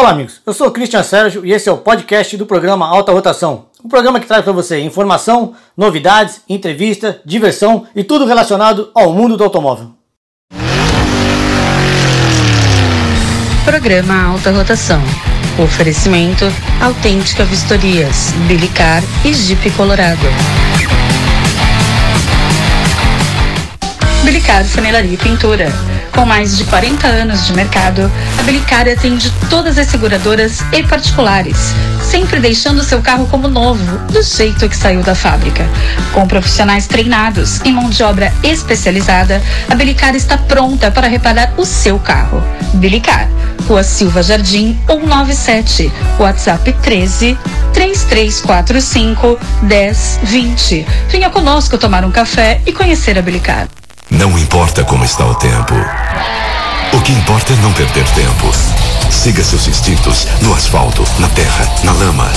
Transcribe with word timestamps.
Olá, 0.00 0.12
amigos. 0.12 0.40
Eu 0.46 0.54
sou 0.54 0.70
Cristian 0.70 1.02
Sérgio 1.02 1.44
e 1.44 1.52
esse 1.52 1.68
é 1.68 1.72
o 1.72 1.76
podcast 1.76 2.34
do 2.34 2.46
programa 2.46 2.88
Alta 2.88 3.12
Rotação. 3.12 3.66
Um 3.84 3.88
programa 3.90 4.18
que 4.18 4.26
traz 4.26 4.42
para 4.42 4.50
você 4.50 4.80
informação, 4.80 5.54
novidades, 5.76 6.40
entrevista, 6.48 7.20
diversão 7.22 7.86
e 7.94 8.02
tudo 8.02 8.24
relacionado 8.24 8.90
ao 8.94 9.12
mundo 9.12 9.36
do 9.36 9.44
automóvel. 9.44 9.90
Programa 13.62 14.24
Alta 14.24 14.50
Rotação. 14.52 15.02
Oferecimento 15.62 16.46
Autêntica 16.82 17.44
Vistorias, 17.44 18.32
Bilicar 18.48 19.02
e 19.22 19.34
Jeep 19.34 19.70
Colorado. 19.72 20.26
Bilicar 24.24 24.64
Funilaria 24.64 25.12
e 25.12 25.18
Pintura. 25.18 25.68
Com 26.12 26.26
mais 26.26 26.56
de 26.56 26.64
40 26.64 27.06
anos 27.06 27.46
de 27.46 27.52
mercado, 27.52 28.10
a 28.38 28.42
Bilicar 28.42 28.88
atende 28.88 29.32
todas 29.48 29.78
as 29.78 29.86
seguradoras 29.86 30.60
e 30.72 30.82
particulares, 30.82 31.56
sempre 32.02 32.40
deixando 32.40 32.84
seu 32.84 33.00
carro 33.00 33.26
como 33.28 33.48
novo, 33.48 33.98
do 34.12 34.22
jeito 34.22 34.68
que 34.68 34.76
saiu 34.76 35.02
da 35.02 35.14
fábrica. 35.14 35.66
Com 36.12 36.26
profissionais 36.26 36.86
treinados 36.86 37.60
e 37.64 37.72
mão 37.72 37.88
de 37.88 38.02
obra 38.02 38.32
especializada, 38.42 39.42
a 39.68 39.74
Bilicar 39.74 40.14
está 40.14 40.36
pronta 40.36 40.90
para 40.90 41.08
reparar 41.08 41.54
o 41.56 41.64
seu 41.64 41.98
carro. 41.98 42.42
Bilicar, 42.74 43.28
Rua 43.66 43.82
Silva 43.82 44.22
Jardim 44.22 44.78
197, 44.86 45.92
WhatsApp 46.18 46.72
13 46.82 47.38
3345 47.72 49.38
1020. 49.62 50.86
Venha 51.08 51.30
conosco 51.30 51.78
tomar 51.78 52.04
um 52.04 52.10
café 52.10 52.60
e 52.66 52.72
conhecer 52.72 53.18
a 53.18 53.22
Bilicar. 53.22 53.68
Não 54.10 54.36
importa 54.36 54.82
como 54.82 55.04
está 55.04 55.24
o 55.24 55.34
tempo. 55.36 55.74
O 56.92 57.00
que 57.00 57.12
importa 57.12 57.52
é 57.52 57.56
não 57.56 57.72
perder 57.72 58.04
tempo. 58.08 58.50
Siga 59.08 59.44
seus 59.44 59.68
instintos 59.68 60.26
no 60.42 60.52
asfalto, 60.52 61.04
na 61.20 61.28
terra, 61.28 61.64
na 61.84 61.92
lama. 61.92 62.30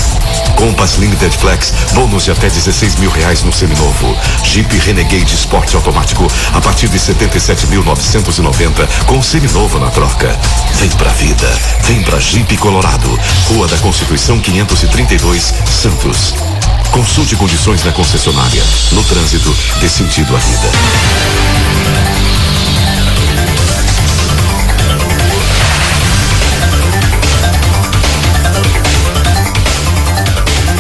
Compass 0.56 0.98
Limited 0.98 1.36
Flex, 1.36 1.74
bônus 1.94 2.26
de 2.26 2.32
até 2.32 2.48
16 2.48 2.98
mil 2.98 3.10
reais 3.10 3.42
no 3.42 3.52
seminovo. 3.52 4.16
Jeep 4.44 4.78
Renegade 4.78 5.34
Sport 5.34 5.74
automático 5.74 6.28
a 6.54 6.62
partir 6.62 6.90
de 6.90 7.00
77.990 7.00 8.88
com 9.08 9.22
seminovo 9.24 9.80
na 9.80 9.90
troca. 9.90 10.40
Vem 10.76 10.90
pra 10.92 11.12
vida, 11.14 11.52
vem 11.82 12.04
pra 12.04 12.20
Jeep 12.20 12.56
Colorado, 12.58 13.20
Rua 13.48 13.68
da 13.68 13.78
Constituição 13.80 14.40
532, 14.40 15.54
Santos. 15.66 16.53
Consulte 16.94 17.36
condições 17.36 17.84
na 17.84 17.92
concessionária. 17.92 18.64
No 18.92 19.04
trânsito, 19.04 19.52
dê 19.82 19.90
sentido 19.90 20.36
à 20.36 20.38
vida. 20.38 20.70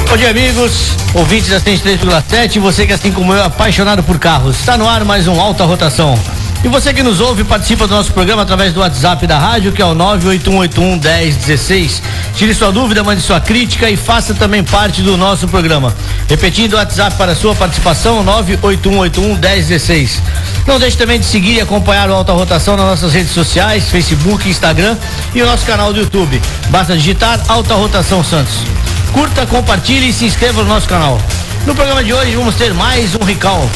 Bom 0.08 0.16
dia, 0.16 0.30
amigos, 0.30 0.96
ouvintes 1.16 1.50
da 1.50 1.60
103,7 1.60 2.58
e 2.58 2.60
você 2.60 2.86
que, 2.86 2.94
assim 2.94 3.12
como 3.12 3.34
eu, 3.34 3.40
é 3.40 3.46
apaixonado 3.46 4.04
por 4.04 4.20
carros. 4.20 4.60
Está 4.60 4.78
no 4.78 4.88
ar 4.88 5.04
mais 5.04 5.28
um 5.28 5.42
Alta 5.42 5.66
Rotação. 5.66 6.16
E 6.64 6.68
você 6.70 6.94
que 6.94 7.04
nos 7.04 7.20
ouve 7.20 7.44
participa 7.44 7.86
do 7.88 7.94
nosso 7.94 8.14
programa 8.14 8.44
através 8.44 8.72
do 8.72 8.80
WhatsApp 8.80 9.28
da 9.28 9.38
rádio, 9.38 9.74
que 9.74 9.82
é 9.82 9.86
o 9.86 9.94
981811016. 9.96 12.02
Tire 12.36 12.54
sua 12.54 12.72
dúvida, 12.72 13.04
mande 13.04 13.22
sua 13.22 13.40
crítica 13.40 13.90
e 13.90 13.96
faça 13.96 14.34
também 14.34 14.64
parte 14.64 15.02
do 15.02 15.16
nosso 15.16 15.48
programa. 15.48 15.94
Repetindo 16.28 16.74
o 16.74 16.78
WhatsApp 16.78 17.16
para 17.16 17.36
sua 17.36 17.54
participação, 17.54 18.26
981811016. 18.26 20.20
Não 20.66 20.80
deixe 20.80 20.98
também 20.98 21.20
de 21.20 21.26
seguir 21.26 21.58
e 21.58 21.62
acompanhar 21.62 22.10
o 22.10 22.14
Alta 22.14 22.34
Rotação 22.34 22.76
nas 22.76 22.86
nossas 22.88 23.14
redes 23.14 23.32
sociais, 23.32 23.90
Facebook, 23.90 24.50
Instagram 24.50 24.98
e 25.36 25.42
o 25.42 25.46
nosso 25.46 25.66
canal 25.66 25.94
do 25.94 26.00
YouTube. 26.00 26.42
Basta 26.70 26.98
digitar 26.98 27.40
Alta 27.48 27.76
Rotação 27.76 28.24
Santos. 28.24 28.56
Curta, 29.12 29.46
compartilhe 29.46 30.10
e 30.10 30.14
se 30.14 30.26
inscreva 30.26 30.64
no 30.64 30.70
nosso 30.70 30.88
canal. 30.88 31.22
No 31.68 31.76
programa 31.76 32.04
de 32.04 32.14
hoje 32.14 32.36
vamos 32.36 32.56
ter 32.56 32.74
mais 32.74 33.14
um 33.16 33.24
recall. 33.24 33.70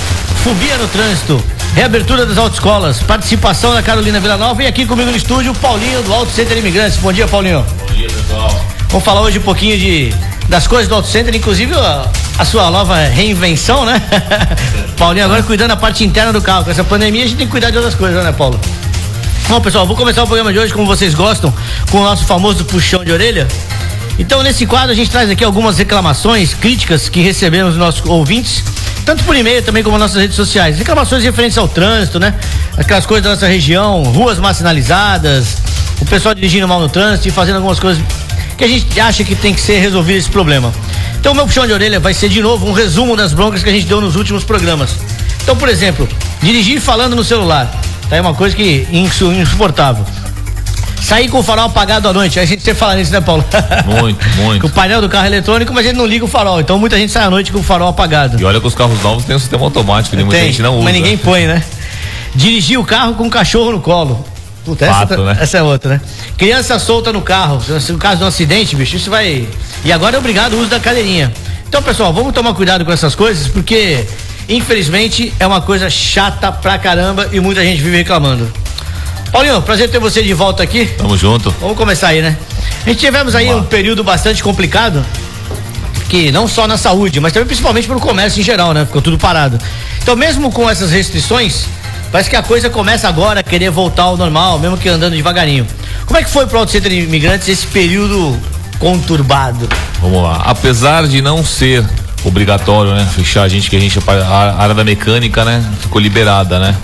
Fobia 0.44 0.78
no 0.78 0.88
trânsito, 0.88 1.44
reabertura 1.77 2.26
das 2.26 2.39
autoescolas, 2.39 3.04
participação 3.04 3.71
da 3.71 3.83
Carolina 3.83 4.20
Villanova 4.20 4.64
e 4.64 4.65
aqui 4.65 4.83
comigo 4.83 5.11
no 5.11 5.15
estúdio 5.15 5.54
Paulinho 5.54 6.02
do 6.02 6.11
Auto 6.11 6.32
Center 6.32 6.58
Imigrantes. 6.58 6.98
Bom 6.98 7.14
dia, 7.14 7.27
Paulinho. 7.27 7.64
Bom 7.88 7.93
dia, 7.93 8.08
pessoal. 8.08 8.65
Vamos 8.89 9.05
falar 9.05 9.21
hoje 9.21 9.38
um 9.38 9.43
pouquinho 9.43 9.77
de 9.77 10.11
das 10.49 10.66
coisas 10.66 10.87
do 10.87 10.95
Auto 10.95 11.08
Center, 11.08 11.36
inclusive 11.36 11.76
a, 11.76 12.10
a 12.39 12.45
sua 12.45 12.71
nova 12.71 12.95
reinvenção, 12.95 13.86
né? 13.86 14.02
Paulinho 14.98 15.26
agora 15.26 15.43
cuidando 15.43 15.70
da 15.70 15.77
parte 15.77 16.04
interna 16.04 16.33
do 16.33 16.42
carro. 16.42 16.64
Com 16.64 16.71
essa 16.71 16.83
pandemia 16.83 17.23
a 17.23 17.27
gente 17.27 17.37
tem 17.37 17.45
que 17.45 17.52
cuidar 17.52 17.70
de 17.70 17.77
outras 17.77 17.93
coisas, 17.93 18.23
né, 18.23 18.32
Paulo? 18.32 18.60
Bom, 19.48 19.61
pessoal, 19.61 19.86
vou 19.86 19.95
começar 19.95 20.23
o 20.23 20.26
programa 20.26 20.52
de 20.52 20.58
hoje, 20.58 20.73
como 20.73 20.87
vocês 20.87 21.14
gostam, 21.14 21.54
com 21.92 21.99
o 21.99 22.04
nosso 22.04 22.26
famoso 22.26 22.66
puxão 22.66 23.05
de 23.05 23.11
orelha. 23.11 23.48
Então, 24.17 24.42
nesse 24.42 24.66
quadro, 24.66 24.93
a 24.93 24.95
gente 24.95 25.11
traz 25.11 25.30
aqui 25.30 25.43
algumas 25.43 25.77
reclamações, 25.77 26.55
críticas 26.55 27.08
que 27.08 27.21
recebemos 27.21 27.76
dos 27.76 27.80
nossos 27.80 28.04
ouvintes, 28.10 28.64
tanto 29.08 29.23
por 29.23 29.38
e-mail 29.38 29.64
também 29.64 29.82
como 29.82 29.98
nas 29.98 30.10
nossas 30.10 30.22
redes 30.22 30.36
sociais. 30.36 30.78
Reclamações 30.78 31.23
referentes 31.23 31.58
ao 31.58 31.66
trânsito, 31.66 32.20
né? 32.20 32.34
Aquelas 32.76 33.06
coisas 33.06 33.23
da 33.23 33.30
nossa 33.30 33.48
região, 33.48 34.04
ruas 34.04 34.38
mal 34.38 34.54
sinalizadas, 34.54 35.60
o 36.02 36.06
pessoal 36.06 36.36
dirigindo 36.36 36.68
mal 36.68 36.82
no 36.82 36.90
trânsito 36.90 37.30
e 37.30 37.32
fazendo 37.32 37.56
algumas 37.56 37.80
coisas 37.80 38.04
que 38.58 38.66
a 38.66 38.67
gente 38.67 39.00
acha 39.00 39.23
que 39.23 39.34
tem 39.34 39.54
que 39.54 39.62
ser 39.62 39.80
resolvido 39.80 40.17
esse 40.17 40.30
problema. 40.30 40.73
Então, 41.17 41.34
meu 41.34 41.46
puxão 41.46 41.66
de 41.66 41.72
orelha 41.72 42.02
vai 42.02 42.14
ser 42.14 42.28
de 42.28 42.42
novo 42.42 42.67
um 42.67 42.73
resumo 42.73 43.16
das 43.16 43.32
broncas 43.32 43.64
que 43.64 43.70
a 43.70 43.72
gente 43.72 43.86
deu 43.86 44.02
nos 44.02 44.17
últimos 44.17 44.44
programas. 44.44 44.98
Então, 45.42 45.56
por 45.56 45.70
exemplo, 45.70 46.06
dirigir 46.42 46.82
falando 46.82 47.16
no 47.16 47.23
celular. 47.23 47.73
Tá 48.10 48.17
aí 48.17 48.20
uma 48.20 48.34
coisa 48.34 48.54
que 48.58 48.86
insuportável. 48.92 50.06
Sair 51.02 51.30
com 51.30 51.40
o 51.40 51.44
farol 51.44 51.66
apagado 51.66 52.08
à 52.10 52.14
noite. 52.14 52.40
A 52.40 52.46
gente 52.46 52.62
sempre 52.62 52.80
fala 52.80 52.96
nisso, 52.96 53.12
né, 53.12 53.22
Paulo? 53.22 53.44
Muito, 53.86 54.26
muito. 54.38 54.62
com 54.62 54.68
o 54.68 54.70
painel 54.70 55.02
do 55.02 55.08
carro 55.08 55.28
eletrônico, 55.28 55.74
mas 55.74 55.86
a 55.86 55.90
gente 55.90 55.98
não 55.98 56.06
liga 56.06 56.26
o 56.26 56.28
farol. 56.28 56.60
Então 56.60 56.78
muita 56.78 56.98
gente 56.98 57.12
sai 57.12 57.24
à 57.24 57.30
noite 57.30 57.52
com 57.52 57.60
o 57.60 57.64
farol 57.64 57.88
apagado. 57.88 58.40
E 58.40 58.44
olha 58.44 58.60
que 58.60 58.68
os 58.68 58.76
carros 58.76 59.02
novos 59.02 59.24
têm 59.24 59.36
um 59.36 59.40
sistema 59.40 59.64
automático, 59.64 60.16
né? 60.16 60.24
muita 60.24 60.42
gente 60.42 60.62
não 60.62 60.76
usa. 60.76 60.84
Mas 60.84 60.94
ninguém 60.94 61.18
põe, 61.18 61.48
né? 61.48 61.64
Dirigir 62.36 62.80
o 62.80 62.84
carro 62.84 63.16
com 63.16 63.28
o 63.28 63.30
cachorro 63.30 63.72
no 63.72 63.80
colo. 63.80 64.26
Puta, 64.66 64.86
Fato, 64.86 65.14
essa, 65.14 65.24
né? 65.24 65.38
essa 65.40 65.58
é 65.60 65.64
outra, 65.64 65.92
né? 65.92 66.02
Criança 66.38 66.78
solta 66.78 67.14
no 67.14 67.22
carro. 67.22 67.62
No 67.90 67.98
caso 67.98 68.18
de 68.18 68.24
um 68.26 68.28
acidente, 68.28 68.76
bicho, 68.76 68.98
isso 68.98 69.10
vai. 69.10 69.48
E 69.86 69.94
agora 69.94 70.18
é 70.18 70.20
obrigado 70.20 70.54
o 70.54 70.60
uso 70.60 70.70
da 70.70 70.80
cadeirinha. 70.80 71.32
Então, 71.70 71.82
pessoal, 71.82 72.12
vamos 72.12 72.34
tomar 72.34 72.54
cuidado 72.54 72.84
com 72.84 72.92
essas 72.92 73.16
coisas, 73.16 73.48
porque 73.48 74.06
infelizmente 74.50 75.34
é 75.40 75.48
uma 75.48 75.62
coisa 75.62 75.90
chata 75.90 76.52
pra 76.52 76.78
caramba 76.78 77.30
e 77.32 77.40
muita 77.40 77.64
gente 77.64 77.82
vive 77.82 77.98
reclamando. 77.98 78.52
Paulinho, 79.37 79.61
prazer 79.61 79.87
ter 79.87 79.99
você 79.99 80.23
de 80.23 80.33
volta 80.33 80.64
aqui. 80.64 80.87
Tamo 80.98 81.15
junto. 81.15 81.52
Vamos 81.61 81.77
começar 81.77 82.08
aí, 82.08 82.23
né? 82.23 82.36
A 82.83 82.89
gente 82.89 82.98
tivemos 82.98 83.36
aí 83.36 83.53
um 83.53 83.61
período 83.61 84.03
bastante 84.03 84.42
complicado, 84.42 85.05
que 86.09 86.31
não 86.31 86.48
só 86.48 86.67
na 86.67 86.75
saúde, 86.75 87.20
mas 87.20 87.31
também 87.33 87.45
principalmente 87.45 87.87
pro 87.87 87.99
comércio 87.99 88.39
em 88.39 88.43
geral, 88.43 88.73
né? 88.73 88.83
Ficou 88.83 88.99
tudo 88.99 89.15
parado. 89.15 89.59
Então, 90.02 90.15
mesmo 90.15 90.52
com 90.52 90.67
essas 90.67 90.89
restrições, 90.89 91.67
parece 92.11 92.31
que 92.31 92.36
a 92.36 92.42
coisa 92.42 92.67
começa 92.67 93.08
agora 93.08 93.42
a 93.42 93.43
querer 93.43 93.70
voltar 93.70 94.05
ao 94.05 94.17
normal, 94.17 94.58
mesmo 94.58 94.75
que 94.75 94.89
andando 94.89 95.14
devagarinho. 95.14 95.67
Como 96.08 96.17
é 96.17 96.23
que 96.23 96.31
foi 96.31 96.48
pro 96.48 96.58
Auto 96.58 96.71
Center 96.71 96.89
de 96.89 97.02
Imigrantes 97.02 97.48
esse 97.48 97.67
período 97.67 98.36
conturbado? 98.80 99.69
Vamos 100.02 100.23
lá. 100.23 100.42
Apesar 100.45 101.08
de 101.08 101.21
não 101.21 101.45
ser 101.45 101.86
obrigatório, 102.25 102.92
né? 102.95 103.08
Fechar 103.15 103.43
a 103.43 103.48
gente, 103.48 103.69
que 103.69 103.75
a 103.75 103.80
gente, 103.80 103.99
a 104.08 104.55
área 104.58 104.73
da 104.73 104.83
mecânica, 104.83 105.45
né? 105.45 105.64
Ficou 105.80 106.02
liberada, 106.02 106.58
né? 106.58 106.75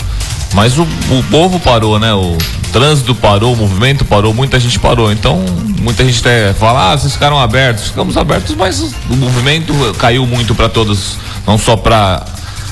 Mas 0.54 0.78
o, 0.78 0.84
o 0.84 1.24
povo 1.30 1.60
parou, 1.60 2.00
né? 2.00 2.14
O 2.14 2.38
trânsito 2.72 3.14
parou, 3.16 3.54
o 3.54 3.56
movimento 3.56 4.06
parou, 4.06 4.34
muita 4.34 4.60
gente 4.60 4.80
parou. 4.80 5.12
Então, 5.12 5.44
muita 5.82 6.06
gente 6.06 6.20
até 6.20 6.54
fala, 6.54 6.94
ah, 6.94 6.98
vocês 6.98 7.14
ficaram 7.14 7.40
abertos. 7.40 7.88
Ficamos 7.88 8.18
abertos, 8.18 8.56
mas 8.56 8.82
o 9.10 9.16
movimento 9.16 9.74
caiu 9.98 10.26
muito 10.26 10.54
para 10.54 10.70
todos, 10.70 11.18
não 11.46 11.58
só 11.58 11.76
para 11.76 12.24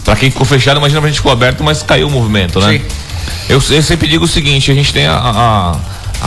para 0.03 0.15
quem 0.15 0.31
ficou 0.31 0.45
fechado, 0.45 0.77
imagina 0.77 0.99
pra 0.99 1.09
gente 1.09 1.17
ficou 1.17 1.31
aberto, 1.31 1.63
mas 1.63 1.83
caiu 1.83 2.07
o 2.07 2.09
movimento, 2.09 2.59
né? 2.59 2.79
Sim. 2.79 2.81
Eu, 3.47 3.61
eu 3.69 3.83
sempre 3.83 4.07
digo 4.07 4.25
o 4.25 4.27
seguinte, 4.27 4.71
a 4.71 4.73
gente 4.73 4.91
tem 4.91 5.05
a, 5.05 5.13
a, 5.13 5.75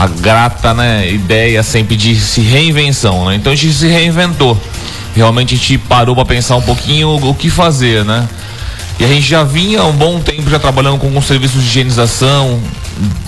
a 0.02 0.06
grata 0.06 0.72
né, 0.72 1.10
ideia 1.10 1.62
sempre 1.62 1.96
de 1.96 2.14
se 2.14 2.40
reinvenção, 2.40 3.26
né? 3.26 3.34
Então 3.34 3.52
a 3.52 3.56
gente 3.56 3.74
se 3.74 3.88
reinventou. 3.88 4.60
Realmente 5.14 5.54
a 5.54 5.58
gente 5.58 5.78
parou 5.78 6.14
para 6.14 6.24
pensar 6.24 6.56
um 6.56 6.62
pouquinho 6.62 7.08
o, 7.08 7.30
o 7.30 7.34
que 7.34 7.50
fazer, 7.50 8.04
né? 8.04 8.28
E 8.98 9.04
a 9.04 9.08
gente 9.08 9.26
já 9.26 9.42
vinha 9.42 9.80
há 9.80 9.86
um 9.86 9.92
bom 9.92 10.20
tempo 10.20 10.48
já 10.48 10.58
trabalhando 10.58 10.98
com 10.98 11.06
alguns 11.06 11.26
serviços 11.26 11.62
de 11.62 11.68
higienização, 11.68 12.60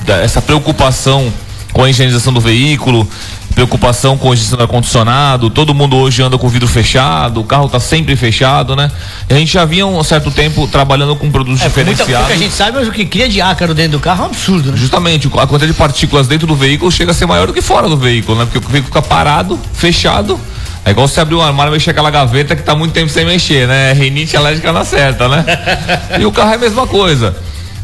essa 0.07 0.41
preocupação 0.41 1.33
com 1.73 1.83
a 1.83 1.91
higienização 1.91 2.33
do 2.33 2.41
veículo, 2.41 3.07
preocupação 3.55 4.17
com 4.17 4.31
a 4.31 4.33
higienização 4.33 4.59
do 4.59 4.63
ar-condicionado, 4.63 5.51
todo 5.51 5.75
mundo 5.75 5.97
hoje 5.97 6.23
anda 6.23 6.39
com 6.39 6.47
o 6.47 6.51
vidro 6.51 6.69
fechado, 6.69 7.41
o 7.41 7.45
carro 7.45 7.67
está 7.67 7.81
sempre 7.81 8.15
fechado, 8.15 8.77
né? 8.77 8.91
E 9.29 9.35
a 9.35 9.37
gente 9.39 9.53
já 9.53 9.65
vinha 9.65 9.85
um 9.87 10.03
certo 10.05 10.31
tempo 10.31 10.69
trabalhando 10.69 11.17
com 11.17 11.31
produtos 11.31 11.61
É, 11.61 11.65
muita, 11.65 11.81
diferenciados. 11.83 12.27
pouca 12.29 12.39
gente 12.43 12.55
sabe, 12.55 12.79
mas 12.79 12.89
o 12.89 12.93
que 12.93 13.05
cria 13.05 13.29
de 13.29 13.41
ácaro 13.41 13.75
dentro 13.75 13.93
do 13.93 14.01
carro 14.01 14.23
é 14.23 14.27
um 14.29 14.31
absurdo, 14.31 14.71
né? 14.71 14.79
Justamente, 14.79 15.27
a 15.27 15.31
quantidade 15.47 15.73
de 15.73 15.79
partículas 15.79 16.29
dentro 16.29 16.47
do 16.47 16.55
veículo 16.55 16.91
chega 16.93 17.11
a 17.11 17.15
ser 17.15 17.27
maior 17.27 17.49
do 17.49 17.53
que 17.53 17.61
fora 17.61 17.89
do 17.89 17.97
veículo, 17.97 18.39
né? 18.39 18.45
Porque 18.45 18.59
o 18.59 18.71
veículo 18.71 18.87
fica 18.87 19.03
parado, 19.03 19.59
fechado. 19.75 20.39
É 20.87 20.93
igual 20.93 21.09
você 21.09 21.21
abrir 21.21 21.35
um 21.35 21.43
armário 21.43 21.73
e 21.73 21.75
mexer 21.75 21.91
aquela 21.91 22.12
gaveta 22.12 22.55
que 22.55 22.62
tá 22.62 22.73
muito 22.77 22.93
tempo 22.93 23.09
sem 23.09 23.25
mexer, 23.27 23.67
né? 23.67 23.93
Rinite 23.93 24.37
alérgica 24.37 24.73
na 24.73 24.85
certa, 24.85 25.29
né? 25.29 25.44
e 26.21 26.25
o 26.25 26.31
carro 26.31 26.53
é 26.53 26.55
a 26.55 26.59
mesma 26.59 26.87
coisa. 26.87 27.35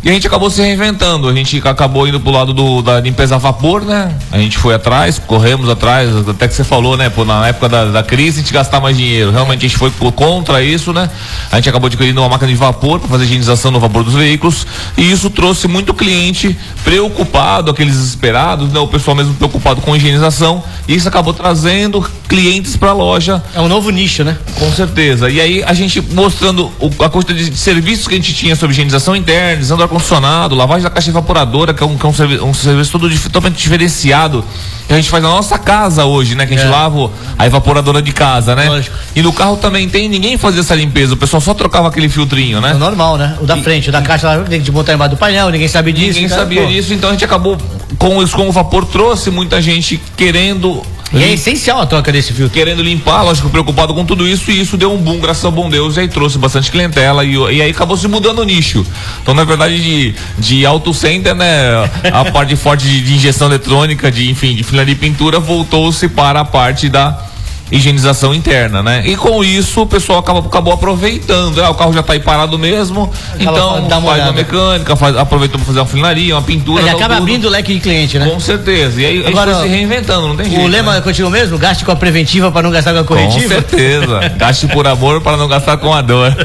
E 0.04 0.10
a 0.10 0.12
gente 0.12 0.26
acabou 0.26 0.50
se 0.50 0.60
reinventando, 0.60 1.28
a 1.28 1.32
gente 1.32 1.62
acabou 1.64 2.08
indo 2.08 2.18
pro 2.18 2.32
lado 2.32 2.52
do, 2.52 2.82
da 2.82 2.98
limpeza 2.98 3.36
a 3.36 3.38
vapor, 3.38 3.84
né? 3.84 4.12
A 4.32 4.38
gente 4.38 4.58
foi 4.58 4.74
atrás, 4.74 5.16
corremos 5.16 5.68
atrás, 5.68 6.10
até 6.28 6.48
que 6.48 6.54
você 6.54 6.64
falou, 6.64 6.96
né? 6.96 7.08
Pô, 7.08 7.24
na 7.24 7.46
época 7.46 7.68
da, 7.68 7.84
da 7.84 8.02
crise 8.02 8.40
a 8.40 8.42
gente 8.42 8.52
gastar 8.52 8.80
mais 8.80 8.96
dinheiro. 8.96 9.30
Realmente 9.30 9.64
a 9.64 9.68
gente 9.68 9.78
foi 9.78 9.92
contra 10.10 10.60
isso, 10.60 10.92
né? 10.92 11.08
A 11.52 11.56
gente 11.56 11.68
acabou 11.68 11.86
adquirindo 11.86 12.20
uma 12.20 12.28
máquina 12.28 12.50
de 12.50 12.56
vapor 12.56 12.98
para 12.98 13.08
fazer 13.08 13.24
higienização 13.26 13.70
no 13.70 13.78
vapor 13.78 14.02
dos 14.02 14.14
veículos 14.14 14.66
e 14.98 15.08
isso 15.08 15.30
trouxe 15.30 15.68
muito 15.68 15.94
cliente 15.94 16.58
preocupado, 16.82 17.70
aqueles 17.70 17.94
desesperados, 17.94 18.72
né? 18.72 18.80
O 18.80 18.88
pessoal 18.88 19.16
mesmo 19.16 19.34
preocupado 19.34 19.80
com 19.82 19.94
higienização 19.94 20.64
e 20.88 20.96
isso 20.96 21.06
acabou 21.06 21.32
trazendo 21.32 22.04
clientes 22.28 22.76
para 22.76 22.90
a 22.90 22.92
loja. 22.92 23.40
É 23.54 23.60
um 23.60 23.68
novo 23.68 23.88
nicho, 23.90 24.24
né? 24.24 24.36
Com 24.58 24.72
certeza. 24.72 25.30
E 25.30 25.40
aí 25.40 25.62
a 25.62 25.72
gente 25.72 26.00
mostrando 26.00 26.72
o, 26.80 26.90
a 27.04 27.08
quantidade 27.08 27.50
de 27.50 27.56
serviços 27.56 28.08
que 28.08 28.14
a 28.14 28.16
gente 28.16 28.34
tinha 28.34 28.56
sobre 28.56 28.72
higienização 28.72 29.14
interna, 29.14 29.62
ar-condicionado, 29.92 30.54
lavagem 30.54 30.82
da 30.82 30.90
caixa 30.90 31.10
evaporadora, 31.10 31.74
que 31.74 31.82
é 31.82 31.86
um, 31.86 31.96
que 31.96 32.04
é 32.04 32.08
um, 32.08 32.12
serviço, 32.12 32.44
um 32.44 32.54
serviço 32.54 32.92
todo 32.92 33.20
totalmente 33.20 33.56
diferenciado 33.56 34.44
que 34.86 34.92
a 34.92 34.96
gente 34.96 35.10
faz 35.10 35.22
na 35.22 35.28
nossa 35.28 35.58
casa 35.58 36.04
hoje, 36.04 36.34
né? 36.34 36.46
Que 36.46 36.54
a 36.54 36.56
gente 36.56 36.66
é. 36.66 36.70
lava 36.70 37.10
a 37.38 37.46
evaporadora 37.46 38.02
de 38.02 38.12
casa, 38.12 38.54
né? 38.54 38.68
Lógico. 38.68 38.96
E 39.14 39.22
no 39.22 39.32
carro 39.32 39.56
também 39.56 39.88
tem, 39.88 40.08
ninguém 40.08 40.36
fazia 40.36 40.60
essa 40.60 40.74
limpeza, 40.74 41.14
o 41.14 41.16
pessoal 41.16 41.40
só 41.40 41.54
trocava 41.54 41.88
aquele 41.88 42.08
filtrinho, 42.08 42.60
né? 42.60 42.70
É 42.70 42.74
normal, 42.74 43.16
né? 43.16 43.36
O 43.40 43.46
da 43.46 43.56
e, 43.56 43.62
frente, 43.62 43.88
o 43.88 43.92
da 43.92 44.02
caixa 44.02 44.26
lá 44.26 44.44
tem 44.44 44.60
que 44.60 44.70
botar 44.70 44.94
embaixo 44.94 45.14
do 45.14 45.18
painel, 45.18 45.50
ninguém 45.50 45.68
sabe 45.68 45.92
disso. 45.92 46.20
Ninguém 46.20 46.28
sabia 46.28 46.66
disso, 46.66 46.92
então 46.94 47.10
a 47.10 47.12
gente 47.12 47.24
acabou 47.24 47.56
com 47.98 48.22
isso, 48.22 48.34
com 48.34 48.48
o 48.48 48.52
vapor, 48.52 48.84
trouxe 48.86 49.30
muita 49.30 49.60
gente 49.60 50.00
querendo 50.16 50.82
e 51.12 51.22
é 51.22 51.32
essencial 51.32 51.80
a 51.80 51.86
troca 51.86 52.10
desse 52.10 52.32
filtro. 52.32 52.54
Querendo 52.54 52.82
limpar, 52.82 53.22
lógico, 53.22 53.50
preocupado 53.50 53.94
com 53.94 54.04
tudo 54.04 54.26
isso, 54.26 54.50
e 54.50 54.60
isso 54.60 54.76
deu 54.76 54.92
um 54.92 54.98
boom, 54.98 55.20
graças 55.20 55.44
ao 55.44 55.52
bom 55.52 55.68
Deus, 55.68 55.96
e 55.96 56.00
aí 56.00 56.08
trouxe 56.08 56.38
bastante 56.38 56.70
clientela, 56.70 57.24
e, 57.24 57.34
e 57.34 57.62
aí 57.62 57.70
acabou 57.70 57.96
se 57.96 58.08
mudando 58.08 58.38
o 58.38 58.44
nicho. 58.44 58.84
Então, 59.22 59.34
na 59.34 59.44
verdade, 59.44 59.80
de, 59.82 60.14
de 60.38 60.64
auto 60.64 60.94
center, 60.94 61.34
né, 61.34 61.90
a 62.12 62.24
parte 62.32 62.56
forte 62.56 62.86
de, 62.86 63.00
de 63.02 63.14
injeção 63.14 63.48
eletrônica, 63.48 64.10
de, 64.10 64.30
enfim, 64.30 64.54
de 64.54 64.62
fila 64.62 64.84
de 64.84 64.94
pintura, 64.94 65.38
voltou-se 65.38 66.08
para 66.08 66.40
a 66.40 66.44
parte 66.44 66.88
da 66.88 67.31
higienização 67.72 68.34
interna, 68.34 68.82
né? 68.82 69.02
E 69.06 69.16
com 69.16 69.42
isso 69.42 69.82
o 69.82 69.86
pessoal 69.86 70.18
acabou, 70.18 70.44
acabou 70.44 70.74
aproveitando. 70.74 71.62
Ah, 71.62 71.70
o 71.70 71.74
carro 71.74 71.92
já 71.92 72.00
está 72.00 72.12
aí 72.12 72.20
parado 72.20 72.58
mesmo, 72.58 73.10
acaba 73.34 73.58
então 73.58 73.88
dá 73.88 74.00
faz 74.00 74.22
uma 74.24 74.32
mecânica, 74.32 74.94
faz, 74.94 75.16
aproveitou 75.16 75.58
para 75.58 75.66
fazer 75.66 75.78
uma 75.80 75.86
funilaria, 75.86 76.34
uma 76.34 76.42
pintura. 76.42 76.82
Ele 76.82 76.90
acaba 76.90 77.14
tudo. 77.14 77.22
abrindo 77.22 77.46
o 77.46 77.50
leque 77.50 77.72
de 77.72 77.80
cliente, 77.80 78.18
né? 78.18 78.28
Com 78.28 78.38
certeza. 78.38 79.00
E 79.00 79.06
aí 79.06 79.26
Agora, 79.26 79.50
a 79.50 79.54
gente 79.54 79.60
foi 79.60 79.70
se 79.70 79.74
reinventando, 79.74 80.28
não 80.28 80.36
tem 80.36 80.50
jeito. 80.50 80.62
O 80.62 80.68
lema 80.68 80.92
né? 80.92 80.98
é 80.98 81.00
contigo 81.00 81.30
mesmo? 81.30 81.56
Gaste 81.56 81.84
com 81.84 81.92
a 81.92 81.96
preventiva 81.96 82.52
para 82.52 82.62
não 82.62 82.70
gastar 82.70 82.92
com 82.92 83.00
a 83.00 83.04
corretiva? 83.04 83.54
Com 83.54 83.68
certeza. 83.68 84.20
Gaste 84.36 84.66
por 84.66 84.86
amor 84.86 85.22
para 85.22 85.38
não 85.38 85.48
gastar 85.48 85.78
com 85.78 85.94
a 85.94 86.02
dor. 86.02 86.36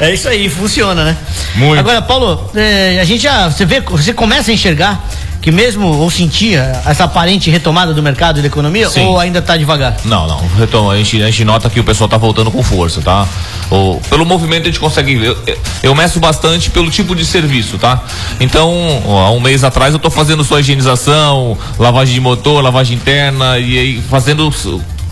é 0.00 0.14
isso 0.14 0.28
aí, 0.28 0.48
funciona, 0.48 1.04
né? 1.04 1.16
Muito. 1.56 1.80
Agora, 1.80 2.00
Paulo, 2.00 2.48
é, 2.54 3.00
a 3.00 3.04
gente 3.04 3.22
já, 3.22 3.50
você 3.50 3.64
vê, 3.64 3.80
você 3.80 4.14
começa 4.14 4.52
a 4.52 4.54
enxergar 4.54 5.04
que 5.42 5.50
mesmo 5.50 5.88
ou 5.88 6.08
sentia 6.08 6.80
essa 6.86 7.02
aparente 7.02 7.50
retomada 7.50 7.92
do 7.92 8.00
mercado 8.00 8.38
e 8.38 8.42
da 8.42 8.46
economia 8.46 8.88
Sim. 8.88 9.06
ou 9.06 9.18
ainda 9.18 9.40
está 9.40 9.56
devagar? 9.56 9.96
Não, 10.04 10.28
não. 10.28 10.38
Retoma, 10.56 10.92
a, 10.92 10.96
gente, 10.96 11.20
a 11.20 11.26
gente 11.26 11.44
nota 11.44 11.68
que 11.68 11.80
o 11.80 11.84
pessoal 11.84 12.06
está 12.06 12.16
voltando 12.16 12.48
com 12.48 12.62
força, 12.62 13.00
tá? 13.02 13.26
Ou, 13.68 14.00
pelo 14.08 14.24
movimento 14.24 14.62
a 14.62 14.66
gente 14.66 14.78
consegue 14.78 15.16
ver. 15.16 15.36
Eu, 15.46 15.58
eu 15.82 15.94
meço 15.96 16.20
bastante 16.20 16.70
pelo 16.70 16.88
tipo 16.90 17.16
de 17.16 17.26
serviço, 17.26 17.76
tá? 17.76 18.00
Então, 18.38 19.02
ó, 19.04 19.26
há 19.26 19.30
um 19.32 19.40
mês 19.40 19.64
atrás 19.64 19.92
eu 19.92 19.96
estou 19.96 20.12
fazendo 20.12 20.44
sua 20.44 20.60
higienização, 20.60 21.58
lavagem 21.76 22.14
de 22.14 22.20
motor, 22.20 22.62
lavagem 22.62 22.96
interna 22.96 23.58
e 23.58 23.76
aí 23.76 24.02
fazendo 24.08 24.48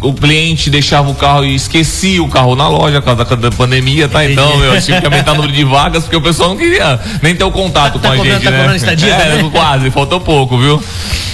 o 0.01 0.13
cliente 0.13 0.71
deixava 0.71 1.11
o 1.11 1.15
carro 1.15 1.45
e 1.45 1.55
esquecia 1.55 2.23
o 2.23 2.29
carro 2.29 2.57
na 2.57 2.69
loja 2.69 3.01
por 3.01 3.17
causa 3.17 3.37
da 3.37 3.51
pandemia, 3.51 4.09
tá? 4.09 4.25
Então, 4.25 4.57
meu, 4.57 4.75
eu 4.75 4.81
tive 4.81 5.01
que 5.01 5.07
aumentar 5.07 5.33
o 5.33 5.35
número 5.37 5.53
de 5.53 5.65
vagas 5.65 6.05
porque 6.05 6.17
o 6.17 6.21
pessoal 6.21 6.51
não 6.51 6.57
queria 6.57 6.99
nem 7.23 7.35
ter 7.35 7.45
o 7.45 7.51
contato 7.51 7.99
tá, 7.99 8.11
com 8.11 8.17
tá 8.17 8.23
a 8.23 8.25
gente, 8.25 8.43
tá 8.43 8.51
né? 8.51 8.77
Estadia, 8.77 9.15
é, 9.15 9.43
né? 9.43 9.49
quase, 9.53 9.91
faltou 9.91 10.21
pouco, 10.21 10.59
viu? 10.59 10.83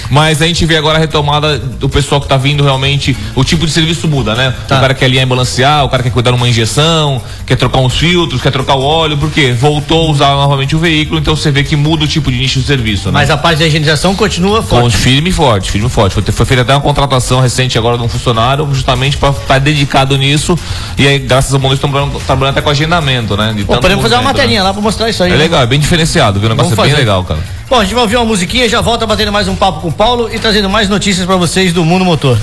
Mas 0.09 0.41
a 0.41 0.47
gente 0.47 0.65
vê 0.65 0.77
agora 0.77 0.97
a 0.97 1.01
retomada 1.01 1.57
do 1.57 1.89
pessoal 1.89 2.21
que 2.21 2.27
tá 2.27 2.37
vindo 2.37 2.63
realmente, 2.63 3.15
o 3.35 3.43
tipo 3.43 3.65
de 3.65 3.71
serviço 3.71 4.07
muda, 4.07 4.35
né? 4.35 4.53
Tá. 4.67 4.77
O 4.77 4.81
cara 4.81 4.93
quer 4.93 5.05
alinhar 5.05 5.25
ambulanciar, 5.25 5.85
o 5.85 5.89
cara 5.89 6.03
quer 6.03 6.11
cuidar 6.11 6.31
de 6.31 6.37
uma 6.37 6.47
injeção, 6.47 7.21
quer 7.45 7.55
trocar 7.55 7.79
uns 7.79 7.97
filtros, 7.97 8.41
quer 8.41 8.51
trocar 8.51 8.75
o 8.75 8.83
óleo, 8.83 9.17
porque 9.17 9.51
voltou 9.51 10.07
a 10.07 10.11
usar 10.11 10.29
novamente 10.29 10.75
o 10.75 10.79
veículo, 10.79 11.19
então 11.19 11.35
você 11.35 11.51
vê 11.51 11.63
que 11.63 11.75
muda 11.75 12.05
o 12.05 12.07
tipo 12.07 12.31
de 12.31 12.37
nicho 12.37 12.59
de 12.59 12.65
serviço, 12.65 13.07
né? 13.07 13.13
Mas 13.13 13.29
a 13.29 13.37
parte 13.37 13.59
da 13.59 13.67
higienização 13.67 14.15
continua 14.15 14.63
forte. 14.63 14.83
Com, 14.83 14.89
firme 14.89 15.29
e 15.29 15.33
forte, 15.33 15.71
firme 15.71 15.87
e 15.87 15.89
forte. 15.89 16.13
Foi 16.31 16.45
feita 16.45 16.61
até 16.61 16.73
uma 16.73 16.81
contratação 16.81 17.41
recente 17.41 17.77
agora 17.77 17.97
de 17.97 18.03
um 18.03 18.09
funcionário, 18.09 18.56
justamente 18.73 19.17
para 19.17 19.29
estar 19.29 19.45
tá 19.45 19.59
dedicado 19.59 20.17
nisso. 20.17 20.57
E 20.97 21.07
aí, 21.07 21.19
graças 21.19 21.53
ao 21.53 21.59
mundo, 21.59 21.73
estão 21.73 21.89
trabalhando, 21.89 22.19
trabalhando 22.19 22.53
até 22.53 22.61
com 22.61 22.69
agendamento, 22.69 23.35
né? 23.35 23.55
Pô, 23.65 23.77
podemos 23.77 24.01
fazer 24.01 24.15
uma 24.15 24.23
matéria 24.23 24.57
né? 24.57 24.63
lá 24.63 24.73
para 24.73 24.81
mostrar 24.81 25.09
isso 25.09 25.23
aí. 25.23 25.29
É 25.29 25.33
né? 25.33 25.39
legal, 25.39 25.61
é 25.61 25.67
bem 25.67 25.79
diferenciado, 25.79 26.39
viu? 26.39 26.47
O 26.47 26.49
negócio 26.49 26.75
Vamos 26.75 26.91
é 26.91 26.95
bem 26.95 26.99
legal, 26.99 27.23
cara. 27.23 27.39
Bom, 27.69 27.79
a 27.79 27.83
gente 27.83 27.93
vai 27.93 28.03
ouvir 28.03 28.15
uma 28.15 28.25
musiquinha, 28.25 28.69
já 28.69 28.79
volta 28.79 29.05
batendo 29.05 29.31
mais 29.31 29.47
um 29.47 29.55
papo 29.55 29.81
com 29.81 29.89
o 29.89 29.91
Paulo 29.91 30.29
e 30.33 30.39
trazendo 30.39 30.69
mais 30.69 30.87
notícias 30.87 31.25
para 31.25 31.35
vocês 31.35 31.73
do 31.73 31.83
mundo 31.83 32.05
motor. 32.05 32.37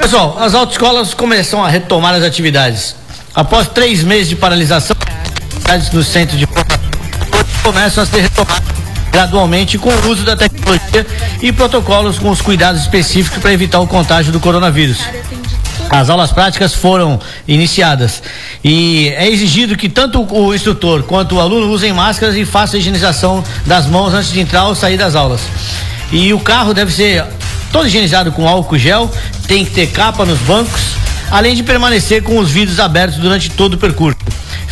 Pessoal, 0.00 0.38
as 0.40 0.54
autoescolas 0.54 1.14
começam 1.14 1.64
a 1.64 1.68
retomar 1.68 2.14
as 2.14 2.24
atividades. 2.24 2.96
Após 3.32 3.68
três 3.68 4.02
meses 4.02 4.28
de 4.28 4.34
paralisação, 4.34 4.96
as 5.68 5.90
no 5.92 6.02
centro 6.02 6.36
de 6.36 6.48
começam 7.62 8.02
a 8.02 8.06
ser 8.06 8.22
retomadas 8.22 8.69
gradualmente 9.10 9.78
com 9.78 9.90
o 9.90 10.08
uso 10.08 10.24
da 10.24 10.36
tecnologia 10.36 11.06
e 11.42 11.52
protocolos 11.52 12.18
com 12.18 12.30
os 12.30 12.40
cuidados 12.40 12.82
específicos 12.82 13.38
para 13.38 13.52
evitar 13.52 13.80
o 13.80 13.86
contágio 13.86 14.32
do 14.32 14.40
coronavírus. 14.40 14.98
As 15.90 16.08
aulas 16.08 16.30
práticas 16.30 16.72
foram 16.72 17.18
iniciadas 17.48 18.22
e 18.62 19.08
é 19.08 19.28
exigido 19.28 19.76
que 19.76 19.88
tanto 19.88 20.22
o 20.22 20.54
instrutor 20.54 21.02
quanto 21.02 21.34
o 21.34 21.40
aluno 21.40 21.68
usem 21.68 21.92
máscaras 21.92 22.36
e 22.36 22.44
façam 22.44 22.76
a 22.76 22.80
higienização 22.80 23.42
das 23.66 23.86
mãos 23.86 24.14
antes 24.14 24.30
de 24.30 24.38
entrar 24.38 24.66
ou 24.66 24.74
sair 24.76 24.96
das 24.96 25.16
aulas. 25.16 25.40
E 26.12 26.32
o 26.32 26.38
carro 26.38 26.72
deve 26.72 26.92
ser 26.92 27.24
todo 27.72 27.88
higienizado 27.88 28.30
com 28.30 28.48
álcool 28.48 28.78
gel, 28.78 29.10
tem 29.48 29.64
que 29.64 29.72
ter 29.72 29.88
capa 29.88 30.24
nos 30.24 30.38
bancos, 30.38 30.80
além 31.28 31.56
de 31.56 31.64
permanecer 31.64 32.22
com 32.22 32.38
os 32.38 32.50
vidros 32.50 32.78
abertos 32.78 33.18
durante 33.18 33.50
todo 33.50 33.74
o 33.74 33.78
percurso. 33.78 34.19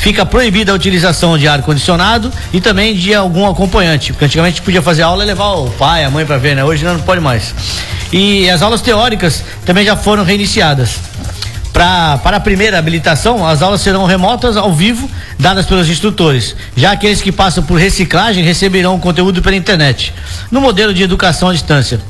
Fica 0.08 0.25
proibida 0.25 0.72
a 0.72 0.75
utilização 0.75 1.37
de 1.37 1.46
ar 1.46 1.60
condicionado 1.60 2.32
e 2.50 2.62
também 2.62 2.96
de 2.96 3.14
algum 3.14 3.46
acompanhante, 3.46 4.10
porque 4.10 4.25
antigamente 4.25 4.62
podia 4.62 4.81
fazer 4.81 5.02
aula 5.02 5.22
e 5.22 5.26
levar 5.26 5.50
o 5.50 5.69
pai, 5.72 6.02
a 6.02 6.08
mãe 6.08 6.25
para 6.25 6.38
ver, 6.38 6.56
né? 6.56 6.64
Hoje 6.64 6.82
não 6.82 6.99
pode 7.00 7.20
mais. 7.20 7.55
E 8.10 8.49
as 8.49 8.62
aulas 8.62 8.81
teóricas 8.81 9.44
também 9.66 9.84
já 9.84 9.96
foram 9.96 10.25
reiniciadas. 10.25 10.99
Pra, 11.75 12.16
para 12.22 12.38
a 12.38 12.40
primeira 12.40 12.78
habilitação, 12.78 13.46
as 13.46 13.60
aulas 13.60 13.82
serão 13.82 14.06
remotas 14.06 14.56
ao 14.56 14.72
vivo, 14.72 15.10
dadas 15.38 15.66
pelos 15.66 15.90
instrutores. 15.90 16.56
Já 16.75 16.93
aqueles 16.93 17.20
que 17.20 17.31
passam 17.31 17.62
por 17.62 17.78
reciclagem 17.78 18.43
receberão 18.43 18.94
o 18.94 18.99
conteúdo 18.99 19.43
pela 19.43 19.56
internet. 19.56 20.14
No 20.50 20.62
modelo 20.62 20.94
de 20.94 21.02
educação 21.02 21.50
à 21.50 21.52
distância 21.52 22.00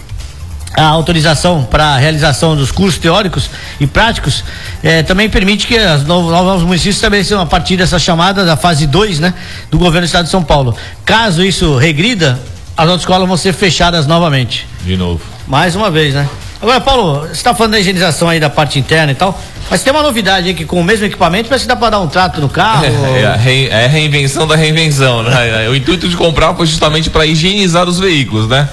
a 0.75 0.84
autorização 0.84 1.64
para 1.64 1.94
a 1.94 1.96
realização 1.96 2.56
dos 2.56 2.70
cursos 2.70 2.98
teóricos 2.98 3.50
e 3.80 3.87
práticos 3.87 4.44
eh, 4.82 5.02
também 5.02 5.28
permite 5.28 5.66
que 5.66 5.76
os 5.78 6.04
novos, 6.04 6.30
novos 6.30 6.62
municípios 6.62 6.96
estabeleçam 6.96 7.40
a 7.40 7.46
partir 7.46 7.76
dessa 7.76 7.98
chamada 7.98 8.44
da 8.44 8.56
fase 8.56 8.87
2 8.87 9.18
né, 9.18 9.34
do 9.70 9.78
governo 9.78 10.02
do 10.02 10.06
estado 10.06 10.25
de 10.25 10.30
São 10.30 10.42
Paulo. 10.42 10.76
Caso 11.04 11.42
isso 11.44 11.76
regrida, 11.76 12.38
as 12.76 12.88
autoescolas 12.88 13.26
vão 13.26 13.37
ser 13.37 13.52
fechadas 13.52 14.06
novamente. 14.06 14.66
De 14.84 14.96
novo. 14.96 15.20
Mais 15.46 15.75
uma 15.75 15.90
vez, 15.90 16.14
né? 16.14 16.28
Agora, 16.60 16.80
Paulo, 16.80 17.20
você 17.20 17.32
está 17.32 17.54
falando 17.54 17.72
da 17.72 17.80
higienização 17.80 18.28
aí 18.28 18.40
da 18.40 18.50
parte 18.50 18.78
interna 18.80 19.12
e 19.12 19.14
tal, 19.14 19.40
mas 19.70 19.82
tem 19.82 19.92
uma 19.92 20.02
novidade 20.02 20.48
aí 20.48 20.54
que 20.54 20.64
com 20.64 20.80
o 20.80 20.84
mesmo 20.84 21.06
equipamento 21.06 21.48
parece 21.48 21.64
que 21.64 21.68
dá 21.68 21.76
para 21.76 21.90
dar 21.90 22.00
um 22.00 22.08
trato 22.08 22.40
no 22.40 22.48
carro. 22.48 22.84
É, 22.84 22.88
é, 23.22 23.26
a, 23.26 23.37
re, 23.37 23.68
é 23.68 23.84
a 23.84 23.88
reinvenção 23.88 24.46
da 24.46 24.56
reinvenção, 24.56 25.22
né? 25.22 25.68
o 25.70 25.75
intuito 25.75 26.08
de 26.08 26.16
comprar 26.16 26.54
foi 26.54 26.66
justamente 26.66 27.10
para 27.10 27.25
higienizar 27.25 27.88
os 27.88 28.00
veículos, 28.00 28.48
né? 28.48 28.68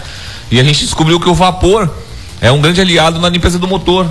E 0.52 0.60
a 0.60 0.64
gente 0.64 0.84
descobriu 0.84 1.20
que 1.20 1.30
o 1.30 1.34
vapor 1.34 1.90
é 2.40 2.52
um 2.52 2.62
grande 2.62 2.82
aliado 2.82 3.20
na 3.20 3.30
limpeza 3.30 3.58
do 3.58 3.68
motor 3.68 4.10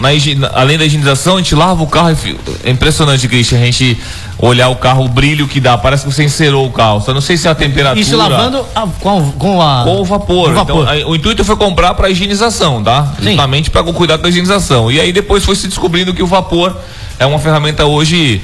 na, 0.00 0.08
além 0.54 0.78
da 0.78 0.84
higienização, 0.86 1.34
a 1.34 1.38
gente 1.38 1.54
lava 1.54 1.82
o 1.82 1.86
carro. 1.86 2.16
É 2.64 2.70
impressionante, 2.70 3.28
Christian, 3.28 3.58
a 3.58 3.64
gente 3.66 3.98
olhar 4.38 4.70
o 4.70 4.76
carro, 4.76 5.04
o 5.04 5.08
brilho 5.08 5.46
que 5.46 5.60
dá. 5.60 5.76
Parece 5.76 6.06
que 6.06 6.12
você 6.12 6.24
encerou 6.24 6.66
o 6.66 6.70
carro. 6.70 7.02
Só 7.02 7.12
não 7.12 7.20
sei 7.20 7.36
se 7.36 7.46
é 7.46 7.50
a 7.50 7.54
temperatura. 7.54 8.00
Isso 8.00 8.16
lavando 8.16 8.64
a, 8.74 8.86
com, 8.98 9.30
com, 9.32 9.60
a. 9.60 9.84
Com 9.84 10.00
o 10.00 10.04
vapor. 10.04 10.50
O, 10.50 10.54
vapor. 10.54 10.82
Então, 10.84 11.06
a, 11.06 11.10
o 11.10 11.14
intuito 11.14 11.44
foi 11.44 11.54
comprar 11.56 11.92
para 11.92 12.08
higienização, 12.08 12.82
tá? 12.82 13.12
Sim. 13.18 13.30
Justamente 13.30 13.70
para 13.70 13.82
cuidar 13.84 14.16
da 14.16 14.28
higienização. 14.28 14.90
E 14.90 14.98
aí 14.98 15.12
depois 15.12 15.44
foi 15.44 15.54
se 15.54 15.68
descobrindo 15.68 16.14
que 16.14 16.22
o 16.22 16.26
vapor 16.26 16.74
é 17.18 17.26
uma 17.26 17.38
ferramenta 17.38 17.84
hoje 17.84 18.40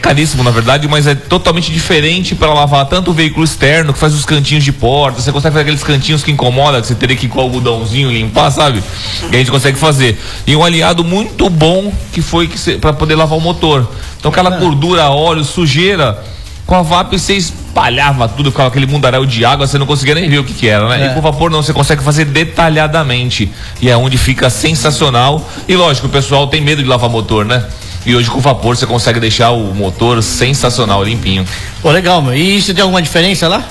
caríssimo, 0.00 0.42
na 0.42 0.50
verdade, 0.50 0.88
mas 0.88 1.06
é 1.06 1.14
totalmente 1.14 1.70
diferente 1.70 2.34
para 2.34 2.52
lavar 2.52 2.86
tanto 2.86 3.10
o 3.10 3.14
veículo 3.14 3.44
externo, 3.44 3.92
que 3.92 3.98
faz 3.98 4.14
os 4.14 4.24
cantinhos 4.24 4.64
de 4.64 4.72
porta, 4.72 5.20
você 5.20 5.30
consegue 5.30 5.52
fazer 5.52 5.62
aqueles 5.62 5.84
cantinhos 5.84 6.22
que 6.22 6.30
incomoda, 6.30 6.80
que 6.80 6.86
você 6.86 6.94
teria 6.94 7.16
que 7.16 7.26
ir 7.26 7.28
com 7.28 7.38
o 7.38 7.42
algodãozinho 7.42 8.10
limpar, 8.10 8.50
sabe? 8.50 8.82
E 9.30 9.34
a 9.34 9.38
gente 9.38 9.50
consegue 9.50 9.78
fazer. 9.78 10.18
E 10.46 10.56
um 10.56 10.64
aliado 10.64 11.04
muito 11.04 11.48
bom 11.48 11.92
que 12.12 12.22
foi 12.22 12.48
que 12.48 12.76
para 12.78 12.92
poder 12.92 13.14
lavar 13.14 13.38
o 13.38 13.40
motor. 13.40 13.88
Então 14.18 14.30
aquela 14.30 14.50
gordura, 14.50 15.10
óleo, 15.10 15.44
sujeira, 15.44 16.22
com 16.66 16.74
a 16.74 16.82
VAP 16.82 17.18
você 17.18 17.34
espalhava 17.34 18.28
tudo, 18.28 18.52
com 18.52 18.62
aquele 18.62 18.86
mundaréu 18.86 19.26
de 19.26 19.44
água, 19.44 19.66
você 19.66 19.76
não 19.76 19.86
conseguia 19.86 20.14
nem 20.14 20.28
ver 20.28 20.38
o 20.38 20.44
que, 20.44 20.52
que 20.52 20.68
era, 20.68 20.88
né? 20.88 21.06
É. 21.06 21.10
E 21.10 21.14
com 21.14 21.20
vapor 21.20 21.50
não, 21.50 21.62
você 21.62 21.72
consegue 21.72 22.02
fazer 22.02 22.24
detalhadamente. 22.26 23.50
E 23.80 23.88
é 23.90 23.96
onde 23.96 24.16
fica 24.16 24.48
sensacional. 24.48 25.48
E 25.66 25.74
lógico, 25.74 26.06
o 26.06 26.10
pessoal 26.10 26.46
tem 26.46 26.60
medo 26.60 26.82
de 26.82 26.88
lavar 26.88 27.10
motor, 27.10 27.44
né? 27.44 27.64
E 28.04 28.14
hoje 28.14 28.30
com 28.30 28.40
vapor 28.40 28.76
você 28.76 28.86
consegue 28.86 29.20
deixar 29.20 29.50
o 29.50 29.74
motor 29.74 30.22
sensacional, 30.22 31.04
limpinho. 31.04 31.44
Pô, 31.82 31.90
legal, 31.90 32.22
meu. 32.22 32.34
E 32.34 32.56
isso 32.56 32.72
tem 32.72 32.82
alguma 32.82 33.02
diferença 33.02 33.46
lá? 33.46 33.64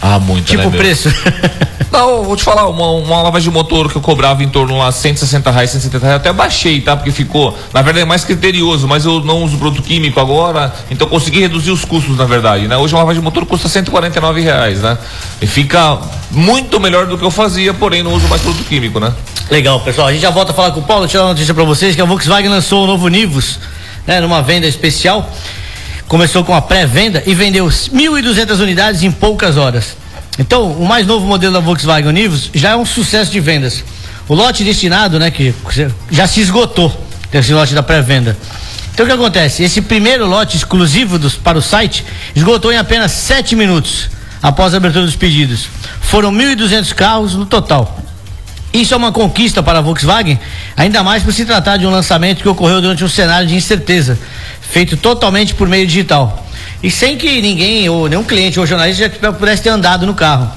Ah, 0.00 0.18
muito, 0.18 0.46
tipo 0.46 0.62
né, 0.62 0.68
meu? 0.68 0.78
preço. 0.78 1.12
Não, 1.92 2.22
vou 2.22 2.36
te 2.36 2.44
falar, 2.44 2.68
uma, 2.68 2.88
uma 2.92 3.22
lavagem 3.22 3.50
de 3.50 3.54
motor 3.54 3.90
que 3.90 3.96
eu 3.96 4.00
cobrava 4.00 4.44
em 4.44 4.48
torno 4.48 4.78
lá 4.78 4.92
160 4.92 5.50
reais, 5.50 5.70
170 5.70 6.06
reais, 6.06 6.20
até 6.20 6.32
baixei, 6.32 6.80
tá? 6.80 6.96
Porque 6.96 7.10
ficou, 7.10 7.56
na 7.74 7.82
verdade, 7.82 8.04
é 8.04 8.06
mais 8.06 8.24
criterioso, 8.24 8.86
mas 8.86 9.04
eu 9.04 9.20
não 9.20 9.42
uso 9.42 9.58
produto 9.58 9.82
químico 9.82 10.20
agora, 10.20 10.72
então 10.88 11.08
consegui 11.08 11.40
reduzir 11.40 11.72
os 11.72 11.84
custos, 11.84 12.16
na 12.16 12.24
verdade, 12.24 12.68
né? 12.68 12.76
Hoje 12.76 12.94
uma 12.94 13.00
lavagem 13.00 13.20
de 13.20 13.24
motor 13.24 13.44
custa 13.44 13.68
149 13.68 14.40
reais, 14.40 14.80
né? 14.80 14.96
E 15.42 15.46
fica 15.48 15.98
muito 16.30 16.78
melhor 16.78 17.06
do 17.06 17.18
que 17.18 17.24
eu 17.24 17.30
fazia, 17.30 17.74
porém 17.74 18.04
não 18.04 18.14
uso 18.14 18.28
mais 18.28 18.40
produto 18.40 18.64
químico, 18.64 19.00
né? 19.00 19.12
Legal, 19.50 19.80
pessoal. 19.80 20.06
A 20.06 20.12
gente 20.12 20.22
já 20.22 20.30
volta 20.30 20.52
a 20.52 20.54
falar 20.54 20.70
com 20.70 20.78
o 20.78 20.82
Paulo. 20.84 21.06
Deixa 21.06 21.18
eu 21.18 21.22
dar 21.22 21.26
uma 21.26 21.34
notícia 21.34 21.52
pra 21.52 21.64
vocês 21.64 21.96
que 21.96 22.00
a 22.00 22.04
Volkswagen 22.04 22.48
lançou 22.48 22.84
o 22.84 22.86
novo 22.86 23.08
Nivus, 23.08 23.58
né? 24.06 24.20
Numa 24.20 24.40
venda 24.40 24.64
especial. 24.64 25.28
Começou 26.06 26.44
com 26.44 26.54
a 26.54 26.62
pré-venda 26.62 27.20
e 27.26 27.34
vendeu 27.34 27.66
1.200 27.66 28.60
unidades 28.60 29.02
em 29.02 29.10
poucas 29.10 29.56
horas. 29.56 29.96
Então, 30.38 30.70
o 30.70 30.86
mais 30.86 31.04
novo 31.04 31.26
modelo 31.26 31.52
da 31.52 31.58
Volkswagen 31.58 32.12
Nivus 32.12 32.48
já 32.54 32.70
é 32.70 32.76
um 32.76 32.86
sucesso 32.86 33.32
de 33.32 33.40
vendas. 33.40 33.82
O 34.28 34.34
lote 34.34 34.62
destinado, 34.62 35.18
né, 35.18 35.32
que 35.32 35.52
já 36.12 36.28
se 36.28 36.40
esgotou, 36.40 36.96
esse 37.32 37.52
lote 37.52 37.74
da 37.74 37.82
pré-venda. 37.82 38.36
Então 38.94 39.04
o 39.04 39.08
que 39.08 39.14
acontece? 39.14 39.64
Esse 39.64 39.82
primeiro 39.82 40.26
lote 40.26 40.56
exclusivo 40.56 41.18
dos, 41.18 41.34
para 41.34 41.58
o 41.58 41.62
site 41.62 42.04
esgotou 42.36 42.72
em 42.72 42.76
apenas 42.76 43.10
7 43.12 43.56
minutos 43.56 44.10
após 44.40 44.74
a 44.74 44.76
abertura 44.76 45.04
dos 45.04 45.16
pedidos. 45.16 45.66
Foram 46.00 46.32
1.200 46.32 46.94
carros 46.94 47.34
no 47.34 47.46
total. 47.46 48.00
Isso 48.72 48.94
é 48.94 48.96
uma 48.96 49.10
conquista 49.10 49.62
para 49.62 49.80
a 49.80 49.82
Volkswagen, 49.82 50.38
ainda 50.76 51.02
mais 51.02 51.24
por 51.24 51.32
se 51.32 51.44
tratar 51.44 51.76
de 51.76 51.86
um 51.86 51.90
lançamento 51.90 52.40
que 52.40 52.48
ocorreu 52.48 52.80
durante 52.80 53.02
um 53.02 53.08
cenário 53.08 53.48
de 53.48 53.56
incerteza, 53.56 54.16
feito 54.60 54.96
totalmente 54.96 55.54
por 55.54 55.68
meio 55.68 55.86
digital. 55.86 56.46
E 56.80 56.90
sem 56.90 57.16
que 57.16 57.42
ninguém, 57.42 57.88
ou 57.88 58.08
nenhum 58.08 58.22
cliente 58.22 58.60
ou 58.60 58.66
jornalista 58.66 59.10
já 59.20 59.32
pudesse 59.32 59.62
ter 59.62 59.70
andado 59.70 60.06
no 60.06 60.14
carro. 60.14 60.50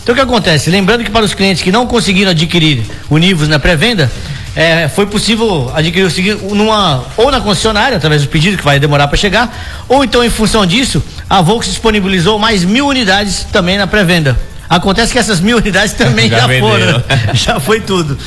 Então 0.00 0.12
o 0.12 0.16
que 0.16 0.22
acontece? 0.22 0.70
Lembrando 0.70 1.02
que 1.02 1.10
para 1.10 1.24
os 1.24 1.34
clientes 1.34 1.60
que 1.60 1.72
não 1.72 1.86
conseguiram 1.86 2.30
adquirir 2.30 2.84
o 3.10 3.18
Nivus 3.18 3.48
na 3.48 3.58
pré-venda, 3.58 4.10
é, 4.54 4.88
foi 4.88 5.04
possível 5.06 5.70
adquirir 5.74 6.06
o 6.42 6.54
numa 6.54 7.04
ou 7.16 7.32
na 7.32 7.40
concessionária 7.40 7.96
através 7.96 8.22
do 8.22 8.28
pedido 8.28 8.56
que 8.56 8.64
vai 8.64 8.78
demorar 8.78 9.08
para 9.08 9.16
chegar, 9.16 9.84
ou 9.88 10.04
então 10.04 10.24
em 10.24 10.30
função 10.30 10.64
disso 10.64 11.02
a 11.28 11.42
Volkswagen 11.42 11.72
disponibilizou 11.72 12.38
mais 12.38 12.62
mil 12.64 12.86
unidades 12.86 13.44
também 13.52 13.76
na 13.76 13.88
pré-venda. 13.88 14.38
Acontece 14.68 15.12
que 15.12 15.18
essas 15.18 15.40
mil 15.40 15.56
unidades 15.58 15.92
também 15.94 16.28
já, 16.30 16.40
já 16.40 16.60
foram, 16.60 17.04
já 17.34 17.60
foi 17.60 17.80
tudo. 17.80 18.18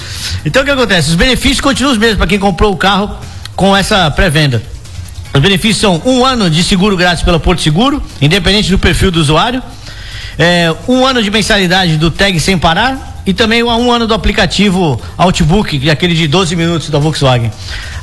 Então 0.46 0.62
o 0.62 0.66
que 0.66 0.72
acontece? 0.72 1.10
Os 1.10 1.16
benefícios 1.16 1.62
continuam 1.62 1.94
os 1.94 2.00
mesmos 2.00 2.18
para 2.18 2.28
quem 2.28 2.40
comprou 2.40 2.74
o 2.74 2.78
carro 2.78 3.16
com 3.56 3.76
essa 3.76 4.10
pré-venda. 4.12 4.62
Os 5.34 5.42
benefícios 5.42 5.78
são 5.78 6.02
um 6.06 6.26
ano 6.26 6.50
de 6.50 6.64
seguro 6.64 6.98
grátis 6.98 7.24
pela 7.24 7.40
Porto 7.40 7.62
Seguro, 7.62 8.02
independente 8.22 8.72
do 8.72 8.80
perfil 8.80 9.12
do 9.12 9.20
usuário, 9.20 9.62
é, 10.38 10.74
um 10.88 11.06
ano 11.06 11.22
de 11.22 11.30
mensalidade 11.30 11.98
do 11.98 12.10
Tag 12.10 12.40
Sem 12.40 12.58
Parar 12.58 13.22
e 13.26 13.34
também 13.34 13.62
um 13.62 13.92
ano 13.92 14.08
do 14.08 14.14
aplicativo 14.14 15.00
Outbook, 15.18 15.78
que 15.78 15.90
é 15.90 15.92
aquele 15.92 16.16
de 16.16 16.28
12 16.28 16.56
minutos 16.56 16.90
da 16.90 16.98
Volkswagen. 16.98 17.52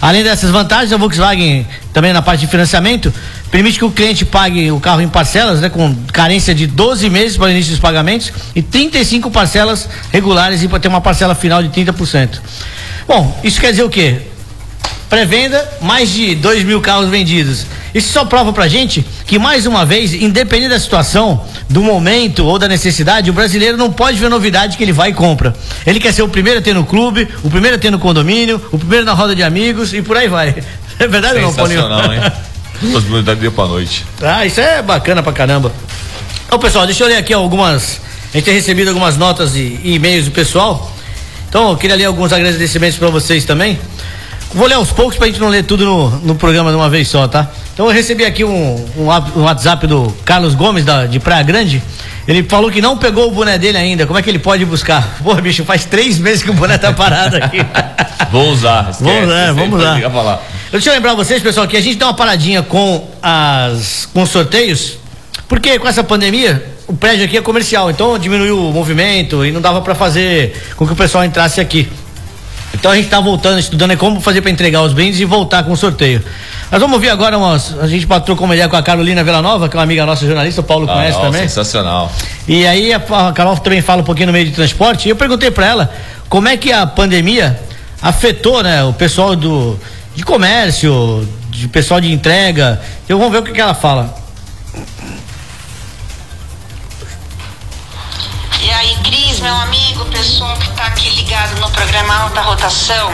Além 0.00 0.22
dessas 0.22 0.50
vantagens, 0.50 0.92
a 0.92 0.96
Volkswagen, 0.96 1.66
também 1.92 2.12
na 2.12 2.22
parte 2.22 2.40
de 2.40 2.46
financiamento, 2.46 3.12
permite 3.50 3.78
que 3.78 3.84
o 3.84 3.90
cliente 3.90 4.24
pague 4.24 4.70
o 4.70 4.80
carro 4.80 5.00
em 5.00 5.08
parcelas, 5.08 5.60
né, 5.60 5.68
com 5.68 5.94
carência 6.12 6.54
de 6.54 6.66
12 6.66 7.08
meses 7.08 7.36
para 7.36 7.46
o 7.46 7.50
início 7.50 7.70
dos 7.70 7.80
pagamentos 7.80 8.32
e 8.54 8.62
35 8.62 9.30
parcelas 9.30 9.88
regulares 10.12 10.62
e 10.62 10.68
para 10.68 10.78
ter 10.78 10.88
uma 10.88 11.00
parcela 11.00 11.34
final 11.34 11.62
de 11.62 11.68
30%. 11.68 12.40
Bom, 13.06 13.38
isso 13.44 13.60
quer 13.60 13.70
dizer 13.70 13.84
o 13.84 13.90
quê? 13.90 14.20
pré-venda, 15.08 15.66
mais 15.80 16.10
de 16.10 16.34
2 16.34 16.64
mil 16.64 16.80
carros 16.80 17.08
vendidos. 17.08 17.66
Isso 17.94 18.12
só 18.12 18.24
prova 18.24 18.52
pra 18.52 18.68
gente 18.68 19.06
que, 19.26 19.38
mais 19.38 19.66
uma 19.66 19.84
vez, 19.86 20.12
independente 20.12 20.70
da 20.70 20.80
situação, 20.80 21.42
do 21.68 21.82
momento 21.82 22.44
ou 22.44 22.58
da 22.58 22.68
necessidade, 22.68 23.30
o 23.30 23.32
brasileiro 23.32 23.76
não 23.76 23.90
pode 23.90 24.18
ver 24.18 24.28
novidade 24.28 24.76
que 24.76 24.82
ele 24.82 24.92
vai 24.92 25.10
e 25.10 25.14
compra. 25.14 25.54
Ele 25.86 25.98
quer 26.00 26.12
ser 26.12 26.22
o 26.22 26.28
primeiro 26.28 26.58
a 26.58 26.62
ter 26.62 26.74
no 26.74 26.84
clube, 26.84 27.28
o 27.42 27.50
primeiro 27.50 27.76
a 27.76 27.78
ter 27.78 27.90
no 27.90 27.98
condomínio, 27.98 28.60
o 28.70 28.78
primeiro 28.78 29.04
na 29.04 29.12
roda 29.12 29.34
de 29.34 29.42
amigos 29.42 29.94
e 29.94 30.02
por 30.02 30.16
aí 30.16 30.28
vai. 30.28 30.54
É 30.98 31.06
verdade 31.06 31.36
ou 31.36 31.42
não, 31.42 31.52
Paulinho? 31.52 31.82
hein? 32.14 32.32
Possibilidade 32.92 33.36
de 33.36 33.40
dia 33.42 33.50
pra 33.50 33.66
noite. 33.66 34.04
Ah, 34.22 34.44
isso 34.44 34.60
é 34.60 34.82
bacana 34.82 35.22
pra 35.22 35.32
caramba. 35.32 35.72
Então, 36.46 36.58
pessoal, 36.58 36.86
deixa 36.86 37.04
eu 37.04 37.08
ler 37.08 37.16
aqui 37.16 37.32
algumas. 37.32 38.00
A 38.32 38.36
gente 38.36 38.44
tem 38.44 38.54
recebido 38.54 38.88
algumas 38.88 39.16
notas 39.16 39.56
e, 39.56 39.80
e 39.82 39.94
e-mails 39.94 40.26
do 40.26 40.30
pessoal. 40.30 40.92
Então, 41.48 41.70
eu 41.70 41.76
queria 41.76 41.96
ler 41.96 42.04
alguns 42.04 42.32
agradecimentos 42.32 42.98
para 42.98 43.08
vocês 43.08 43.44
também. 43.44 43.78
Vou 44.54 44.66
ler 44.66 44.74
aos 44.74 44.90
poucos 44.90 45.16
pra 45.16 45.26
gente 45.26 45.40
não 45.40 45.48
ler 45.48 45.64
tudo 45.64 45.84
no, 45.84 46.10
no 46.20 46.34
programa 46.34 46.70
de 46.70 46.76
uma 46.76 46.88
vez 46.88 47.08
só, 47.08 47.26
tá? 47.26 47.50
Então 47.74 47.86
eu 47.86 47.92
recebi 47.92 48.24
aqui 48.24 48.42
um, 48.42 48.74
um, 48.96 49.08
um 49.36 49.42
WhatsApp 49.42 49.86
do 49.86 50.10
Carlos 50.24 50.54
Gomes 50.54 50.84
da, 50.84 51.04
de 51.04 51.20
Praia 51.20 51.42
Grande. 51.42 51.82
Ele 52.26 52.42
falou 52.42 52.70
que 52.70 52.80
não 52.80 52.96
pegou 52.96 53.28
o 53.28 53.30
boné 53.30 53.58
dele 53.58 53.76
ainda. 53.76 54.06
Como 54.06 54.18
é 54.18 54.22
que 54.22 54.30
ele 54.30 54.38
pode 54.38 54.64
buscar? 54.64 55.06
Pô, 55.22 55.34
bicho, 55.34 55.62
faz 55.64 55.84
três 55.84 56.18
meses 56.18 56.42
que 56.42 56.50
o 56.50 56.54
boné 56.54 56.78
tá 56.78 56.92
parado 56.92 57.36
aqui. 57.36 57.58
Vou 58.30 58.50
usar. 58.50 58.88
Esquece, 58.90 59.04
vamos 59.52 59.78
lá, 59.78 59.98
vamos 60.08 60.24
lá. 60.24 60.40
Deixa 60.70 60.90
eu 60.90 60.94
lembrar 60.94 61.14
vocês, 61.14 61.42
pessoal, 61.42 61.66
que 61.68 61.76
a 61.76 61.80
gente 61.80 61.96
dá 61.96 62.06
uma 62.06 62.14
paradinha 62.14 62.62
com 62.62 63.08
as 63.22 64.08
com 64.12 64.22
os 64.22 64.30
sorteios, 64.30 64.98
porque 65.48 65.78
com 65.78 65.86
essa 65.86 66.02
pandemia 66.02 66.64
o 66.88 66.92
prédio 66.92 67.24
aqui 67.24 67.36
é 67.36 67.42
comercial, 67.42 67.90
então 67.90 68.18
diminuiu 68.18 68.68
o 68.68 68.72
movimento 68.72 69.44
e 69.44 69.52
não 69.52 69.60
dava 69.60 69.80
para 69.80 69.94
fazer 69.94 70.60
com 70.76 70.86
que 70.86 70.92
o 70.92 70.96
pessoal 70.96 71.24
entrasse 71.24 71.60
aqui. 71.60 71.88
Então 72.74 72.90
a 72.90 72.96
gente 72.96 73.06
está 73.06 73.20
voltando, 73.20 73.58
estudando 73.58 73.96
como 73.96 74.20
fazer 74.20 74.42
para 74.42 74.50
entregar 74.50 74.82
os 74.82 74.92
brindes 74.92 75.18
e 75.20 75.24
voltar 75.24 75.62
com 75.62 75.72
o 75.72 75.76
sorteio. 75.76 76.22
Nós 76.70 76.80
vamos 76.80 76.94
ouvir 76.94 77.10
agora 77.10 77.38
umas. 77.38 77.78
A 77.78 77.86
gente 77.86 78.06
trocou 78.24 78.44
uma 78.44 78.54
ideia 78.54 78.68
com 78.68 78.76
a 78.76 78.82
Carolina 78.82 79.22
Nova, 79.40 79.68
que 79.68 79.76
é 79.76 79.78
uma 79.78 79.84
amiga 79.84 80.04
nossa 80.04 80.26
jornalista, 80.26 80.60
o 80.60 80.64
Paulo 80.64 80.90
ah, 80.90 80.94
conhece 80.94 81.20
também. 81.20 81.42
Sensacional. 81.42 82.12
E 82.46 82.66
aí 82.66 82.92
a, 82.92 82.96
a 82.96 83.32
Carol 83.32 83.56
também 83.56 83.80
fala 83.80 84.02
um 84.02 84.04
pouquinho 84.04 84.26
no 84.26 84.32
meio 84.32 84.46
de 84.46 84.52
transporte. 84.52 85.06
E 85.06 85.10
eu 85.10 85.16
perguntei 85.16 85.50
para 85.50 85.66
ela 85.66 85.94
como 86.28 86.48
é 86.48 86.56
que 86.56 86.72
a 86.72 86.86
pandemia 86.86 87.58
afetou, 88.02 88.62
né, 88.62 88.84
o 88.84 88.92
pessoal 88.92 89.34
do 89.34 89.78
de 90.16 90.24
comércio, 90.24 91.28
de 91.50 91.68
pessoal 91.68 92.00
de 92.00 92.10
entrega. 92.10 92.80
Então 93.04 93.18
vamos 93.18 93.32
ver 93.32 93.38
o 93.38 93.42
que, 93.42 93.52
que 93.52 93.60
ela 93.60 93.74
fala. 93.74 94.16
E 98.62 98.70
aí, 98.70 98.96
Cris, 99.04 99.38
meu 99.40 99.54
amigo, 99.54 100.04
pessoal 100.06 100.56
que 100.56 100.68
está 100.68 100.86
aqui 100.86 101.10
ligado 101.10 101.60
no 101.60 101.70
programa 101.70 102.14
Alta 102.16 102.40
Rotação, 102.40 103.12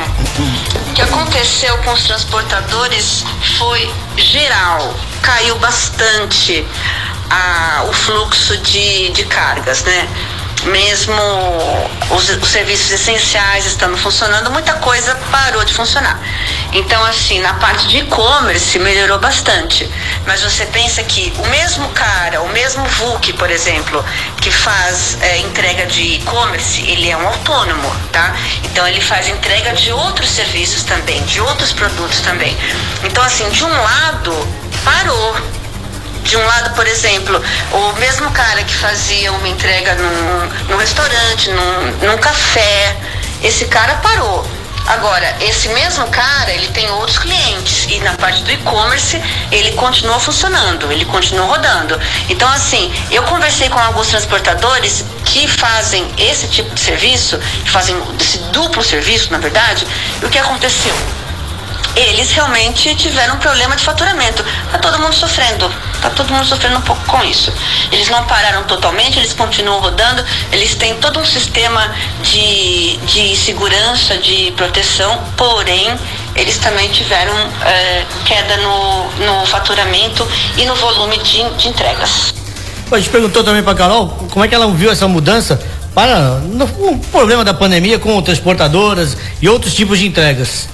o 0.89 0.95
que 0.95 1.03
aconteceu 1.03 1.77
com 1.79 1.93
os 1.93 2.05
transportadores 2.05 3.25
foi 3.59 3.91
geral, 4.17 4.95
caiu 5.21 5.59
bastante 5.59 6.65
a, 7.29 7.85
o 7.89 7.93
fluxo 7.93 8.57
de, 8.59 9.11
de 9.11 9.25
cargas, 9.25 9.83
né? 9.83 10.09
Mesmo 10.65 11.21
os, 12.11 12.29
os, 12.29 12.49
serviços 12.49 12.91
essenciais 12.91 13.67
estando 13.67 13.97
funcionando, 13.97 14.51
muita 14.51 14.75
coisa 14.75 15.15
parou 15.31 15.65
de 15.65 15.75
funcionar. 15.75 16.21
Então, 16.73 17.05
assim, 17.05 17.41
na 17.41 17.55
parte 17.55 17.89
de 17.89 17.99
e-commerce 17.99 18.79
melhorou 18.79 19.19
bastante. 19.19 19.89
Mas 20.27 20.43
você 20.43 20.65
pensa 20.67 21.03
que 21.03 21.33
o 21.39 21.47
mesmo 21.49 21.89
cara, 21.91 22.41
o 22.43 22.49
mesmo 22.51 22.85
VUC, 22.85 23.33
por 23.35 23.51
exemplo, 23.51 24.05
que 24.41 24.51
faz 24.51 25.19
é, 25.21 25.39
entrega 25.39 25.87
de 25.87 26.15
e-commerce, 26.15 26.83
ele 26.83 27.11
é 27.11 27.17
um 27.17 27.27
autônomo, 27.27 27.95
tá? 28.13 28.35
Então 28.65 28.87
ele 28.87 29.01
faz 29.01 29.29
entrega 29.29 29.73
de 29.73 29.93
outros 29.93 30.31
serviços 30.31 30.83
também, 30.85 31.23
de 31.25 31.41
outros 31.41 31.73
produtos 31.73 32.21
também. 32.21 32.57
Então, 33.05 33.23
assim, 33.25 33.49
de 33.51 33.65
um 33.65 33.83
lado, 33.83 34.49
parou 34.85 35.62
de 36.23 36.37
um 36.37 36.45
lado, 36.45 36.75
por 36.75 36.87
exemplo, 36.87 37.43
o 37.73 37.93
mesmo 37.99 38.31
cara 38.31 38.63
que 38.65 38.75
fazia 38.75 39.33
uma 39.33 39.49
entrega 39.49 39.95
num, 39.95 40.69
num 40.69 40.77
restaurante, 40.77 41.51
num, 41.51 42.09
num 42.09 42.19
café, 42.19 42.97
esse 43.43 43.67
cara 43.67 43.97
parou. 43.97 44.47
Agora, 44.87 45.37
esse 45.41 45.69
mesmo 45.69 46.09
cara, 46.09 46.51
ele 46.51 46.67
tem 46.69 46.91
outros 46.91 47.17
clientes 47.19 47.87
e 47.89 48.01
na 48.01 48.15
parte 48.15 48.43
do 48.43 48.51
e-commerce 48.51 49.23
ele 49.53 49.73
continua 49.73 50.19
funcionando, 50.19 50.91
ele 50.91 51.05
continua 51.05 51.47
rodando. 51.47 51.99
Então, 52.29 52.49
assim, 52.49 52.93
eu 53.11 53.23
conversei 53.23 53.69
com 53.69 53.79
alguns 53.79 54.09
transportadores 54.09 55.05
que 55.25 55.47
fazem 55.47 56.05
esse 56.19 56.49
tipo 56.49 56.75
de 56.75 56.81
serviço, 56.81 57.39
que 57.65 57.71
fazem 57.71 57.97
esse 58.21 58.39
duplo 58.51 58.83
serviço, 58.83 59.31
na 59.31 59.39
verdade, 59.39 59.87
e 60.21 60.27
o 60.27 60.29
que 60.29 60.39
aconteceu? 60.39 60.95
eles 61.95 62.31
realmente 62.33 62.95
tiveram 62.95 63.35
um 63.35 63.39
problema 63.39 63.77
de 63.77 63.85
faturamento. 63.85 64.45
Está 64.67 64.79
todo 64.79 64.99
mundo 64.99 65.15
sofrendo. 65.15 65.71
Está 66.03 66.11
todo 66.11 66.33
mundo 66.33 66.45
sofrendo 66.45 66.79
um 66.79 66.81
pouco 66.81 67.01
com 67.07 67.23
isso. 67.23 67.53
Eles 67.93 68.09
não 68.09 68.25
pararam 68.25 68.65
totalmente, 68.65 69.21
eles 69.21 69.33
continuam 69.33 69.79
rodando, 69.79 70.25
eles 70.51 70.75
têm 70.75 70.97
todo 70.97 71.21
um 71.21 71.25
sistema 71.25 71.95
de, 72.25 72.97
de 73.07 73.37
segurança, 73.37 74.19
de 74.19 74.53
proteção, 74.57 75.17
porém 75.37 75.97
eles 76.35 76.59
também 76.59 76.89
tiveram 76.89 77.33
é, 77.65 78.05
queda 78.25 78.57
no, 78.57 79.11
no 79.13 79.47
faturamento 79.47 80.27
e 80.57 80.65
no 80.65 80.75
volume 80.75 81.19
de, 81.19 81.49
de 81.51 81.69
entregas. 81.69 82.35
A 82.91 82.99
gente 82.99 83.11
perguntou 83.11 83.45
também 83.45 83.63
para 83.63 83.77
Carol 83.77 84.09
como 84.33 84.45
é 84.45 84.49
que 84.49 84.57
ela 84.57 84.69
viu 84.73 84.91
essa 84.91 85.07
mudança 85.07 85.63
para 85.95 86.43
o 86.81 86.99
problema 87.13 87.45
da 87.45 87.55
pandemia 87.55 88.01
com 88.01 88.21
transportadoras 88.21 89.17
e 89.41 89.49
outros 89.49 89.73
tipos 89.73 90.01
de 90.01 90.09
entregas. 90.09 90.69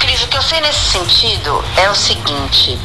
Cris, 0.00 0.20
o 0.22 0.26
que 0.26 0.36
que 0.36 0.36
eu 0.36 0.42
sei 0.42 0.60
nesse 0.60 0.90
sentido 0.90 1.64
é 1.76 1.88
o 1.88 1.94
seguinte. 1.94 2.78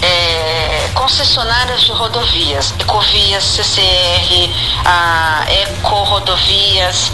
É, 0.00 0.65
concessionárias 0.96 1.82
de 1.82 1.92
rodovias, 1.92 2.74
Ecovias, 2.80 3.44
CCR, 3.44 4.50
a 4.84 5.44
Eco 5.48 5.94
Rodovias, 6.04 7.12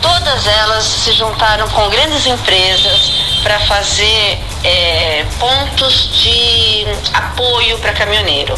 todas 0.00 0.46
elas 0.46 0.84
se 0.84 1.12
juntaram 1.12 1.68
com 1.70 1.88
grandes 1.88 2.26
empresas 2.26 3.10
para 3.42 3.58
fazer 3.60 4.38
é, 4.62 5.24
pontos 5.40 6.10
de 6.22 6.86
apoio 7.14 7.78
para 7.78 7.92
caminhoneiro. 7.94 8.54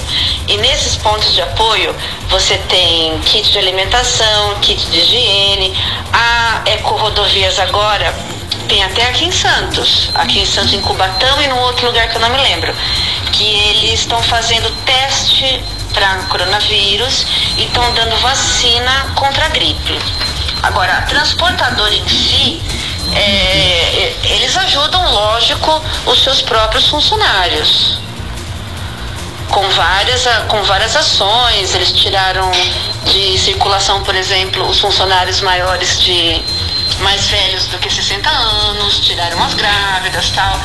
E 0.48 0.56
nesses 0.58 0.96
pontos 0.96 1.32
de 1.32 1.40
apoio 1.40 1.94
você 2.28 2.58
tem 2.68 3.18
kit 3.20 3.52
de 3.52 3.58
alimentação, 3.58 4.56
kit 4.60 4.84
de 4.90 4.98
higiene, 4.98 5.72
a 6.12 6.62
Eco 6.66 6.96
Rodovias 6.96 7.58
agora 7.60 8.12
tem 8.68 8.82
até 8.82 9.06
aqui 9.08 9.26
em 9.26 9.32
Santos, 9.32 10.10
aqui 10.14 10.40
em 10.40 10.46
Santos, 10.46 10.72
em 10.72 10.80
Cubatão 10.80 11.40
e 11.42 11.48
num 11.48 11.60
outro 11.60 11.86
lugar 11.86 12.08
que 12.08 12.16
eu 12.16 12.20
não 12.20 12.30
me 12.30 12.38
lembro, 12.38 12.74
que 13.34 13.44
eles 13.44 14.00
estão 14.00 14.22
fazendo 14.22 14.70
teste 14.84 15.62
para 15.92 16.18
coronavírus 16.28 17.26
e 17.56 17.64
estão 17.64 17.92
dando 17.92 18.16
vacina 18.18 19.12
contra 19.16 19.46
a 19.46 19.48
gripe. 19.48 19.98
Agora, 20.62 20.98
a 20.98 21.02
transportadora 21.02 21.94
em 21.94 22.08
si, 22.08 22.62
é, 23.12 24.14
eles 24.24 24.56
ajudam, 24.56 25.12
lógico, 25.12 25.82
os 26.06 26.22
seus 26.22 26.42
próprios 26.42 26.88
funcionários. 26.88 27.98
Com 29.50 29.68
várias, 29.70 30.24
com 30.48 30.62
várias 30.62 30.96
ações, 30.96 31.74
eles 31.74 31.92
tiraram 31.92 32.50
de 33.04 33.38
circulação, 33.38 34.02
por 34.02 34.14
exemplo, 34.14 34.66
os 34.68 34.80
funcionários 34.80 35.40
maiores 35.40 36.00
de 36.00 36.42
mais 37.00 37.26
velhos 37.26 37.66
do 37.66 37.78
que 37.78 37.92
60 37.92 38.28
anos, 38.28 39.00
tiraram 39.00 39.42
as 39.42 39.54
grávidas 39.54 40.30
tal. 40.30 40.58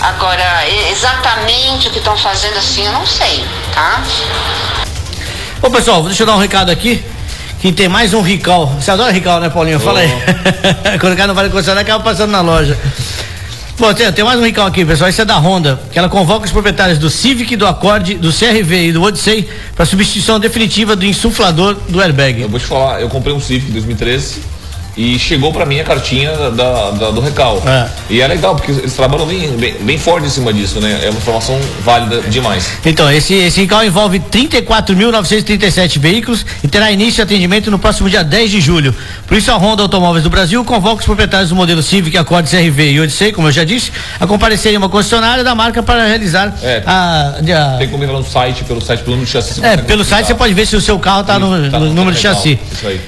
Agora, 0.00 0.68
exatamente 0.90 1.88
o 1.88 1.90
que 1.90 1.98
estão 1.98 2.16
fazendo 2.16 2.56
assim, 2.56 2.86
eu 2.86 2.92
não 2.92 3.04
sei, 3.04 3.44
tá? 3.74 4.02
Ô 5.60 5.68
pessoal, 5.70 6.02
deixa 6.04 6.22
eu 6.22 6.26
dar 6.26 6.36
um 6.36 6.38
recado 6.38 6.70
aqui. 6.70 7.04
Que 7.60 7.72
tem 7.72 7.88
mais 7.88 8.14
um 8.14 8.20
Rical. 8.20 8.68
Você 8.80 8.88
adora 8.92 9.10
Rical, 9.10 9.40
né, 9.40 9.50
Paulinho? 9.50 9.80
Fala 9.80 9.98
aí. 9.98 10.08
Quando 11.00 11.14
o 11.14 11.16
cara 11.16 11.26
não 11.26 11.34
vai 11.34 11.48
concessionária, 11.48 11.82
acaba 11.82 12.04
passando 12.04 12.30
na 12.30 12.40
loja. 12.40 12.78
Bom, 13.76 13.92
tem, 13.92 14.10
tem, 14.12 14.24
mais 14.24 14.38
um 14.38 14.44
Rical 14.44 14.68
aqui, 14.68 14.84
pessoal. 14.84 15.10
Isso 15.10 15.20
é 15.20 15.24
da 15.24 15.36
Honda, 15.36 15.80
que 15.90 15.98
ela 15.98 16.08
convoca 16.08 16.46
os 16.46 16.52
proprietários 16.52 16.98
do 16.98 17.10
Civic, 17.10 17.56
do 17.56 17.66
Accord, 17.66 18.14
do 18.14 18.32
CRV 18.32 18.88
e 18.88 18.92
do 18.92 19.02
Odyssey 19.02 19.48
para 19.74 19.84
substituição 19.84 20.38
definitiva 20.38 20.94
do 20.94 21.04
insuflador 21.04 21.74
do 21.88 22.00
airbag. 22.00 22.42
Eu 22.42 22.48
vou 22.48 22.60
te 22.60 22.66
falar, 22.66 23.00
eu 23.00 23.08
comprei 23.08 23.34
um 23.34 23.40
Civic 23.40 23.68
em 23.68 23.72
2013 23.72 24.57
e 24.98 25.16
chegou 25.16 25.52
para 25.52 25.64
mim 25.64 25.78
a 25.78 25.84
cartinha 25.84 26.32
da, 26.50 26.90
da 26.90 27.10
do 27.12 27.20
Recal. 27.20 27.62
É. 27.64 27.88
E 28.10 28.20
é 28.20 28.26
legal, 28.26 28.56
porque 28.56 28.72
eles 28.72 28.94
trabalham 28.94 29.26
bem, 29.26 29.56
bem, 29.56 29.74
bem, 29.80 29.96
forte 29.96 30.26
em 30.26 30.30
cima 30.30 30.52
disso, 30.52 30.80
né? 30.80 31.02
É 31.04 31.10
uma 31.10 31.18
informação 31.18 31.58
válida 31.84 32.20
demais. 32.22 32.68
Então, 32.84 33.08
esse, 33.10 33.32
esse 33.32 33.60
Recal 33.60 33.84
envolve 33.84 34.18
34.937 34.18 36.00
veículos 36.00 36.44
e 36.64 36.66
terá 36.66 36.90
início 36.90 37.22
atendimento 37.22 37.70
no 37.70 37.78
próximo 37.78 38.10
dia 38.10 38.24
10 38.24 38.50
de 38.50 38.60
julho. 38.60 38.92
Por 39.24 39.36
isso, 39.36 39.52
a 39.52 39.56
Honda 39.56 39.82
Automóveis 39.82 40.24
do 40.24 40.30
Brasil 40.30 40.64
convoca 40.64 40.98
os 40.98 41.04
proprietários 41.04 41.50
do 41.50 41.54
modelo 41.54 41.80
Civic, 41.80 42.18
Accord, 42.18 42.50
CRV 42.50 42.90
e 42.90 43.00
Odyssey, 43.00 43.32
como 43.32 43.46
eu 43.46 43.52
já 43.52 43.62
disse, 43.62 43.92
a 44.18 44.26
comparecerem 44.26 44.74
em 44.74 44.78
uma 44.78 44.88
concessionária 44.88 45.44
da 45.44 45.54
marca 45.54 45.80
para 45.80 46.06
realizar 46.06 46.52
é, 46.60 46.82
a, 46.84 47.36
a, 47.38 47.78
Tem 47.78 47.88
como 47.88 48.02
ir 48.02 48.08
no 48.08 48.24
site, 48.24 48.64
pelo 48.64 48.80
site, 48.80 49.04
pelo 49.04 49.12
número 49.12 49.26
de 49.26 49.32
chassi. 49.32 49.64
É, 49.64 49.76
pelo 49.76 50.04
site 50.04 50.26
você 50.26 50.34
pode 50.34 50.52
ver 50.54 50.66
se 50.66 50.74
o 50.74 50.80
seu 50.80 50.98
carro 50.98 51.20
está 51.20 51.38
no, 51.38 51.70
tá 51.70 51.78
no, 51.78 51.86
no 51.86 51.94
número 51.94 52.16
de 52.16 52.20
chassi. 52.20 52.58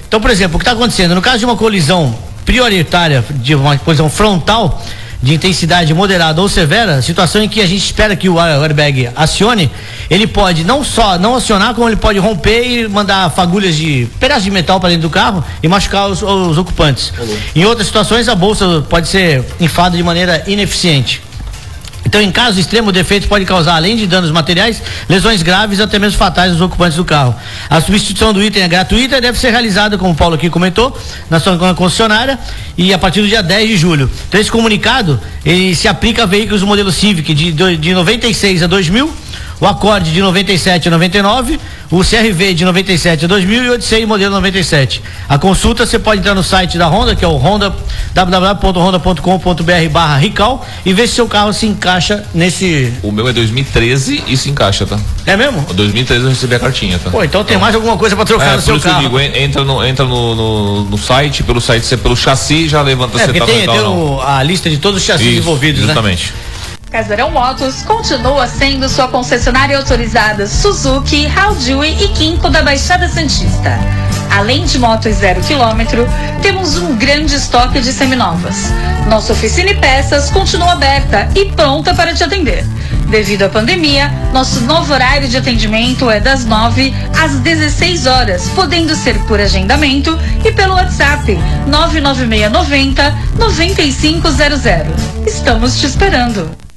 Então, 0.06 0.20
por 0.20 0.30
exemplo, 0.30 0.54
o 0.54 0.58
que 0.58 0.62
está 0.62 0.72
acontecendo? 0.72 1.16
No 1.16 1.22
caso 1.22 1.40
de 1.40 1.44
uma 1.44 1.56
colisão 1.56 1.79
colisão 1.80 2.14
prioritária, 2.44 3.24
de 3.30 3.54
uma 3.54 3.78
colisão 3.78 4.10
frontal, 4.10 4.82
de 5.22 5.34
intensidade 5.34 5.92
moderada 5.94 6.40
ou 6.40 6.48
severa, 6.48 7.00
situação 7.00 7.42
em 7.42 7.48
que 7.48 7.60
a 7.60 7.66
gente 7.66 7.84
espera 7.84 8.14
que 8.14 8.28
o 8.28 8.38
airbag 8.38 9.10
acione, 9.16 9.70
ele 10.10 10.26
pode 10.26 10.62
não 10.64 10.84
só 10.84 11.18
não 11.18 11.34
acionar, 11.34 11.74
como 11.74 11.88
ele 11.88 11.96
pode 11.96 12.18
romper 12.18 12.66
e 12.66 12.88
mandar 12.88 13.30
fagulhas 13.30 13.76
de 13.76 14.08
pedaços 14.18 14.44
de 14.44 14.50
metal 14.50 14.78
para 14.78 14.90
dentro 14.90 15.08
do 15.08 15.10
carro 15.10 15.42
e 15.62 15.68
machucar 15.68 16.08
os, 16.08 16.22
os 16.22 16.58
ocupantes. 16.58 17.12
Uhum. 17.18 17.36
Em 17.54 17.64
outras 17.64 17.86
situações, 17.86 18.28
a 18.28 18.34
bolsa 18.34 18.84
pode 18.88 19.08
ser 19.08 19.42
inflada 19.58 19.96
de 19.96 20.02
maneira 20.02 20.42
ineficiente. 20.46 21.22
Então, 22.10 22.20
em 22.20 22.32
caso 22.32 22.58
extremo, 22.58 22.88
o 22.88 22.92
defeito 22.92 23.28
pode 23.28 23.44
causar, 23.44 23.76
além 23.76 23.94
de 23.94 24.04
danos 24.04 24.32
materiais, 24.32 24.82
lesões 25.08 25.42
graves 25.42 25.78
até 25.78 25.96
mesmo 25.96 26.18
fatais 26.18 26.50
aos 26.50 26.60
ocupantes 26.60 26.96
do 26.96 27.04
carro. 27.04 27.36
A 27.70 27.80
substituição 27.80 28.32
do 28.32 28.42
item 28.42 28.64
é 28.64 28.66
gratuita 28.66 29.18
e 29.18 29.20
deve 29.20 29.38
ser 29.38 29.50
realizada, 29.50 29.96
como 29.96 30.10
o 30.10 30.16
Paulo 30.16 30.34
aqui 30.34 30.50
comentou, 30.50 30.98
na 31.30 31.38
sua 31.38 31.56
concessionária 31.72 32.36
e 32.76 32.92
a 32.92 32.98
partir 32.98 33.20
do 33.20 33.28
dia 33.28 33.44
10 33.44 33.68
de 33.68 33.76
julho. 33.76 34.10
Então, 34.28 34.40
esse 34.40 34.50
comunicado, 34.50 35.20
ele 35.46 35.72
se 35.76 35.86
aplica 35.86 36.24
a 36.24 36.26
veículos 36.26 36.62
do 36.62 36.66
modelo 36.66 36.90
Civic 36.90 37.32
de, 37.32 37.52
de 37.76 37.94
96 37.94 38.64
a 38.64 38.66
2000 38.66 39.30
o 39.60 39.66
Acorde 39.66 40.10
de 40.10 40.20
97 40.20 40.88
a 40.88 40.90
99, 40.90 41.60
o 41.90 42.04
CRV 42.04 42.54
de 42.54 42.64
97 42.64 43.24
a 43.24 43.28
2000 43.28 43.64
e 43.64 43.68
o 43.68 43.74
Odyssey 43.74 44.06
modelo 44.06 44.34
97. 44.36 45.02
A 45.28 45.36
consulta 45.38 45.84
você 45.84 45.98
pode 45.98 46.20
entrar 46.20 46.34
no 46.34 46.42
site 46.42 46.78
da 46.78 46.86
Honda, 46.86 47.16
que 47.16 47.24
é 47.24 47.28
o 47.28 47.36
Honda 47.36 47.74
www.honda.com.br 48.14 49.88
barra 49.90 50.16
Rical 50.16 50.64
e 50.86 50.92
ver 50.92 51.08
se 51.08 51.14
seu 51.14 51.26
carro 51.26 51.52
se 51.52 51.66
encaixa 51.66 52.24
nesse. 52.32 52.92
O 53.02 53.10
meu 53.10 53.28
é 53.28 53.32
2013 53.32 54.24
e 54.28 54.36
se 54.36 54.50
encaixa, 54.50 54.86
tá? 54.86 54.98
É 55.26 55.36
mesmo? 55.36 55.66
O 55.68 55.74
2013 55.74 56.24
eu 56.24 56.30
recebi 56.30 56.54
a 56.54 56.60
cartinha, 56.60 56.98
tá? 56.98 57.10
Pô, 57.10 57.24
então 57.24 57.42
tem 57.42 57.58
mais 57.58 57.74
alguma 57.74 57.96
coisa 57.96 58.14
para 58.14 58.24
trocar 58.24 58.52
é, 58.52 58.56
no 58.56 58.62
seu 58.62 58.78
carro. 58.80 59.02
Eu 59.02 59.02
digo, 59.02 59.20
entra 59.20 59.64
no, 59.64 59.84
entra 59.84 60.04
no, 60.04 60.34
no, 60.34 60.84
no, 60.84 60.98
site, 60.98 61.42
pelo 61.42 61.60
site, 61.60 61.84
você 61.84 61.96
pelo 61.96 62.16
chassi 62.16 62.68
já 62.68 62.82
levanta 62.82 63.20
é, 63.20 63.26
se 63.26 63.32
tá 63.32 63.46
tem, 63.46 63.66
tem 63.66 63.80
o, 63.80 64.20
a 64.20 64.42
lista 64.42 64.70
de 64.70 64.78
todos 64.78 65.00
os 65.00 65.06
chassis 65.06 65.26
Isso, 65.26 65.38
envolvidos, 65.38 65.82
justamente. 65.82 66.32
né? 66.32 66.49
Casarão 66.90 67.30
Motos 67.30 67.82
continua 67.82 68.48
sendo 68.48 68.88
sua 68.88 69.06
concessionária 69.06 69.78
autorizada 69.78 70.44
Suzuki, 70.46 71.24
Haldui 71.36 71.96
e 72.02 72.08
Quinco 72.08 72.50
da 72.50 72.62
Baixada 72.62 73.08
Santista. 73.08 73.78
Além 74.36 74.64
de 74.64 74.76
motos 74.76 75.16
zero 75.16 75.40
quilômetro, 75.40 76.04
temos 76.42 76.78
um 76.78 76.96
grande 76.96 77.36
estoque 77.36 77.80
de 77.80 77.92
seminovas. 77.92 78.72
Nossa 79.08 79.32
oficina 79.32 79.70
e 79.70 79.76
peças 79.76 80.30
continua 80.30 80.72
aberta 80.72 81.28
e 81.36 81.46
pronta 81.52 81.94
para 81.94 82.12
te 82.12 82.24
atender. 82.24 82.64
Devido 83.08 83.44
à 83.44 83.48
pandemia, 83.48 84.08
nosso 84.32 84.60
novo 84.62 84.92
horário 84.92 85.28
de 85.28 85.36
atendimento 85.36 86.10
é 86.10 86.18
das 86.18 86.44
9 86.44 86.92
às 87.20 87.34
16 87.36 88.06
horas, 88.06 88.48
podendo 88.48 88.96
ser 88.96 89.16
por 89.26 89.40
agendamento 89.40 90.18
e 90.44 90.50
pelo 90.50 90.74
WhatsApp 90.74 91.38
99690 91.68 93.18
9500. 93.38 94.60
Estamos 95.26 95.78
te 95.78 95.86
esperando. 95.86 96.69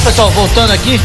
Bom, 0.00 0.04
pessoal, 0.04 0.30
voltando 0.30 0.72
aqui, 0.72 0.98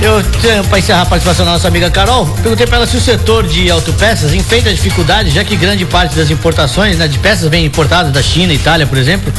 eu 0.00 0.22
tenho 0.40 0.62
para 0.64 0.78
encerrar 0.78 1.02
a 1.02 1.06
participação 1.06 1.44
da 1.44 1.50
nossa 1.50 1.66
amiga 1.66 1.90
Carol, 1.90 2.24
perguntei 2.42 2.64
para 2.64 2.76
ela 2.76 2.86
se 2.86 2.96
o 2.96 3.00
setor 3.00 3.44
de 3.44 3.68
autopeças 3.68 4.32
enfrenta 4.32 4.72
dificuldade, 4.72 5.30
já 5.30 5.42
que 5.42 5.56
grande 5.56 5.84
parte 5.84 6.14
das 6.14 6.30
importações 6.30 6.96
né, 6.96 7.08
de 7.08 7.18
peças 7.18 7.48
vem 7.50 7.64
importadas 7.64 8.12
da 8.12 8.22
China, 8.22 8.54
Itália, 8.54 8.86
por 8.86 8.98
exemplo. 8.98 9.32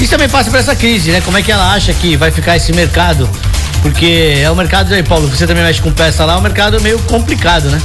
Isso 0.00 0.10
também 0.10 0.28
passa 0.28 0.50
por 0.50 0.58
essa 0.58 0.74
crise, 0.74 1.12
né? 1.12 1.20
Como 1.20 1.38
é 1.38 1.42
que 1.42 1.52
ela 1.52 1.72
acha 1.72 1.94
que 1.94 2.16
vai 2.16 2.32
ficar 2.32 2.56
esse 2.56 2.72
mercado? 2.72 3.30
Porque 3.80 4.40
é 4.42 4.50
o 4.50 4.56
mercado 4.56 4.92
aí, 4.92 5.04
Paulo, 5.04 5.28
você 5.28 5.46
também 5.46 5.62
mexe 5.62 5.80
com 5.80 5.92
peça 5.92 6.24
lá, 6.24 6.34
é 6.34 6.36
um 6.36 6.42
mercado 6.42 6.80
meio 6.80 6.98
complicado, 7.00 7.70
né? 7.70 7.80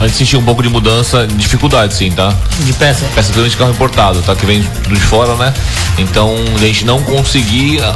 A 0.00 0.08
gente 0.08 0.16
sentiu 0.16 0.40
um 0.40 0.44
pouco 0.44 0.60
de 0.60 0.68
mudança, 0.68 1.24
de 1.24 1.36
dificuldade, 1.36 1.94
sim, 1.94 2.10
tá? 2.10 2.34
De 2.58 2.72
peça? 2.72 3.06
Peça 3.14 3.32
de 3.32 3.56
carro 3.56 3.70
importado, 3.70 4.20
tá? 4.22 4.34
Que 4.34 4.44
vem 4.44 4.60
de 4.60 5.00
fora, 5.00 5.36
né? 5.36 5.54
Então, 5.98 6.34
a 6.56 6.58
gente 6.58 6.84
não 6.84 7.00
conseguia 7.00 7.94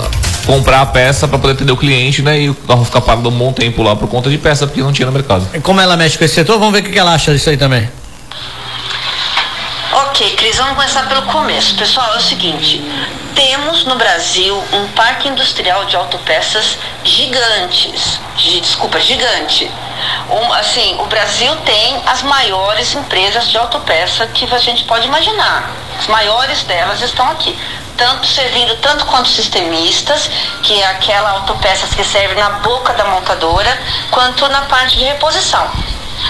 comprar 0.49 0.81
a 0.81 0.87
peça 0.87 1.29
para 1.29 1.39
poder 1.39 1.53
atender 1.53 1.71
o 1.71 1.77
cliente, 1.77 2.23
né? 2.23 2.41
E 2.41 2.49
o 2.49 2.55
carro 2.55 2.83
ficar 2.83 3.03
parado 3.03 3.29
um 3.29 3.33
bom 3.33 3.53
tempo 3.53 3.83
lá 3.83 3.95
por 3.95 4.09
conta 4.09 4.31
de 4.31 4.39
peça, 4.39 4.67
porque 4.67 4.81
não 4.81 4.93
tinha 4.93 5.05
no 5.05 5.13
mercado. 5.13 5.47
E 5.53 5.61
como 5.61 5.79
ela 5.79 5.95
mexe 5.95 6.17
com 6.17 6.25
esse 6.25 6.35
setor, 6.35 6.59
vamos 6.59 6.73
ver 6.73 6.89
o 6.89 6.91
que 6.91 6.99
ela 6.99 7.13
acha 7.13 7.33
disso 7.33 7.51
aí 7.51 7.59
também. 7.59 7.87
Ok, 9.93 10.37
Cris, 10.37 10.57
vamos 10.57 10.75
começar 10.75 11.07
pelo 11.07 11.23
começo. 11.23 11.75
Pessoal, 11.75 12.15
é 12.15 12.17
o 12.17 12.21
seguinte: 12.21 12.83
temos 13.35 13.85
no 13.85 13.97
Brasil 13.97 14.57
um 14.73 14.89
parque 14.89 15.29
industrial 15.29 15.85
de 15.85 15.97
autopeças 15.97 16.79
gigantes. 17.05 18.19
De, 18.37 18.61
desculpa, 18.61 18.99
gigante. 19.01 19.71
Um, 20.31 20.53
assim, 20.55 20.97
o 21.01 21.07
Brasil 21.07 21.55
tem 21.65 22.01
as 22.07 22.23
maiores 22.23 22.95
empresas 22.95 23.51
de 23.51 23.59
autopeça 23.59 24.27
que 24.29 24.53
a 24.53 24.59
gente 24.59 24.85
pode 24.85 25.07
imaginar. 25.07 25.71
As 25.99 26.07
maiores 26.07 26.63
delas 26.63 27.03
estão 27.03 27.29
aqui. 27.31 27.57
Tanto 27.99 28.27
servindo 28.27 28.77
tanto 28.77 29.05
quanto 29.07 29.29
sistemistas, 29.29 30.31
que 30.63 30.81
é 30.81 30.87
aquela 30.87 31.31
autopeças 31.33 31.93
que 31.93 32.05
serve 32.05 32.35
na 32.37 32.51
boca 32.61 32.95
da 32.95 33.05
montadora, 33.05 33.79
quanto 34.11 34.49
na 34.49 34.63
parte 34.63 34.97
de 34.97 35.05
reposição. 35.05 35.71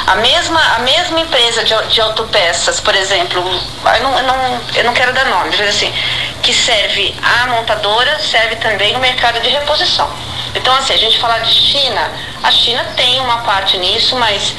A 0.06 0.16
mesma, 0.16 0.60
a 0.76 0.78
mesma 0.80 1.20
empresa 1.20 1.62
de, 1.64 1.74
de 1.88 2.00
autopeças, 2.00 2.80
por 2.80 2.94
exemplo, 2.94 3.40
eu 3.40 4.02
não, 4.02 4.18
eu 4.18 4.24
não, 4.24 4.60
eu 4.74 4.84
não 4.84 4.94
quero 4.94 5.12
dar 5.12 5.26
nome, 5.26 5.54
mas 5.56 5.68
assim, 5.68 5.92
que 6.42 6.52
serve 6.52 7.14
a 7.22 7.46
montadora, 7.48 8.18
serve 8.18 8.56
também 8.56 8.96
o 8.96 8.98
mercado 8.98 9.40
de 9.40 9.48
reposição. 9.50 10.10
Então, 10.54 10.74
assim, 10.74 10.94
a 10.94 10.98
gente 10.98 11.18
falar 11.18 11.40
de 11.40 11.52
China, 11.52 12.10
a 12.42 12.50
China 12.50 12.84
tem 12.96 13.20
uma 13.20 13.38
parte 13.38 13.76
nisso, 13.78 14.16
mas 14.16 14.54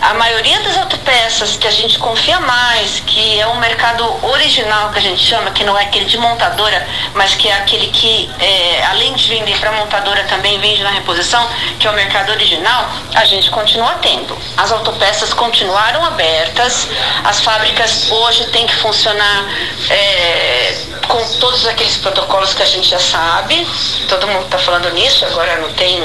a 0.00 0.14
maioria 0.14 0.60
das 0.60 0.76
autopeças 0.76 1.56
que 1.56 1.66
a 1.66 1.70
gente 1.70 1.98
confia 1.98 2.38
mais, 2.40 3.00
que 3.00 3.40
é 3.40 3.46
um 3.48 3.58
mercado 3.58 4.04
original 4.26 4.90
que 4.90 4.98
a 4.98 5.02
gente 5.02 5.22
chama, 5.22 5.50
que 5.50 5.64
não 5.64 5.76
é 5.76 5.82
aquele 5.82 6.04
de 6.04 6.16
montadora, 6.18 6.86
mas 7.14 7.34
que 7.34 7.48
é 7.48 7.54
aquele 7.54 7.88
que, 7.88 8.30
é, 8.38 8.84
além 8.90 9.12
de 9.14 9.28
vender 9.28 9.58
para 9.58 9.72
montadora, 9.72 10.22
também 10.24 10.58
vende 10.60 10.82
na 10.82 10.90
reposição, 10.90 11.48
que 11.78 11.86
é 11.86 11.90
o 11.90 11.94
mercado 11.94 12.30
original, 12.30 12.88
a 13.14 13.24
gente 13.24 13.50
continua 13.50 13.94
tendo. 14.00 14.38
As 14.56 14.70
autopeças 14.70 15.32
continuaram 15.32 16.04
abertas, 16.04 16.88
as 17.24 17.40
fábricas 17.40 18.10
hoje 18.10 18.46
têm 18.46 18.66
que 18.66 18.76
funcionar 18.76 19.46
é, 19.90 20.76
com 21.08 21.22
todos 21.38 21.66
aqueles 21.66 21.96
protocolos 21.96 22.54
que 22.54 22.62
a 22.62 22.66
gente 22.66 22.88
já 22.88 23.00
sabe, 23.00 23.66
todo 24.08 24.28
mundo 24.28 24.44
está 24.44 24.58
falando 24.58 24.90
nisso, 24.92 25.24
agora 25.24 25.56
não 25.56 25.72
tem 25.72 26.00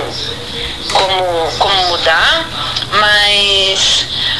como, 0.92 1.52
como 1.60 1.88
mudar, 1.90 2.46
mas 3.00 3.83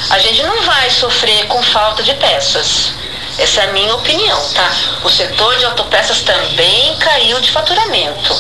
a 0.10 0.20
gente 0.20 0.44
não 0.44 0.62
vai 0.64 0.90
sofrer 0.90 1.48
com 1.48 1.62
falta 1.64 2.04
de 2.04 2.14
peças. 2.16 2.94
Essa 3.38 3.62
é 3.62 3.70
a 3.70 3.74
minha 3.74 3.96
opinião, 3.96 4.40
tá? 4.54 4.72
O 5.04 5.10
setor 5.10 5.58
de 5.58 5.66
autopeças 5.66 6.22
também 6.22 6.96
caiu 6.98 7.40
de 7.42 7.52
faturamento. 7.52 8.36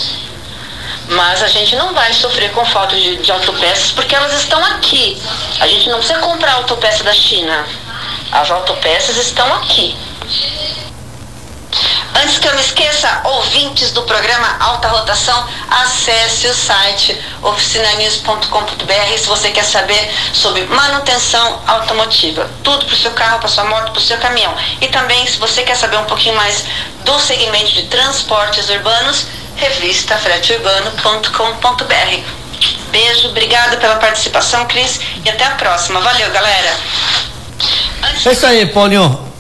Mas 1.08 1.42
a 1.42 1.48
gente 1.48 1.76
não 1.76 1.94
vai 1.94 2.13
sofrer 2.13 2.52
com 2.52 2.63
falta 2.66 2.96
de, 2.96 3.18
de 3.18 3.32
autopeças 3.32 3.92
porque 3.92 4.16
elas 4.16 4.34
estão 4.34 4.63
aqui. 4.66 5.22
A 5.60 5.68
gente 5.68 5.89
não 5.89 5.98
precisa 5.98 6.20
comprar 6.20 6.54
autopeça 6.54 7.04
da 7.04 7.13
China. 7.13 7.68
As 8.32 8.52
autopeças 8.52 9.18
estão 9.18 9.52
aqui. 9.56 9.96
Antes 12.15 12.38
que 12.38 12.47
eu 12.47 12.54
me 12.54 12.62
esqueça, 12.62 13.21
ouvintes 13.23 13.91
do 13.91 14.04
programa 14.04 14.56
Alta 14.60 14.88
Rotação, 14.88 15.47
acesse 15.69 16.47
o 16.47 16.54
site 16.54 17.19
oficinanews.com.br 17.41 19.17
se 19.17 19.26
você 19.26 19.49
quer 19.49 19.63
saber 19.63 20.12
sobre 20.32 20.63
manutenção 20.65 21.62
automotiva. 21.65 22.49
Tudo 22.63 22.86
para 22.86 22.93
o 22.93 22.97
seu 22.97 23.12
carro, 23.12 23.39
para 23.39 23.47
sua 23.47 23.65
moto, 23.65 23.91
para 23.91 23.99
o 23.99 24.02
seu 24.02 24.17
caminhão. 24.19 24.56
E 24.80 24.88
também, 24.88 25.26
se 25.26 25.38
você 25.38 25.63
quer 25.63 25.76
saber 25.76 25.97
um 25.97 26.06
pouquinho 26.06 26.36
mais 26.36 26.65
do 27.04 27.19
segmento 27.19 27.73
de 27.73 27.88
transportes 27.88 28.69
urbanos, 28.69 29.26
revista 29.56 30.15
freteurbano.com.br. 30.17 32.23
Beijo, 32.91 33.30
obrigada 33.30 33.78
pela 33.78 33.95
participação, 33.95 34.67
Cris, 34.67 34.99
e 35.26 35.30
até 35.30 35.45
a 35.45 35.52
próxima. 35.52 35.99
Valeu, 35.99 36.30
galera. 36.32 36.78
É 38.23 38.32
isso 38.32 38.45
aí, 38.45 38.67
Paulinho. 38.67 39.33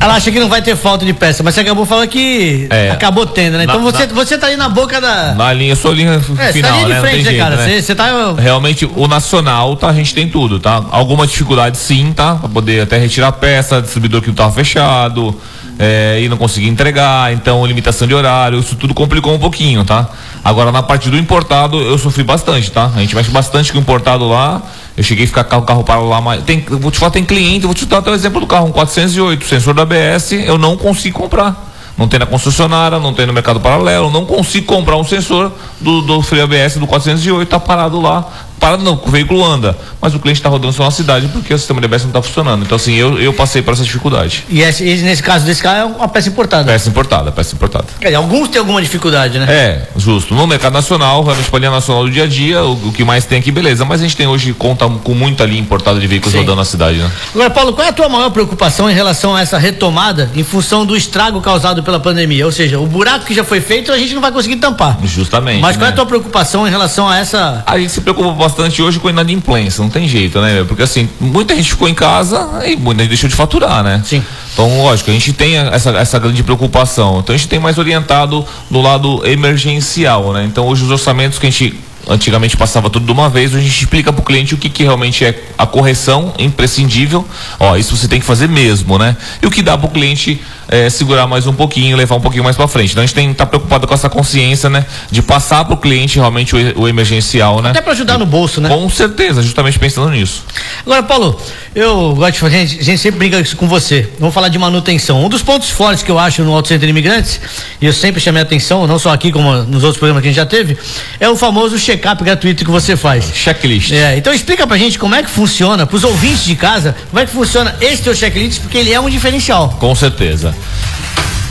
Ela 0.00 0.14
acha 0.14 0.30
que 0.30 0.38
não 0.38 0.48
vai 0.48 0.62
ter 0.62 0.76
falta 0.76 1.04
de 1.04 1.12
peça, 1.12 1.42
mas 1.42 1.54
você 1.54 1.60
acabou 1.60 1.86
falando 1.86 2.08
que 2.08 2.66
é. 2.70 2.90
acabou 2.90 3.26
tendo, 3.26 3.56
né? 3.56 3.64
Então 3.64 3.82
na, 3.82 3.90
você, 3.90 4.06
na, 4.06 4.14
você 4.14 4.38
tá 4.38 4.48
aí 4.48 4.56
na 4.56 4.68
boca 4.68 5.00
da. 5.00 5.34
Na 5.34 5.52
linha, 5.52 5.74
sua 5.74 5.92
linha 5.92 6.20
é, 6.38 6.52
final, 6.52 6.70
tá 6.70 6.76
linha 6.76 6.88
né? 6.88 7.00
Frente, 7.00 7.16
né, 7.16 7.22
jeito, 7.22 7.38
cara? 7.38 7.56
Né? 7.56 7.80
Você, 7.80 7.94
tá. 7.94 8.06
Realmente, 8.38 8.84
o 8.84 9.08
nacional, 9.08 9.76
tá? 9.76 9.88
A 9.88 9.92
gente 9.92 10.14
tem 10.14 10.28
tudo, 10.28 10.60
tá? 10.60 10.84
Alguma 10.90 11.26
dificuldade 11.26 11.76
sim, 11.76 12.12
tá? 12.12 12.34
Pra 12.36 12.48
poder 12.48 12.82
até 12.82 12.98
retirar 12.98 13.28
a 13.28 13.32
peça, 13.32 13.80
distribuidor 13.80 14.20
que 14.20 14.28
não 14.28 14.34
tava 14.34 14.52
fechado, 14.52 15.34
é, 15.78 16.20
e 16.22 16.28
não 16.28 16.36
conseguir 16.36 16.68
entregar, 16.68 17.32
então 17.32 17.64
limitação 17.66 18.08
de 18.08 18.14
horário, 18.14 18.58
isso 18.58 18.76
tudo 18.76 18.94
complicou 18.94 19.34
um 19.34 19.38
pouquinho, 19.38 19.84
tá? 19.84 20.08
Agora, 20.42 20.70
na 20.70 20.82
parte 20.82 21.10
do 21.10 21.18
importado, 21.18 21.80
eu 21.80 21.98
sofri 21.98 22.22
bastante, 22.22 22.70
tá? 22.70 22.90
A 22.94 23.00
gente 23.00 23.14
mexe 23.14 23.30
bastante 23.30 23.72
com 23.72 23.78
o 23.78 23.80
importado 23.80 24.28
lá. 24.28 24.62
Eu 24.96 25.02
cheguei 25.02 25.24
a 25.24 25.26
ficar 25.26 25.44
com 25.44 25.56
o 25.56 25.62
carro 25.62 25.84
parado 25.84 26.08
lá, 26.08 26.20
mas 26.20 26.42
tem, 26.44 26.60
vou 26.60 26.90
te 26.90 26.98
falar, 26.98 27.10
tem 27.10 27.24
cliente, 27.24 27.66
vou 27.66 27.74
te 27.74 27.84
dar 27.84 27.98
até 27.98 28.10
o 28.10 28.14
exemplo 28.14 28.40
do 28.40 28.46
carro, 28.46 28.68
um 28.68 28.72
408, 28.72 29.44
sensor 29.44 29.74
da 29.74 29.82
ABS, 29.82 30.32
eu 30.32 30.56
não 30.56 30.76
consigo 30.76 31.18
comprar. 31.18 31.74
Não 31.98 32.06
tem 32.06 32.20
na 32.20 32.26
concessionária, 32.26 32.98
não 32.98 33.14
tem 33.14 33.26
no 33.26 33.32
mercado 33.32 33.58
paralelo, 33.58 34.10
não 34.10 34.26
consigo 34.26 34.66
comprar 34.66 34.96
um 34.96 35.04
sensor 35.04 35.50
do, 35.80 36.02
do 36.02 36.22
freio 36.22 36.44
ABS 36.44 36.76
do 36.76 36.86
408, 36.86 37.48
tá 37.48 37.58
parado 37.58 38.00
lá, 38.00 38.24
parado 38.58 38.82
não, 38.82 39.00
o 39.04 39.10
veículo 39.10 39.44
anda, 39.44 39.76
mas 40.00 40.14
o 40.14 40.18
cliente 40.18 40.40
está 40.40 40.48
rodando 40.48 40.72
só 40.72 40.84
na 40.84 40.90
cidade 40.90 41.28
porque 41.28 41.52
o 41.52 41.58
sistema 41.58 41.80
de 41.80 41.86
ABS 41.86 42.02
não 42.02 42.10
está 42.10 42.22
funcionando. 42.22 42.64
Então, 42.64 42.76
assim, 42.76 42.94
eu, 42.94 43.18
eu 43.18 43.32
passei 43.32 43.62
por 43.62 43.74
essa 43.74 43.84
dificuldade. 43.84 44.44
E 44.48 44.60
esse, 44.60 44.84
nesse 44.84 45.22
caso 45.22 45.44
desse 45.44 45.62
carro 45.62 45.78
é 45.78 45.84
uma 45.84 46.08
peça 46.08 46.28
importada? 46.28 46.70
Peça 46.70 46.88
importada, 46.88 47.32
peça 47.32 47.54
importada. 47.54 47.86
Quer 48.00 48.06
dizer, 48.06 48.16
alguns 48.16 48.48
têm 48.48 48.58
alguma 48.58 48.80
dificuldade, 48.80 49.38
né? 49.38 49.46
É, 49.48 49.88
justo. 49.96 50.34
No 50.34 50.46
mercado 50.46 50.72
nacional, 50.72 51.22
realmente 51.22 51.48
para 51.48 51.58
a 51.58 51.60
linha 51.60 51.70
nacional 51.70 52.04
do 52.04 52.10
dia 52.10 52.24
a 52.24 52.26
dia, 52.26 52.62
o, 52.62 52.88
o, 52.88 52.92
que 52.92 53.04
mais 53.04 53.24
tem 53.24 53.38
aqui, 53.38 53.50
beleza. 53.50 53.84
Mas 53.84 54.00
a 54.00 54.04
gente 54.04 54.16
tem 54.16 54.26
hoje, 54.26 54.52
conta 54.52 54.88
com 54.88 55.14
muita 55.14 55.44
linha 55.44 55.60
importada 55.60 55.98
de 55.98 56.06
veículos 56.06 56.32
Sim. 56.32 56.38
rodando 56.38 56.56
na 56.56 56.64
cidade, 56.64 56.98
né? 56.98 57.10
Agora, 57.34 57.50
Paulo, 57.50 57.72
qual 57.72 57.86
é 57.86 57.90
a 57.90 57.92
tua 57.92 58.08
maior 58.08 58.30
preocupação 58.30 58.90
em 58.90 58.94
relação 58.94 59.34
a 59.34 59.40
essa 59.40 59.58
retomada 59.58 60.30
em 60.34 60.42
função 60.42 60.84
do 60.84 60.96
estrago 60.96 61.40
causado 61.40 61.82
pela 61.82 62.00
pandemia? 62.00 62.44
Ou 62.46 62.52
seja, 62.52 62.78
o 62.78 62.86
buraco 62.86 63.24
que 63.24 63.34
já 63.34 63.44
foi 63.44 63.60
feito, 63.60 63.92
a 63.92 63.98
gente 63.98 64.14
não 64.14 64.20
vai 64.20 64.32
conseguir 64.32 64.56
tampar. 64.56 64.98
Justamente. 65.04 65.60
Mas 65.60 65.76
qual 65.76 65.82
né? 65.82 65.86
é 65.86 65.88
a 65.88 65.90
né? 65.90 65.96
tua 65.96 66.06
preocupação 66.06 66.66
em 66.66 66.70
relação 66.70 67.08
a 67.08 67.18
essa. 67.18 67.62
A 67.66 67.78
gente 67.78 67.92
se 67.92 68.00
preocupa 68.00 68.32
bastante 68.46 68.80
hoje 68.80 69.00
com 69.00 69.08
a 69.08 69.10
inadimplência, 69.10 69.82
não 69.82 69.90
tem 69.90 70.06
jeito, 70.06 70.40
né? 70.40 70.64
Porque 70.64 70.82
assim, 70.82 71.08
muita 71.20 71.54
gente 71.54 71.70
ficou 71.70 71.88
em 71.88 71.94
casa 71.94 72.62
e 72.64 72.76
muita 72.76 73.02
gente 73.02 73.10
deixou 73.10 73.28
de 73.28 73.34
faturar, 73.34 73.82
né? 73.82 74.00
Sim. 74.04 74.22
Então, 74.52 74.82
lógico, 74.82 75.10
a 75.10 75.12
gente 75.12 75.32
tem 75.32 75.56
essa, 75.56 75.90
essa 75.90 76.18
grande 76.18 76.42
preocupação. 76.42 77.18
Então 77.18 77.34
a 77.34 77.36
gente 77.36 77.48
tem 77.48 77.58
mais 77.58 77.76
orientado 77.76 78.44
no 78.70 78.80
lado 78.80 79.26
emergencial, 79.26 80.32
né? 80.32 80.44
Então 80.44 80.66
hoje 80.66 80.84
os 80.84 80.90
orçamentos 80.90 81.38
que 81.38 81.46
a 81.46 81.50
gente 81.50 81.78
antigamente 82.08 82.56
passava 82.56 82.88
tudo 82.88 83.06
de 83.06 83.12
uma 83.12 83.28
vez, 83.28 83.54
a 83.54 83.60
gente 83.60 83.78
explica 83.82 84.12
para 84.12 84.20
o 84.20 84.24
cliente 84.24 84.54
o 84.54 84.56
que, 84.56 84.68
que 84.68 84.82
realmente 84.82 85.24
é 85.24 85.42
a 85.58 85.66
correção 85.66 86.32
imprescindível. 86.38 87.26
Ó, 87.58 87.76
isso 87.76 87.96
você 87.96 88.08
tem 88.08 88.20
que 88.20 88.26
fazer 88.26 88.48
mesmo, 88.48 88.98
né? 88.98 89.16
E 89.42 89.46
o 89.46 89.50
que 89.50 89.62
dá 89.62 89.76
para 89.76 89.86
o 89.86 89.90
cliente 89.90 90.40
é, 90.68 90.90
segurar 90.90 91.26
mais 91.26 91.46
um 91.46 91.52
pouquinho, 91.52 91.96
levar 91.96 92.16
um 92.16 92.20
pouquinho 92.20 92.44
mais 92.44 92.56
para 92.56 92.66
frente. 92.66 92.90
Então 92.90 93.02
a 93.02 93.06
gente 93.06 93.14
tem 93.14 93.26
que 93.26 93.32
estar 93.32 93.46
tá 93.46 93.50
preocupado 93.50 93.86
com 93.86 93.94
essa 93.94 94.08
consciência, 94.08 94.68
né? 94.68 94.84
De 95.10 95.22
passar 95.22 95.64
para 95.64 95.74
o 95.74 95.76
cliente 95.76 96.16
realmente 96.16 96.54
o, 96.54 96.80
o, 96.80 96.88
emergencial, 96.88 97.62
né? 97.62 97.70
Até 97.70 97.80
para 97.80 97.92
ajudar 97.92 98.18
no 98.18 98.26
bolso, 98.26 98.60
né? 98.60 98.68
Com 98.68 98.88
certeza, 98.88 99.42
justamente 99.42 99.78
pensando 99.78 100.10
nisso. 100.10 100.44
Agora, 100.84 101.02
Paulo, 101.02 101.40
eu 101.74 102.14
gosto 102.14 102.32
de 102.32 102.38
fazer, 102.40 102.56
a 102.56 102.60
gente, 102.60 102.80
a 102.80 102.84
gente 102.84 102.98
sempre 102.98 103.18
brinca 103.18 103.40
isso 103.40 103.56
com 103.56 103.68
você. 103.68 104.08
Vamos 104.18 104.34
falar 104.34 104.48
de 104.48 104.58
manutenção. 104.58 105.24
Um 105.24 105.28
dos 105.28 105.42
pontos 105.42 105.70
fortes 105.70 106.02
que 106.02 106.10
eu 106.10 106.18
acho 106.18 106.42
no 106.42 106.52
Auto 106.52 106.68
Center 106.68 106.88
Imigrantes, 106.88 107.40
e 107.80 107.86
eu 107.86 107.92
sempre 107.92 108.20
chamei 108.20 108.42
a 108.42 108.44
atenção, 108.44 108.86
não 108.86 108.98
só 108.98 109.12
aqui 109.12 109.30
como 109.30 109.52
nos 109.64 109.82
outros 109.82 109.98
programas 109.98 110.22
que 110.22 110.28
a 110.28 110.30
gente 110.30 110.36
já 110.36 110.46
teve, 110.46 110.76
é 111.20 111.28
o 111.28 111.36
famoso 111.36 111.78
check-up 111.96 112.22
gratuito 112.22 112.64
que 112.64 112.70
você 112.70 112.96
faz. 112.96 113.32
Checklist. 113.34 113.92
É, 113.92 114.16
então 114.16 114.32
explica 114.32 114.66
pra 114.66 114.76
gente 114.76 114.98
como 114.98 115.14
é 115.14 115.22
que 115.22 115.30
funciona, 115.30 115.86
pros 115.86 116.04
ouvintes 116.04 116.44
de 116.44 116.54
casa, 116.54 116.94
como 117.10 117.20
é 117.20 117.26
que 117.26 117.32
funciona 117.32 117.74
esse 117.80 118.02
teu 118.02 118.14
checklist, 118.14 118.60
porque 118.60 118.78
ele 118.78 118.92
é 118.92 119.00
um 119.00 119.08
diferencial. 119.08 119.70
Com 119.80 119.94
certeza. 119.94 120.54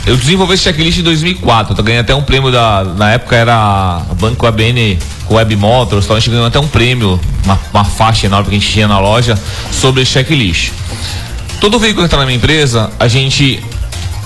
Eu 0.06 0.16
desenvolvi 0.16 0.54
esse 0.54 0.62
checklist 0.62 0.98
em 0.98 1.02
2004. 1.02 1.76
Eu 1.76 1.82
ganhei 1.82 2.00
até 2.00 2.14
um 2.14 2.22
prêmio 2.22 2.52
da. 2.52 2.84
Na 2.84 3.12
época 3.12 3.34
era 3.34 4.02
Banco 4.20 4.46
ABN 4.46 4.96
Web 5.28 5.56
Motors. 5.56 6.04
Então 6.04 6.16
a 6.16 6.20
gente 6.20 6.30
ganhou 6.30 6.46
até 6.46 6.60
um 6.60 6.68
prêmio, 6.68 7.20
uma, 7.44 7.58
uma 7.74 7.84
faixa 7.84 8.26
enorme 8.26 8.48
que 8.48 8.54
a 8.54 8.58
gente 8.58 8.70
tinha 8.70 8.86
na 8.86 9.00
loja 9.00 9.36
sobre 9.72 10.02
esse 10.02 10.12
checklist. 10.12 10.70
Todo 11.60 11.76
veículo 11.80 12.02
que 12.02 12.06
entra 12.06 12.20
na 12.20 12.26
minha 12.26 12.36
empresa, 12.36 12.92
a 13.00 13.08
gente 13.08 13.60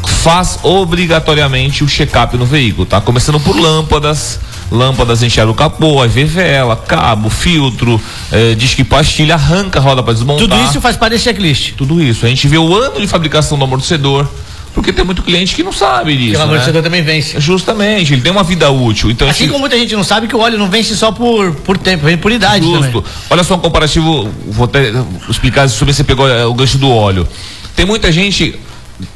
faz 0.07 0.59
obrigatoriamente 0.63 1.83
o 1.83 1.89
check-up 1.89 2.37
no 2.37 2.45
veículo, 2.45 2.85
tá? 2.85 3.01
Começando 3.01 3.41
por 3.41 3.57
lâmpadas, 3.57 4.39
lâmpadas 4.71 5.23
encher 5.23 5.47
o 5.49 5.55
capô, 5.55 6.01
aí 6.01 6.09
vê 6.09 6.25
vela, 6.25 6.77
cabo, 6.77 7.29
filtro, 7.29 8.01
eh, 8.31 8.55
disque 8.55 8.85
pastilha, 8.85 9.35
arranca 9.35 9.79
a 9.79 9.83
roda 9.83 10.03
para 10.03 10.13
desmontar. 10.13 10.49
Tudo 10.49 10.63
isso 10.63 10.81
faz 10.81 10.97
parte 10.97 11.13
desse 11.13 11.25
checklist. 11.25 11.73
Tudo 11.77 12.03
isso. 12.03 12.25
A 12.25 12.29
gente 12.29 12.47
vê 12.47 12.59
o 12.59 12.75
ano 12.75 13.01
de 13.01 13.07
fabricação 13.07 13.59
do 13.59 13.65
amortecedor, 13.65 14.29
porque 14.73 14.93
tem 14.93 15.05
muito 15.05 15.23
cliente 15.23 15.55
que 15.55 15.63
não 15.63 15.73
sabe 15.73 16.17
disso. 16.17 16.31
Porque 16.31 16.39
o 16.39 16.43
amortecedor 16.43 16.83
né? 16.83 16.89
também 16.89 17.03
vence. 17.03 17.41
Justamente, 17.41 18.13
ele 18.13 18.23
tem 18.23 18.31
uma 18.31 18.45
vida 18.45 18.71
útil. 18.71 19.11
Então, 19.11 19.29
assim 19.29 19.41
gente... 19.41 19.49
como 19.49 19.61
muita 19.61 19.77
gente 19.77 19.95
não 19.97 20.05
sabe 20.05 20.29
que 20.29 20.37
o 20.37 20.39
óleo 20.39 20.57
não 20.57 20.69
vence 20.69 20.97
só 20.97 21.11
por, 21.11 21.53
por 21.57 21.77
tempo, 21.77 22.05
vem 22.05 22.17
por 22.17 22.31
idade 22.31 22.65
Justo. 22.65 23.03
também. 23.03 23.05
Olha 23.29 23.43
só 23.43 23.57
um 23.57 23.59
comparativo, 23.59 24.31
vou 24.47 24.67
até 24.67 24.93
explicar 25.29 25.69
sobre 25.69 25.93
você 25.93 26.05
pegou 26.05 26.29
eh, 26.29 26.47
o 26.47 26.55
gancho 26.55 26.79
do 26.79 26.89
óleo. 26.89 27.27
Tem 27.75 27.85
muita 27.85 28.13
gente 28.13 28.59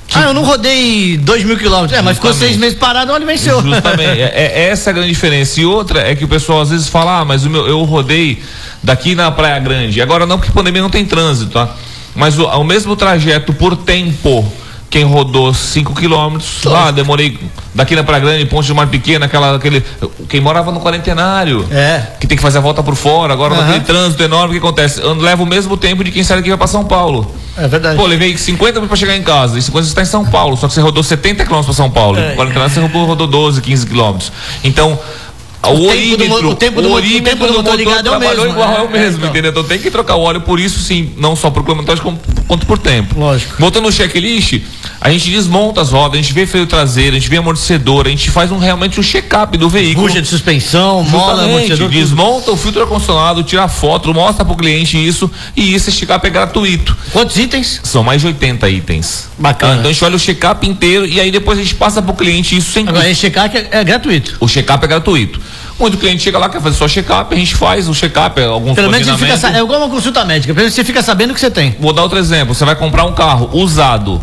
que... 0.07 0.19
Ah, 0.19 0.23
eu 0.23 0.35
não 0.35 0.45
rodei 0.45 1.17
dois 1.17 1.45
mil 1.45 1.57
quilômetros. 1.57 1.99
É, 1.99 2.03
mas 2.03 2.17
ficou 2.17 2.33
seis 2.33 2.57
meses 2.57 2.79
parado, 2.79 3.13
o 3.13 3.15
óleo 3.15 3.27
venceu. 3.27 3.63
Justamente. 3.63 4.21
é, 4.21 4.33
é, 4.35 4.69
essa 4.69 4.91
a 4.91 4.93
grande 4.93 5.09
diferença. 5.09 5.61
E 5.61 5.65
outra 5.65 6.01
é 6.01 6.15
que 6.15 6.25
o 6.25 6.29
pessoal 6.29 6.61
às 6.61 6.71
vezes 6.71 6.89
fala, 6.89 7.21
ah, 7.21 7.25
mas 7.25 7.45
o 7.45 7.51
meu, 7.51 7.67
eu 7.67 7.83
rodei 7.83 8.43
daqui 8.83 9.15
na 9.15 9.31
Praia 9.31 9.59
Grande. 9.59 10.01
Agora 10.01 10.27
não, 10.27 10.39
porque 10.39 10.53
pandemia 10.53 10.83
não 10.83 10.91
tem 10.91 11.05
trânsito, 11.05 11.53
tá? 11.53 11.75
Mas 12.15 12.39
o, 12.39 12.47
o 12.47 12.65
mesmo 12.65 12.95
trajeto 12.97 13.53
por 13.53 13.77
tempo 13.77 14.51
quem 14.95 15.03
rodou 15.03 15.53
5 15.53 15.93
quilômetros, 15.93 16.63
lá, 16.63 16.93
demorei 16.93 17.37
daqui 17.75 17.97
na 17.97 18.05
Praia 18.05 18.21
Grande, 18.23 18.47
Ponte 18.47 18.67
de 18.67 18.75
Mar 18.75 18.87
Pequena, 18.87 19.27
aquela, 19.27 19.57
aquele, 19.57 19.85
quem 20.29 20.41
morava 20.41 20.71
no 20.71 20.81
quarentenário, 20.81 21.67
é. 21.73 22.13
que 22.21 22.29
tem 22.29 22.37
que 22.37 22.43
fazer 22.43 22.59
a 22.59 22.61
volta 22.61 22.81
por 22.81 22.95
fora, 22.95 23.33
agora 23.33 23.55
uhum. 23.55 23.61
naquele 23.61 23.81
trânsito 23.81 24.23
enorme, 24.23 24.51
o 24.57 24.61
que 24.61 24.65
acontece? 24.65 25.01
Eu 25.01 25.15
levo 25.15 25.43
o 25.43 25.47
mesmo 25.47 25.77
tempo 25.77 26.05
de 26.05 26.13
quem 26.13 26.23
sai 26.23 26.37
daqui 26.37 26.49
vai 26.49 26.57
para 26.57 26.69
São 26.69 26.85
Paulo. 26.85 27.35
É 27.57 27.67
verdade. 27.67 27.97
Pô, 27.97 28.07
levei 28.07 28.39
50 28.39 28.83
para 28.83 28.97
chegar 28.97 29.17
em 29.17 29.23
casa, 29.25 29.59
e 29.59 29.63
50 29.63 29.83
você 29.83 29.91
está 29.91 30.03
em 30.03 30.05
São 30.05 30.25
Paulo, 30.25 30.57
só 30.57 30.69
que 30.69 30.75
você 30.75 30.81
rodou 30.81 31.03
70 31.03 31.45
quilômetros 31.45 31.75
para 31.75 31.85
São 31.85 31.91
Paulo, 31.91 32.17
é. 32.17 32.37
40 32.37 32.69
você 32.69 32.79
rodou, 32.79 33.05
rodou 33.05 33.27
12, 33.27 33.63
15 33.63 33.87
quilômetros. 33.89 34.33
Então, 34.63 34.97
o, 35.69 35.79
o 35.79 35.89
orímetro, 35.89 36.51
o 36.51 36.55
tempo 36.55 36.83
do, 36.83 36.89
o 36.89 36.93
orímetro 36.93 37.21
o 37.21 37.31
tempo 37.31 37.47
do, 37.47 37.53
do 37.53 37.59
motor 37.59 37.77
ligado 37.77 38.05
trabalhou 38.05 38.47
é 38.47 38.49
o 38.49 38.53
mesmo, 38.53 38.53
igual 38.53 38.71
é, 38.71 38.77
é 38.77 38.83
o 38.83 38.91
mesmo, 38.91 39.19
então. 39.19 39.31
entendeu? 39.31 39.51
Então 39.51 39.65
tem 39.65 39.79
que 39.79 39.91
trocar 39.91 40.17
o 40.17 40.23
óleo 40.23 40.41
por 40.41 40.61
isso 40.61 40.81
sim, 40.81 41.13
não 41.17 41.35
só 41.37 41.51
por 41.51 41.63
quilometragem 41.63 42.03
quanto 42.47 42.67
por 42.67 42.79
tempo. 42.79 43.19
Lógico. 43.19 43.55
Voltando 43.59 43.85
no 43.85 43.93
checklist, 43.93 44.61
A 45.01 45.11
gente 45.11 45.31
desmonta 45.31 45.81
as 45.81 45.91
rodas, 45.91 46.19
a 46.19 46.23
gente 46.23 46.33
vê 46.33 46.47
freio 46.47 46.67
traseiro, 46.67 47.17
a 47.17 47.19
gente 47.19 47.29
vê 47.29 47.37
amortecedor, 47.37 48.07
a 48.07 48.11
gente 48.11 48.31
faz 48.31 48.51
um, 48.51 48.59
realmente 48.59 48.99
um 48.99 49.03
check-up 49.03 49.57
do 49.59 49.69
veículo. 49.69 50.07
Bucha 50.07 50.23
de 50.23 50.29
suspensão, 50.29 51.03
mola, 51.05 51.45
amortecedor. 51.45 51.89
Desmonta 51.91 52.51
o 52.51 52.57
filtro 52.57 52.83
ar-condicionado, 52.83 53.43
tira 53.43 53.69
foto, 53.69 54.13
mostra 54.15 54.45
pro 54.45 54.57
cliente 54.57 54.97
isso 54.97 55.31
e 55.57 55.75
esse 55.75 55.93
check-up 55.93 56.27
é 56.27 56.31
gratuito. 56.31 56.97
Quantos 57.13 57.37
itens? 57.37 57.81
São 57.83 58.03
mais 58.03 58.21
de 58.21 58.29
80 58.29 58.69
itens. 58.71 59.29
Bacana. 59.39 59.75
Então 59.75 59.91
a 59.91 59.93
gente 59.93 60.05
olha 60.05 60.17
o 60.17 60.19
check-up 60.19 60.67
inteiro 60.67 61.07
e 61.07 61.21
aí 61.21 61.31
depois 61.31 61.59
a 61.59 61.63
gente 61.63 61.75
passa 61.75 62.01
pro 62.01 62.15
cliente 62.15 62.57
isso 62.57 62.73
sem 62.73 62.89
Agora, 62.89 63.09
esse 63.09 63.21
check-up 63.21 63.57
é, 63.57 63.69
é 63.71 63.85
gratuito. 63.85 64.37
O 64.41 64.49
check-up 64.49 64.85
é 64.85 64.89
gratuito. 64.89 65.41
Muito 65.79 65.99
cliente 65.99 66.23
chega 66.23 66.39
lá, 66.39 66.49
quer 66.49 66.61
fazer 66.61 66.77
só 66.77 66.87
check-up, 66.87 67.35
a 67.35 67.39
gente 67.39 67.57
faz 67.57 67.89
o 67.89 67.95
check-up, 67.95 68.41
alguns 68.41 68.75
Pelo 68.75 68.91
menos 68.91 69.07
você 69.07 69.17
fica, 69.17 69.49
é 69.49 69.61
igual 69.61 69.81
uma 69.81 69.91
consulta 69.91 70.25
médica, 70.25 70.55
pelo 70.55 70.63
menos 70.63 70.75
você 70.75 70.85
fica 70.85 71.03
sabendo 71.03 71.33
o 71.33 71.35
que 71.35 71.41
você 71.41 71.51
tem. 71.51 71.77
Vou 71.81 71.93
dar 71.93 72.03
outro 72.03 72.19
exemplo, 72.19 72.55
você 72.55 72.65
vai 72.65 72.77
comprar 72.77 73.05
um 73.05 73.13
carro 73.13 73.51
usado, 73.53 74.21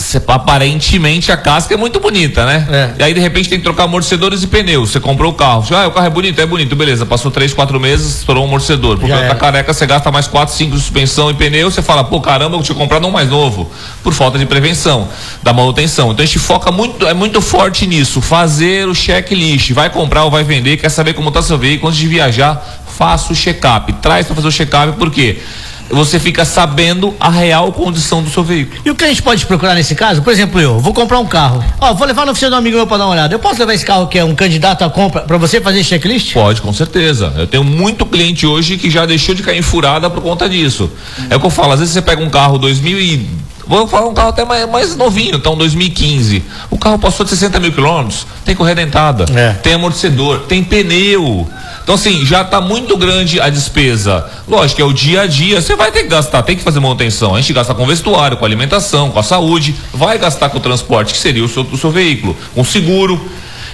Cê, 0.00 0.20
aparentemente 0.26 1.30
a 1.30 1.36
casca 1.36 1.74
é 1.74 1.76
muito 1.76 2.00
bonita, 2.00 2.46
né? 2.46 2.66
É. 2.70 3.00
E 3.00 3.02
aí 3.04 3.14
de 3.14 3.20
repente 3.20 3.50
tem 3.50 3.58
que 3.58 3.64
trocar 3.64 3.84
amortecedores 3.84 4.42
e 4.42 4.46
pneus. 4.46 4.90
Você 4.90 4.98
comprou 4.98 5.30
o 5.30 5.34
carro. 5.34 5.62
Ah, 5.74 5.86
o 5.86 5.90
carro 5.90 6.06
é 6.06 6.10
bonito, 6.10 6.40
é 6.40 6.46
bonito, 6.46 6.74
beleza. 6.74 7.04
Passou 7.04 7.30
três, 7.30 7.52
quatro 7.52 7.78
meses, 7.78 8.20
estourou 8.20 8.44
um 8.44 8.46
amortecedor. 8.46 8.98
Por 8.98 9.08
conta 9.08 9.28
da 9.28 9.34
careca, 9.34 9.74
você 9.74 9.86
gasta 9.86 10.10
mais 10.10 10.26
quatro, 10.26 10.54
cinco 10.54 10.74
de 10.74 10.80
suspensão 10.80 11.30
e 11.30 11.34
pneu. 11.34 11.70
Você 11.70 11.82
fala, 11.82 12.02
pô, 12.02 12.18
caramba, 12.18 12.56
eu 12.56 12.62
tinha 12.62 12.74
comprado 12.74 13.06
um 13.06 13.10
mais 13.10 13.28
novo. 13.28 13.70
Por 14.02 14.14
falta 14.14 14.38
de 14.38 14.46
prevenção, 14.46 15.06
da 15.42 15.52
manutenção. 15.52 16.12
Então 16.12 16.22
a 16.22 16.26
gente 16.26 16.38
foca 16.38 16.72
muito, 16.72 17.06
é 17.06 17.12
muito 17.12 17.42
forte 17.42 17.86
nisso. 17.86 18.22
Fazer 18.22 18.88
o 18.88 18.94
checklist. 18.94 19.72
Vai 19.72 19.90
comprar 19.90 20.24
ou 20.24 20.30
vai 20.30 20.44
vender, 20.44 20.78
quer 20.78 20.88
saber 20.88 21.12
como 21.12 21.28
está 21.28 21.42
seu 21.42 21.58
veículo 21.58 21.88
antes 21.88 22.00
de 22.00 22.08
viajar, 22.08 22.82
faça 22.96 23.34
o 23.34 23.36
check-up. 23.36 23.92
Traz 24.00 24.26
para 24.26 24.34
fazer 24.34 24.48
o 24.48 24.52
check-up, 24.52 24.98
por 24.98 25.10
quê? 25.10 25.40
Você 25.90 26.18
fica 26.18 26.44
sabendo 26.44 27.14
a 27.18 27.28
real 27.28 27.72
condição 27.72 28.22
do 28.22 28.30
seu 28.30 28.44
veículo. 28.44 28.80
E 28.84 28.90
o 28.90 28.94
que 28.94 29.04
a 29.04 29.08
gente 29.08 29.22
pode 29.22 29.44
procurar 29.46 29.74
nesse 29.74 29.94
caso? 29.94 30.22
Por 30.22 30.32
exemplo, 30.32 30.60
eu 30.60 30.78
vou 30.78 30.94
comprar 30.94 31.18
um 31.18 31.26
carro. 31.26 31.64
Ó, 31.80 31.94
vou 31.94 32.06
levar 32.06 32.24
na 32.24 32.32
oficina 32.32 32.50
do 32.50 32.56
amigo 32.56 32.76
meu 32.76 32.86
para 32.86 32.98
dar 32.98 33.06
uma 33.06 33.12
olhada. 33.12 33.34
Eu 33.34 33.38
posso 33.38 33.58
levar 33.58 33.74
esse 33.74 33.84
carro 33.84 34.06
que 34.06 34.18
é 34.18 34.24
um 34.24 34.34
candidato 34.34 34.82
à 34.84 34.90
compra 34.90 35.22
para 35.22 35.36
você 35.36 35.60
fazer 35.60 35.82
checklist? 35.82 36.32
Pode, 36.32 36.60
com 36.60 36.72
certeza. 36.72 37.34
Eu 37.36 37.46
tenho 37.46 37.64
muito 37.64 38.06
cliente 38.06 38.46
hoje 38.46 38.78
que 38.78 38.90
já 38.90 39.04
deixou 39.04 39.34
de 39.34 39.42
cair 39.42 39.58
em 39.58 39.62
furada 39.62 40.08
por 40.08 40.22
conta 40.22 40.48
disso. 40.48 40.90
É 41.28 41.36
o 41.36 41.40
que 41.40 41.46
eu 41.46 41.50
falo, 41.50 41.72
às 41.72 41.80
vezes 41.80 41.92
você 41.92 42.02
pega 42.02 42.22
um 42.22 42.30
carro 42.30 42.58
2000 42.58 43.00
e 43.00 43.40
Vou 43.70 43.86
falar 43.86 44.08
um 44.08 44.14
carro 44.14 44.30
até 44.30 44.44
mais, 44.44 44.68
mais 44.68 44.96
novinho, 44.96 45.36
então 45.36 45.56
2015. 45.56 46.42
O 46.70 46.76
carro 46.76 46.98
passou 46.98 47.22
de 47.22 47.30
60 47.30 47.60
mil 47.60 47.70
quilômetros, 47.70 48.26
tem 48.44 48.56
correia 48.56 48.74
dentada, 48.74 49.26
é. 49.32 49.52
tem 49.52 49.74
amortecedor, 49.74 50.40
tem 50.40 50.64
pneu. 50.64 51.48
Então, 51.82 51.94
assim, 51.94 52.24
já 52.24 52.42
está 52.42 52.60
muito 52.60 52.96
grande 52.96 53.40
a 53.40 53.48
despesa. 53.48 54.24
Lógico, 54.46 54.80
é 54.80 54.84
o 54.84 54.92
dia 54.92 55.22
a 55.22 55.26
dia, 55.26 55.60
você 55.60 55.74
vai 55.74 55.90
ter 55.90 56.02
que 56.02 56.08
gastar, 56.08 56.42
tem 56.42 56.56
que 56.56 56.62
fazer 56.62 56.80
manutenção. 56.80 57.34
A 57.34 57.40
gente 57.40 57.52
gasta 57.52 57.74
com 57.74 57.86
vestuário, 57.86 58.36
com 58.36 58.44
alimentação, 58.44 59.10
com 59.10 59.18
a 59.18 59.22
saúde, 59.22 59.74
vai 59.92 60.18
gastar 60.18 60.50
com 60.50 60.58
o 60.58 60.60
transporte, 60.60 61.12
que 61.12 61.18
seria 61.18 61.44
o 61.44 61.48
seu, 61.48 61.62
o 61.62 61.76
seu 61.76 61.90
veículo, 61.90 62.36
com 62.54 62.62
seguro. 62.64 63.20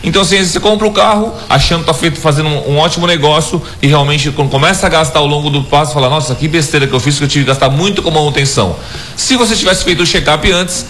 Então, 0.02 0.22
assim, 0.22 0.42
você 0.42 0.60
compra 0.60 0.86
o 0.86 0.92
carro 0.92 1.34
achando 1.48 1.80
que 1.80 1.86
tá 1.86 1.94
feito 1.94 2.20
fazendo 2.20 2.48
um, 2.48 2.74
um, 2.74 2.78
ótimo 2.78 3.06
negócio 3.06 3.60
e 3.82 3.86
realmente 3.86 4.30
quando 4.30 4.50
começa 4.50 4.86
a 4.86 4.88
gastar 4.88 5.18
ao 5.18 5.26
longo 5.26 5.50
do 5.50 5.64
passo, 5.64 5.94
fala, 5.94 6.08
nossa, 6.08 6.34
que 6.34 6.46
besteira 6.46 6.86
que 6.86 6.92
eu 6.92 7.00
fiz, 7.00 7.18
que 7.18 7.24
eu 7.24 7.28
tive 7.28 7.44
que 7.44 7.48
gastar 7.48 7.68
muito 7.70 8.02
com 8.02 8.10
manutenção. 8.10 8.76
Se 9.16 9.36
você 9.36 9.56
tivesse 9.56 9.84
feito 9.84 10.02
o 10.02 10.06
check-up 10.06 10.50
antes, 10.52 10.86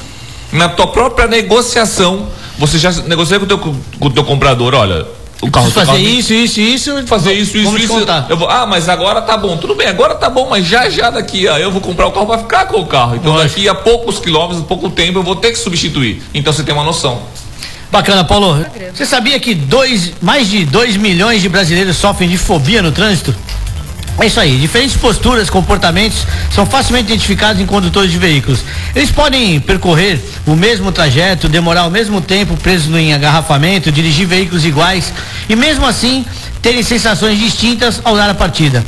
na 0.52 0.68
tua 0.68 0.86
própria 0.88 1.26
negociação, 1.26 2.28
você 2.58 2.78
já 2.78 2.90
negocia 3.02 3.38
com 3.38 3.44
o 3.44 3.48
teu, 3.48 3.58
com 3.58 3.74
o 4.00 4.10
teu 4.10 4.24
comprador, 4.24 4.74
olha, 4.74 5.06
o 5.42 5.50
carro 5.50 5.70
fazer 5.70 5.92
carro, 5.92 5.98
isso, 5.98 6.32
isso, 6.32 6.60
isso, 6.60 7.06
fazer 7.06 7.34
isso, 7.34 7.56
isso, 7.58 7.76
isso. 7.76 8.06
Eu 8.28 8.36
vou, 8.36 8.48
ah, 8.48 8.66
mas 8.66 8.88
agora 8.88 9.20
tá 9.20 9.36
bom, 9.36 9.56
tudo 9.56 9.74
bem, 9.74 9.86
agora 9.86 10.14
tá 10.14 10.30
bom, 10.30 10.48
mas 10.48 10.66
já 10.66 10.88
já 10.88 11.10
daqui, 11.10 11.46
ah, 11.46 11.58
eu 11.60 11.70
vou 11.70 11.80
comprar 11.80 12.06
o 12.06 12.12
carro 12.12 12.26
para 12.26 12.38
ficar 12.38 12.66
com 12.66 12.80
o 12.80 12.86
carro. 12.86 13.16
Então 13.16 13.32
Lógico. 13.32 13.54
daqui 13.54 13.68
a 13.68 13.74
poucos 13.74 14.18
quilômetros, 14.18 14.64
pouco 14.64 14.88
tempo 14.88 15.18
eu 15.18 15.22
vou 15.22 15.36
ter 15.36 15.52
que 15.52 15.58
substituir. 15.58 16.22
Então 16.32 16.52
você 16.52 16.62
tem 16.62 16.74
uma 16.74 16.84
noção. 16.84 17.20
Bacana, 17.90 18.24
Paulo. 18.24 18.64
Você 18.92 19.06
sabia 19.06 19.38
que 19.38 19.54
dois, 19.54 20.12
mais 20.20 20.48
de 20.48 20.64
2 20.64 20.96
milhões 20.96 21.40
de 21.40 21.48
brasileiros 21.48 21.96
sofrem 21.96 22.28
de 22.28 22.36
fobia 22.36 22.82
no 22.82 22.90
trânsito? 22.90 23.34
É 24.18 24.26
isso 24.26 24.40
aí, 24.40 24.58
diferentes 24.58 24.96
posturas, 24.96 25.50
comportamentos 25.50 26.26
são 26.50 26.64
facilmente 26.64 27.12
identificados 27.12 27.60
em 27.60 27.66
condutores 27.66 28.10
de 28.10 28.16
veículos. 28.16 28.64
Eles 28.94 29.10
podem 29.10 29.60
percorrer 29.60 30.18
o 30.46 30.56
mesmo 30.56 30.90
trajeto, 30.90 31.50
demorar 31.50 31.86
o 31.86 31.90
mesmo 31.90 32.22
tempo 32.22 32.56
presos 32.56 32.88
no 32.88 32.98
engarrafamento, 32.98 33.92
dirigir 33.92 34.26
veículos 34.26 34.64
iguais 34.64 35.12
e 35.50 35.54
mesmo 35.54 35.86
assim 35.86 36.24
terem 36.62 36.82
sensações 36.82 37.38
distintas 37.38 38.00
ao 38.02 38.16
dar 38.16 38.30
a 38.30 38.34
partida. 38.34 38.82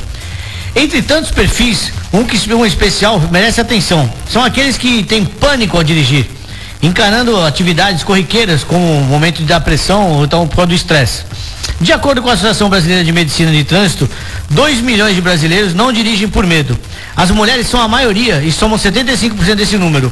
Entre 0.75 1.01
tantos 1.03 1.29
perfis, 1.29 1.91
um 2.11 2.23
que 2.23 2.51
um 2.53 2.65
especial 2.65 3.19
merece 3.31 3.61
atenção. 3.61 4.11
São 4.31 4.43
aqueles 4.43 4.77
que 4.77 5.03
têm 5.03 5.25
pânico 5.25 5.77
ao 5.77 5.83
dirigir, 5.83 6.27
encarando 6.81 7.39
atividades 7.43 8.03
corriqueiras 8.03 8.63
como 8.63 8.83
o 8.83 9.03
momento 9.03 9.43
de 9.43 9.59
pressão 9.59 10.11
ou 10.13 10.25
então 10.25 10.47
por 10.47 10.65
do 10.65 10.73
estresse. 10.73 11.23
De 11.81 11.93
acordo 11.93 12.21
com 12.21 12.29
a 12.29 12.33
Associação 12.33 12.69
Brasileira 12.69 13.03
de 13.03 13.11
Medicina 13.11 13.51
de 13.51 13.63
Trânsito, 13.63 14.09
2 14.49 14.81
milhões 14.81 15.15
de 15.15 15.21
brasileiros 15.21 15.73
não 15.73 15.93
dirigem 15.93 16.27
por 16.27 16.45
medo. 16.45 16.77
As 17.15 17.31
mulheres 17.31 17.67
são 17.67 17.79
a 17.81 17.87
maioria 17.87 18.41
e 18.41 18.51
somam 18.51 18.77
75% 18.77 19.55
desse 19.55 19.77
número. 19.77 20.11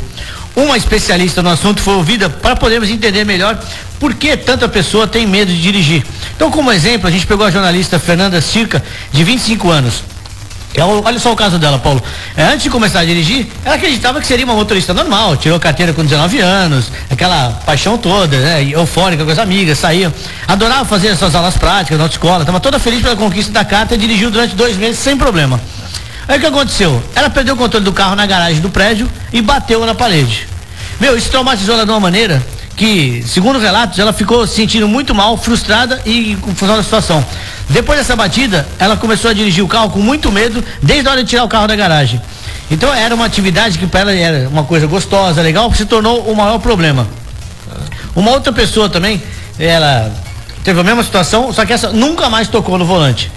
Uma 0.55 0.77
especialista 0.77 1.43
no 1.43 1.49
assunto 1.49 1.81
foi 1.81 1.95
ouvida 1.95 2.29
para 2.29 2.55
podermos 2.55 2.89
entender 2.89 3.25
melhor 3.25 3.59
por 3.99 4.13
que 4.13 4.35
tanta 4.37 4.67
pessoa 4.67 5.05
tem 5.05 5.27
medo 5.27 5.51
de 5.51 5.61
dirigir. 5.61 6.03
Então, 6.35 6.49
como 6.49 6.71
exemplo, 6.71 7.07
a 7.07 7.11
gente 7.11 7.27
pegou 7.27 7.45
a 7.45 7.51
jornalista 7.51 7.99
Fernanda 7.99 8.41
Circa, 8.41 8.83
de 9.11 9.23
25 9.23 9.69
anos. 9.69 10.03
Olha 11.03 11.17
só 11.17 11.31
o 11.31 11.35
caso 11.35 11.57
dela, 11.57 11.79
Paulo. 11.79 12.03
É, 12.35 12.43
antes 12.43 12.63
de 12.63 12.69
começar 12.69 12.99
a 12.99 13.05
dirigir, 13.05 13.47
ela 13.65 13.75
acreditava 13.75 14.19
que 14.19 14.27
seria 14.27 14.45
uma 14.45 14.53
motorista 14.53 14.93
normal, 14.93 15.35
tirou 15.37 15.59
carteira 15.59 15.91
com 15.91 16.03
19 16.03 16.39
anos, 16.39 16.91
aquela 17.09 17.51
paixão 17.65 17.97
toda, 17.97 18.37
né? 18.37 18.63
Eufórica 18.63 19.25
com 19.25 19.31
as 19.31 19.39
amigas, 19.39 19.79
saía. 19.79 20.13
Adorava 20.47 20.85
fazer 20.85 21.15
suas 21.15 21.33
aulas 21.33 21.57
práticas 21.57 21.97
na 21.97 22.03
autoescola, 22.03 22.41
estava 22.41 22.59
toda 22.59 22.77
feliz 22.77 23.01
pela 23.01 23.15
conquista 23.15 23.51
da 23.51 23.65
carta 23.65 23.95
e 23.95 23.97
dirigiu 23.97 24.29
durante 24.29 24.55
dois 24.55 24.77
meses 24.77 24.99
sem 24.99 25.17
problema. 25.17 25.59
Aí 26.27 26.37
o 26.37 26.41
que 26.41 26.45
aconteceu? 26.45 27.01
Ela 27.15 27.29
perdeu 27.29 27.55
o 27.55 27.57
controle 27.57 27.85
do 27.85 27.93
carro 27.93 28.15
na 28.15 28.25
garagem 28.25 28.61
do 28.61 28.69
prédio 28.69 29.09
e 29.31 29.41
bateu 29.41 29.83
na 29.85 29.95
parede. 29.95 30.47
Meu, 30.99 31.17
isso 31.17 31.29
traumatizou 31.29 31.75
ela 31.75 31.85
de 31.85 31.91
uma 31.91 31.99
maneira 31.99 32.43
que, 32.77 33.23
segundo 33.25 33.57
relatos, 33.57 33.97
ela 33.97 34.13
ficou 34.13 34.45
se 34.45 34.55
sentindo 34.55 34.87
muito 34.87 35.13
mal, 35.13 35.35
frustrada 35.35 35.99
e 36.05 36.37
com 36.39 36.55
função 36.55 36.77
da 36.77 36.83
situação. 36.83 37.25
Depois 37.67 37.97
dessa 37.97 38.15
batida, 38.15 38.67
ela 38.77 38.95
começou 38.95 39.31
a 39.31 39.33
dirigir 39.33 39.63
o 39.63 39.67
carro 39.67 39.89
com 39.89 39.99
muito 39.99 40.31
medo, 40.31 40.63
desde 40.81 41.07
a 41.07 41.11
hora 41.11 41.23
de 41.23 41.29
tirar 41.29 41.43
o 41.43 41.47
carro 41.47 41.67
da 41.67 41.75
garagem. 41.75 42.21
Então 42.69 42.93
era 42.93 43.15
uma 43.15 43.25
atividade 43.25 43.79
que 43.79 43.87
para 43.87 44.01
ela 44.01 44.13
era 44.13 44.47
uma 44.47 44.63
coisa 44.63 44.85
gostosa, 44.85 45.41
legal, 45.41 45.71
que 45.71 45.77
se 45.77 45.85
tornou 45.85 46.21
o 46.31 46.35
maior 46.35 46.59
problema. 46.59 47.07
Uma 48.15 48.29
outra 48.29 48.53
pessoa 48.53 48.87
também, 48.87 49.23
ela 49.57 50.11
teve 50.63 50.79
a 50.79 50.83
mesma 50.83 51.03
situação, 51.03 51.51
só 51.51 51.65
que 51.65 51.73
essa 51.73 51.89
nunca 51.89 52.29
mais 52.29 52.47
tocou 52.47 52.77
no 52.77 52.85
volante. 52.85 53.31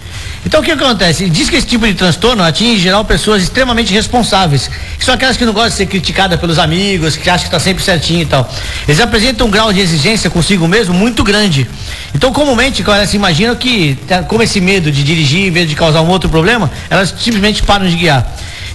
Então 0.44 0.61
o 0.61 0.62
que 0.62 0.70
acontece? 0.70 1.24
Ele 1.24 1.31
diz 1.31 1.50
que 1.50 1.57
esse 1.57 1.66
tipo 1.66 1.87
de 1.87 1.94
transtorno 1.94 2.42
atinge 2.42 2.76
em 2.76 2.79
geral 2.79 3.05
pessoas 3.05 3.42
extremamente 3.42 3.92
responsáveis, 3.92 4.70
que 4.98 5.05
são 5.05 5.14
aquelas 5.14 5.37
que 5.37 5.44
não 5.44 5.53
gostam 5.53 5.70
de 5.70 5.76
ser 5.76 5.87
criticadas 5.87 6.40
pelos 6.40 6.59
amigos, 6.59 7.16
que 7.16 7.29
acham 7.29 7.40
que 7.40 7.48
está 7.48 7.61
sempre 7.61 7.85
certinho 7.85 8.22
e 8.22 8.26
tal. 8.26 8.50
Eles 8.88 9.00
apresentam 9.00 9.46
um 9.46 9.50
grau 9.50 9.72
de 9.72 9.81
exigência 9.81 10.31
consigo 10.31 10.66
mesmo 10.66 10.94
muito 10.94 11.22
grande. 11.22 11.68
Então, 12.14 12.33
comumente, 12.33 12.83
elas 12.83 13.12
imaginam 13.12 13.55
que, 13.55 13.98
como 14.29 14.42
esse 14.42 14.61
medo 14.61 14.90
de 14.90 15.05
dirigir, 15.05 15.46
em 15.46 15.50
vez 15.50 15.68
de 15.68 15.74
causar 15.74 16.00
um 16.00 16.09
outro 16.09 16.31
problema, 16.31 16.70
elas 16.88 17.14
simplesmente 17.18 17.62
param 17.62 17.87
de 17.87 17.96
guiar. 17.96 18.26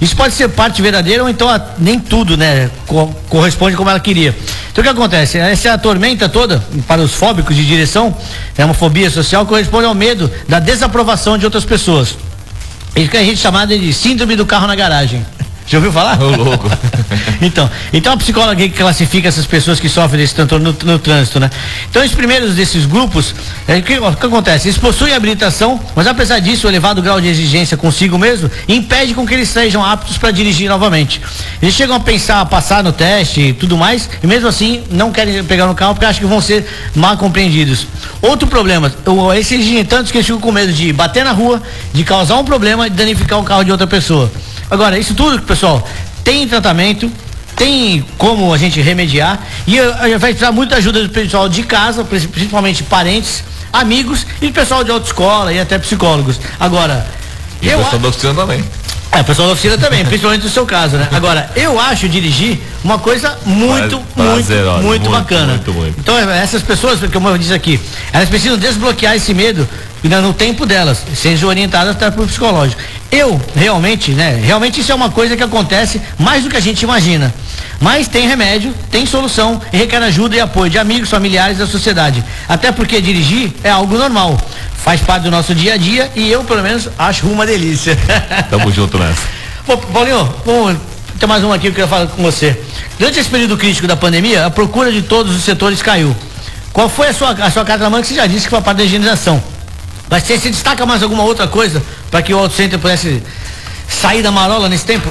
Isso 0.01 0.15
pode 0.15 0.33
ser 0.33 0.49
parte 0.49 0.81
verdadeira 0.81 1.23
ou 1.23 1.29
então 1.29 1.49
a, 1.49 1.61
nem 1.77 1.99
tudo, 1.99 2.35
né, 2.35 2.69
co 2.85 3.07
corresponde 3.29 3.75
como 3.75 3.89
ela 3.89 3.99
queria. 3.99 4.35
Então 4.71 4.81
o 4.81 4.83
que 4.83 4.89
acontece? 4.89 5.37
Essa 5.37 5.77
tormenta 5.77 6.27
toda, 6.27 6.63
para 6.87 7.01
os 7.01 7.13
fóbicos 7.13 7.55
de 7.55 7.65
direção, 7.65 8.15
é 8.57 8.65
uma 8.65 8.73
fobia 8.73 9.09
social 9.09 9.45
corresponde 9.45 9.85
ao 9.85 9.95
medo 9.95 10.29
da 10.47 10.59
desaprovação 10.59 11.37
de 11.37 11.45
outras 11.45 11.63
pessoas. 11.63 12.17
Isso 12.95 13.09
que 13.09 13.17
a 13.17 13.23
gente 13.23 13.37
chama 13.37 13.65
de 13.65 13.93
síndrome 13.93 14.35
do 14.35 14.45
carro 14.45 14.67
na 14.67 14.75
garagem. 14.75 15.25
Já 15.67 15.79
ouviu 15.79 15.91
falar? 15.91 16.21
Ô, 16.21 16.29
louco. 16.29 16.69
então, 17.41 17.69
então 17.91 18.13
a 18.13 18.17
psicóloga 18.17 18.55
que 18.55 18.69
classifica 18.69 19.27
essas 19.27 19.47
pessoas 19.47 19.79
que 19.79 19.89
sofrem 19.89 20.21
desse 20.21 20.35
transtorno 20.35 20.75
no, 20.79 20.91
no, 20.91 20.99
trânsito, 20.99 21.39
né? 21.39 21.49
Então, 21.89 22.05
os 22.05 22.11
primeiros 22.11 22.53
desses 22.53 22.85
grupos, 22.85 23.33
é, 23.67 23.77
o 23.77 23.81
que, 23.81 23.97
o 23.97 24.15
que 24.15 24.25
acontece? 24.27 24.67
Eles 24.67 24.77
possuem 24.77 25.15
habilitação, 25.15 25.79
mas 25.95 26.05
apesar 26.05 26.37
disso, 26.39 26.67
o 26.67 26.69
elevado 26.69 27.01
grau 27.01 27.19
de 27.19 27.27
exigência 27.27 27.75
consigo 27.75 28.15
mesmo 28.15 28.49
impede 28.67 29.15
com 29.15 29.25
que 29.25 29.33
eles 29.33 29.49
sejam 29.49 29.83
aptos 29.83 30.19
para 30.19 30.29
dirigir 30.29 30.69
novamente. 30.69 31.19
Eles 31.59 31.73
chegam 31.73 31.95
a 31.95 31.99
pensar, 31.99 32.41
a 32.41 32.45
passar 32.45 32.83
no 32.83 32.91
teste 32.91 33.41
e 33.41 33.53
tudo 33.53 33.75
mais, 33.75 34.07
e 34.21 34.27
mesmo 34.27 34.47
assim 34.47 34.83
não 34.91 35.11
querem 35.11 35.43
pegar 35.43 35.65
no 35.65 35.73
carro 35.73 35.95
porque 35.95 36.05
acham 36.05 36.21
que 36.21 36.27
vão 36.27 36.41
ser 36.41 36.67
mal 36.93 37.17
compreendidos. 37.17 37.87
Outro 38.21 38.47
problema, 38.47 38.93
esses 39.35 39.59
exigem 39.59 39.83
tantos 39.83 40.11
que 40.11 40.17
eles 40.17 40.27
ficam 40.27 40.39
com 40.39 40.51
medo 40.51 40.71
de 40.71 40.93
bater 40.93 41.25
na 41.25 41.31
rua, 41.31 41.61
de 41.91 42.03
causar 42.03 42.37
um 42.37 42.45
problema 42.45 42.85
e 42.85 42.89
danificar 42.91 43.39
o 43.39 43.43
carro 43.43 43.63
de 43.63 43.71
outra 43.71 43.87
pessoa. 43.87 44.31
Agora, 44.69 44.97
isso 44.97 45.13
tudo, 45.13 45.41
pessoal, 45.43 45.87
tem 46.23 46.47
tratamento, 46.47 47.11
tem 47.55 48.03
como 48.17 48.53
a 48.53 48.57
gente 48.57 48.81
remediar 48.81 49.39
e 49.67 49.79
vai 50.17 50.31
precisar 50.31 50.51
muita 50.51 50.75
ajuda 50.77 51.03
do 51.03 51.09
pessoal 51.09 51.47
de 51.47 51.63
casa, 51.63 52.03
principalmente 52.03 52.83
parentes, 52.83 53.43
amigos 53.71 54.25
e 54.41 54.51
pessoal 54.51 54.83
de 54.83 54.91
autoescola 54.91 55.53
e 55.53 55.59
até 55.59 55.77
psicólogos. 55.77 56.39
Agora, 56.59 57.05
e 57.61 57.67
eu 57.69 57.79
pessoal 57.79 57.99
da 57.99 58.07
oficina 58.09 58.33
também. 58.33 58.63
É, 59.11 59.23
pessoal 59.23 59.47
da 59.47 59.53
oficina 59.53 59.77
também, 59.77 60.03
principalmente 60.03 60.43
no 60.43 60.49
seu 60.49 60.65
caso, 60.65 60.97
né? 60.97 61.07
Agora, 61.11 61.49
eu 61.55 61.79
acho 61.79 62.09
dirigir 62.09 62.59
Uma 62.85 62.99
coisa 62.99 63.35
muito, 63.47 63.99
muito, 63.99 64.03
muito, 64.15 64.83
muito, 64.83 65.09
bacana. 65.09 65.53
Muito, 65.53 65.73
muito. 65.73 65.99
Então, 65.99 66.15
essas 66.29 66.61
pessoas, 66.61 66.99
como 67.11 67.27
eu 67.27 67.35
disse 67.35 67.51
aqui, 67.51 67.79
elas 68.13 68.29
precisam 68.29 68.59
desbloquear 68.59 69.15
esse 69.15 69.33
medo 69.33 69.67
no 70.03 70.31
tempo 70.35 70.67
delas, 70.67 71.03
sejam 71.15 71.49
orientadas 71.49 71.95
até 71.95 72.11
por 72.11 72.27
psicológico. 72.27 72.79
Eu, 73.11 73.41
realmente, 73.55 74.11
né? 74.11 74.39
Realmente 74.39 74.81
isso 74.81 74.91
é 74.91 74.95
uma 74.95 75.09
coisa 75.09 75.35
que 75.35 75.41
acontece 75.41 75.99
mais 76.19 76.43
do 76.43 76.49
que 76.51 76.57
a 76.57 76.59
gente 76.59 76.83
imagina. 76.83 77.33
Mas 77.81 78.07
tem 78.07 78.27
remédio, 78.27 78.71
tem 78.91 79.03
solução 79.07 79.59
e 79.73 79.77
requer 79.77 80.03
ajuda 80.03 80.35
e 80.35 80.39
apoio 80.39 80.69
de 80.69 80.77
amigos, 80.77 81.09
familiares 81.09 81.57
da 81.57 81.65
sociedade. 81.65 82.23
Até 82.47 82.71
porque 82.71 83.01
dirigir 83.01 83.51
é 83.63 83.71
algo 83.71 83.97
normal. 83.97 84.39
Faz 84.77 85.01
parte 85.01 85.23
do 85.23 85.31
nosso 85.31 85.55
dia 85.55 85.73
a 85.73 85.77
dia 85.77 86.11
e 86.15 86.31
eu, 86.31 86.43
pelo 86.43 86.61
menos, 86.61 86.87
acho 86.99 87.25
uma 87.25 87.47
delícia. 87.47 87.97
Tamo 88.51 88.71
junto 88.71 88.99
nessa. 88.99 89.23
Bom, 89.65 89.75
Paulinho, 89.77 90.31
vamos 90.45 90.94
ter 91.19 91.27
mais 91.27 91.43
uma 91.43 91.55
aqui 91.55 91.63
que 91.63 91.67
eu 91.69 91.73
quero 91.73 91.87
falar 91.87 92.07
com 92.07 92.21
você. 92.21 92.59
Durante 92.99 93.19
esse 93.19 93.29
período 93.29 93.57
crítico 93.57 93.87
da 93.87 93.95
pandemia, 93.95 94.45
a 94.45 94.49
procura 94.49 94.91
de 94.91 95.01
todos 95.01 95.35
os 95.35 95.43
setores 95.43 95.81
caiu. 95.81 96.15
Qual 96.73 96.89
foi 96.89 97.07
a 97.07 97.13
sua, 97.13 97.31
a 97.31 97.49
sua 97.49 97.63
carta 97.63 97.83
na 97.83 97.89
mão 97.89 98.01
que 98.01 98.07
você 98.07 98.15
já 98.15 98.27
disse 98.27 98.43
que 98.43 98.49
foi 98.49 98.59
a 98.59 98.61
parte 98.61 98.77
da 98.77 98.83
higienização? 98.83 99.41
Mas 100.09 100.23
você 100.23 100.37
se 100.37 100.49
destaca 100.49 100.85
mais 100.85 101.01
alguma 101.01 101.23
outra 101.23 101.47
coisa 101.47 101.81
para 102.11 102.21
que 102.21 102.33
o 102.33 102.37
Auto 102.37 102.53
Center 102.53 102.77
pudesse 102.77 103.23
sair 103.87 104.21
da 104.21 104.31
marola 104.31 104.69
nesse 104.69 104.85
tempo? 104.85 105.09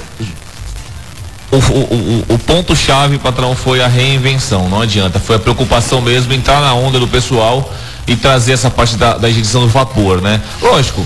O, 1.51 1.57
o, 1.57 1.61
o, 1.61 2.35
o 2.35 2.39
ponto-chave, 2.39 3.19
patrão, 3.19 3.57
foi 3.57 3.81
a 3.83 3.87
reinvenção, 3.87 4.69
não 4.69 4.81
adianta. 4.83 5.19
Foi 5.19 5.37
a 5.37 5.39
preocupação 5.39 6.01
mesmo, 6.01 6.33
entrar 6.33 6.61
na 6.61 6.75
onda 6.75 6.99
do 6.99 7.09
pessoal 7.09 7.73
e 8.07 8.15
trazer 8.15 8.53
essa 8.53 8.71
parte 8.71 8.97
da, 8.97 9.17
da 9.17 9.29
higienização 9.29 9.63
do 9.63 9.69
vapor, 9.69 10.21
né? 10.21 10.41
Lógico, 10.61 11.05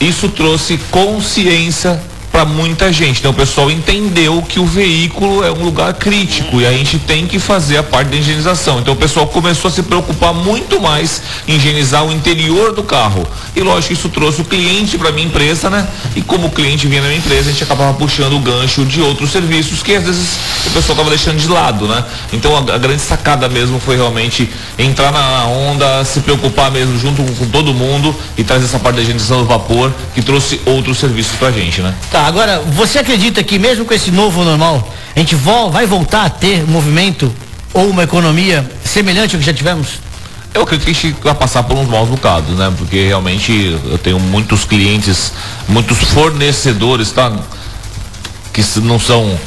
isso 0.00 0.28
trouxe 0.28 0.78
consciência 0.90 2.00
para 2.40 2.44
muita 2.46 2.90
gente. 2.90 3.18
Então 3.18 3.32
o 3.32 3.34
pessoal 3.34 3.70
entendeu 3.70 4.42
que 4.48 4.58
o 4.58 4.64
veículo 4.64 5.44
é 5.44 5.50
um 5.50 5.62
lugar 5.62 5.92
crítico 5.94 6.58
e 6.58 6.66
a 6.66 6.72
gente 6.72 6.98
tem 6.98 7.26
que 7.26 7.38
fazer 7.38 7.76
a 7.76 7.82
parte 7.82 8.08
da 8.08 8.16
higienização. 8.16 8.80
Então 8.80 8.94
o 8.94 8.96
pessoal 8.96 9.26
começou 9.26 9.68
a 9.68 9.72
se 9.72 9.82
preocupar 9.82 10.32
muito 10.32 10.80
mais 10.80 11.20
em 11.46 11.56
higienizar 11.56 12.02
o 12.02 12.10
interior 12.10 12.72
do 12.72 12.82
carro. 12.82 13.26
E 13.54 13.60
lógico, 13.60 13.92
isso 13.92 14.08
trouxe 14.08 14.40
o 14.40 14.44
cliente 14.44 14.96
para 14.96 15.12
minha 15.12 15.26
empresa, 15.26 15.68
né? 15.68 15.86
E 16.16 16.22
como 16.22 16.46
o 16.46 16.50
cliente 16.50 16.86
vinha 16.86 17.02
na 17.02 17.08
minha 17.08 17.18
empresa, 17.18 17.50
a 17.50 17.52
gente 17.52 17.62
acabava 17.62 17.92
puxando 17.92 18.34
o 18.34 18.38
gancho 18.38 18.86
de 18.86 19.02
outros 19.02 19.30
serviços 19.30 19.82
que 19.82 19.94
às 19.94 20.04
vezes 20.04 20.38
o 20.66 20.70
pessoal 20.70 20.96
estava 20.96 21.10
deixando 21.10 21.36
de 21.36 21.48
lado, 21.48 21.86
né? 21.86 22.02
Então 22.32 22.56
a, 22.56 22.74
a, 22.74 22.78
grande 22.78 23.02
sacada 23.02 23.50
mesmo 23.50 23.78
foi 23.78 23.96
realmente 23.96 24.48
entrar 24.78 25.12
na 25.12 25.44
onda, 25.46 26.04
se 26.06 26.20
preocupar 26.20 26.70
mesmo 26.70 26.98
junto 26.98 27.22
com, 27.22 27.34
com 27.34 27.46
todo 27.48 27.74
mundo 27.74 28.16
e 28.38 28.44
trazer 28.44 28.64
essa 28.64 28.78
parte 28.78 28.96
da 28.96 29.02
higienização 29.02 29.40
do 29.42 29.46
vapor 29.46 29.92
que 30.14 30.22
trouxe 30.22 30.58
outros 30.64 30.98
serviços 30.98 31.36
pra 31.36 31.50
gente, 31.50 31.82
né? 31.82 31.94
Tá, 32.10 32.29
agora, 32.30 32.60
você 32.60 33.00
acredita 33.00 33.42
que 33.42 33.58
mesmo 33.58 33.84
com 33.84 33.92
esse 33.92 34.10
novo 34.10 34.44
normal, 34.44 34.88
a 35.14 35.18
gente 35.18 35.34
vai 35.34 35.84
voltar 35.84 36.24
a 36.24 36.30
ter 36.30 36.64
movimento 36.64 37.30
ou 37.74 37.90
uma 37.90 38.04
economia 38.04 38.68
semelhante 38.84 39.34
ao 39.34 39.40
que 39.40 39.46
já 39.46 39.52
tivemos? 39.52 39.98
Eu 40.54 40.62
acredito 40.62 40.84
que 40.84 40.90
a 40.90 40.94
gente 40.94 41.22
vai 41.22 41.34
passar 41.34 41.64
por 41.64 41.76
uns 41.76 41.88
maus 41.88 42.08
bocados, 42.08 42.56
né? 42.56 42.72
Porque 42.78 43.06
realmente 43.06 43.78
eu 43.84 43.98
tenho 43.98 44.18
muitos 44.18 44.64
clientes, 44.64 45.32
muitos 45.68 45.98
fornecedores, 45.98 47.10
tá? 47.10 47.32
Que 48.52 48.62
não 48.80 48.98
são 48.98 49.38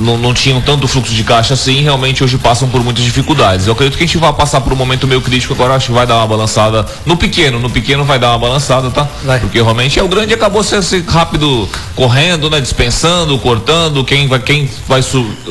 não, 0.00 0.16
não, 0.16 0.34
tinham 0.34 0.60
tanto 0.60 0.88
fluxo 0.88 1.14
de 1.14 1.22
caixa 1.22 1.54
assim, 1.54 1.82
realmente 1.82 2.24
hoje 2.24 2.38
passam 2.38 2.68
por 2.68 2.82
muitas 2.82 3.04
dificuldades. 3.04 3.66
Eu 3.66 3.72
acredito 3.72 3.96
que 3.96 4.04
a 4.04 4.06
gente 4.06 4.18
vai 4.18 4.32
passar 4.32 4.60
por 4.60 4.72
um 4.72 4.76
momento 4.76 5.06
meio 5.06 5.20
crítico 5.20 5.54
agora, 5.54 5.74
acho 5.74 5.86
que 5.86 5.92
vai 5.92 6.06
dar 6.06 6.16
uma 6.16 6.26
balançada 6.26 6.86
no 7.04 7.16
pequeno, 7.16 7.58
no 7.58 7.70
pequeno 7.70 8.04
vai 8.04 8.18
dar 8.18 8.30
uma 8.30 8.38
balançada, 8.38 8.90
tá? 8.90 9.08
Vai. 9.24 9.38
Porque 9.40 9.60
realmente 9.60 9.98
é 9.98 10.02
o 10.02 10.08
grande 10.08 10.34
acabou 10.34 10.62
sendo 10.62 10.80
assim, 10.80 11.04
rápido 11.06 11.68
correndo, 11.94 12.48
né, 12.50 12.60
dispensando, 12.60 13.38
cortando, 13.38 14.04
quem 14.04 14.26
vai 14.26 14.38
quem 14.40 14.68
vai 14.88 15.00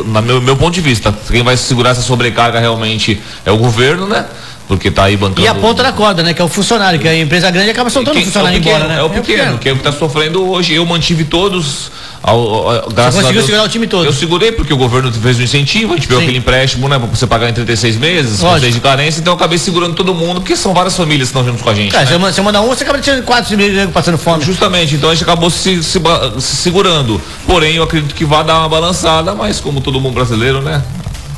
na 0.07 0.21
meu 0.21 0.41
meu 0.41 0.55
ponto 0.55 0.73
de 0.73 0.81
vista, 0.81 1.13
quem 1.29 1.43
vai 1.43 1.55
segurar 1.55 1.91
essa 1.91 2.01
sobrecarga 2.01 2.59
realmente 2.59 3.21
é 3.45 3.51
o 3.51 3.57
governo, 3.57 4.07
né? 4.07 4.25
Porque 4.69 4.89
está 4.89 5.05
aí 5.05 5.17
bancando. 5.17 5.41
E 5.41 5.47
a 5.47 5.55
ponta 5.55 5.81
da 5.81 5.91
corda, 5.91 6.21
né? 6.21 6.31
Que 6.31 6.43
é 6.43 6.45
o 6.45 6.47
funcionário, 6.47 6.99
que 6.99 7.07
a 7.07 7.19
empresa 7.19 7.49
grande 7.49 7.71
acaba 7.71 7.89
soltando 7.89 8.13
quem, 8.13 8.21
o 8.21 8.25
funcionário 8.25 8.55
é 8.55 8.59
o 8.59 8.61
pequeno, 8.61 8.77
embora, 8.77 8.93
né? 8.93 8.99
É 8.99 9.03
o 9.03 9.09
pequeno, 9.09 9.19
é 9.19 9.21
o 9.21 9.23
pequeno. 9.23 9.57
que 9.57 9.69
é 9.69 9.71
o 9.71 9.75
que 9.75 9.81
está 9.81 9.91
sofrendo 9.91 10.47
hoje. 10.47 10.75
Eu 10.75 10.85
mantive 10.85 11.23
todos 11.23 11.91
ao, 12.21 12.37
ao, 12.37 12.89
graças 12.91 13.15
você 13.15 13.21
conseguiu 13.21 13.33
Deus, 13.33 13.45
segurar 13.45 13.63
o 13.63 13.67
time 13.67 13.87
todo? 13.87 14.05
Eu 14.05 14.13
segurei 14.13 14.51
porque 14.51 14.71
o 14.71 14.77
governo 14.77 15.11
fez 15.11 15.39
um 15.39 15.41
incentivo, 15.41 15.93
a 15.93 15.95
gente 15.95 16.07
pegou 16.07 16.21
aquele 16.21 16.37
empréstimo, 16.37 16.87
né? 16.87 16.99
Pra 16.99 17.07
você 17.07 17.25
pagar 17.25 17.49
em 17.49 17.53
36 17.53 17.97
meses, 17.97 18.39
com 18.41 18.59
de 18.59 18.79
carência, 18.79 19.19
então 19.19 19.33
eu 19.33 19.37
acabei 19.37 19.57
segurando 19.57 19.95
todo 19.95 20.13
mundo, 20.13 20.39
porque 20.39 20.55
são 20.55 20.71
várias 20.71 20.95
famílias 20.95 21.29
que 21.29 21.37
estão 21.37 21.43
juntos 21.43 21.63
com 21.63 21.69
a 21.71 21.73
gente. 21.73 21.91
Cara, 21.91 22.05
né? 22.05 22.31
você 22.31 22.39
manda 22.39 22.61
um, 22.61 22.67
você 22.67 22.83
acaba 22.83 22.99
tirando 22.99 23.23
quatro 23.23 23.57
meses 23.57 23.89
passando 23.91 24.19
fome. 24.19 24.43
Justamente, 24.43 24.93
então 24.93 25.09
a 25.09 25.15
gente 25.15 25.23
acabou 25.23 25.49
se, 25.49 25.81
se, 25.81 25.99
se, 26.39 26.55
segurando. 26.57 27.19
Porém, 27.47 27.77
eu 27.77 27.83
acredito 27.83 28.13
que 28.13 28.23
vai 28.23 28.43
dar 28.43 28.59
uma 28.59 28.69
balançada, 28.69 29.33
mas 29.33 29.59
como 29.59 29.81
todo 29.81 29.99
mundo 29.99 30.13
brasileiro, 30.13 30.61
né? 30.61 30.83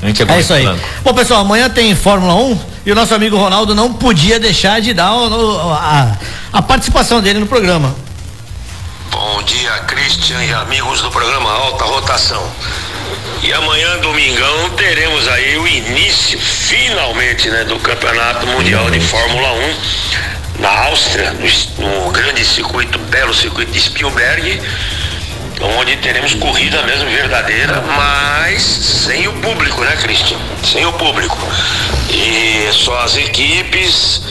É, 0.01 0.33
é 0.33 0.39
isso 0.39 0.53
aí. 0.53 0.65
Bom, 1.03 1.13
pessoal, 1.13 1.41
amanhã 1.41 1.69
tem 1.69 1.95
Fórmula 1.95 2.33
1 2.33 2.59
e 2.85 2.91
o 2.91 2.95
nosso 2.95 3.13
amigo 3.13 3.37
Ronaldo 3.37 3.75
não 3.75 3.93
podia 3.93 4.39
deixar 4.39 4.81
de 4.81 4.93
dar 4.93 5.13
o, 5.13 5.71
a, 5.73 6.17
a 6.51 6.61
participação 6.61 7.21
dele 7.21 7.39
no 7.39 7.45
programa. 7.45 7.95
Bom 9.11 9.43
dia, 9.43 9.71
Christian 9.87 10.43
e 10.43 10.53
amigos 10.53 11.01
do 11.01 11.11
programa 11.11 11.51
Alta 11.51 11.83
Rotação. 11.85 12.43
E 13.43 13.53
amanhã, 13.53 13.97
domingão, 13.99 14.69
teremos 14.71 15.27
aí 15.27 15.57
o 15.57 15.67
início, 15.67 16.39
finalmente, 16.39 17.49
né, 17.49 17.63
do 17.65 17.77
Campeonato 17.79 18.47
Mundial 18.47 18.89
de 18.89 18.99
Fórmula 18.99 19.51
1 19.53 20.61
na 20.61 20.69
Áustria, 20.85 21.31
no, 21.33 21.85
no 21.85 22.11
grande 22.11 22.45
circuito, 22.45 22.97
belo 22.99 23.33
circuito 23.33 23.71
de 23.71 23.81
Spielberg, 23.81 24.61
onde 25.61 25.95
teremos 25.97 26.33
corrida 26.33 26.81
mesmo 26.83 27.09
verdadeira, 27.09 27.81
mas 27.95 28.61
sem 28.61 29.27
o 29.27 29.33
público, 29.33 29.81
né, 29.81 29.95
Christian? 29.97 30.37
Sem 30.63 30.85
o 30.85 30.93
público. 30.93 31.37
E 32.09 32.69
só 32.71 32.99
as 33.03 33.15
equipes, 33.17 34.21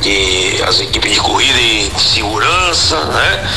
de, 0.00 0.62
as 0.66 0.80
equipes 0.80 1.12
de 1.12 1.20
corrida 1.20 1.58
e 1.58 1.90
de 1.94 2.00
segurança, 2.00 3.04
né? 3.06 3.50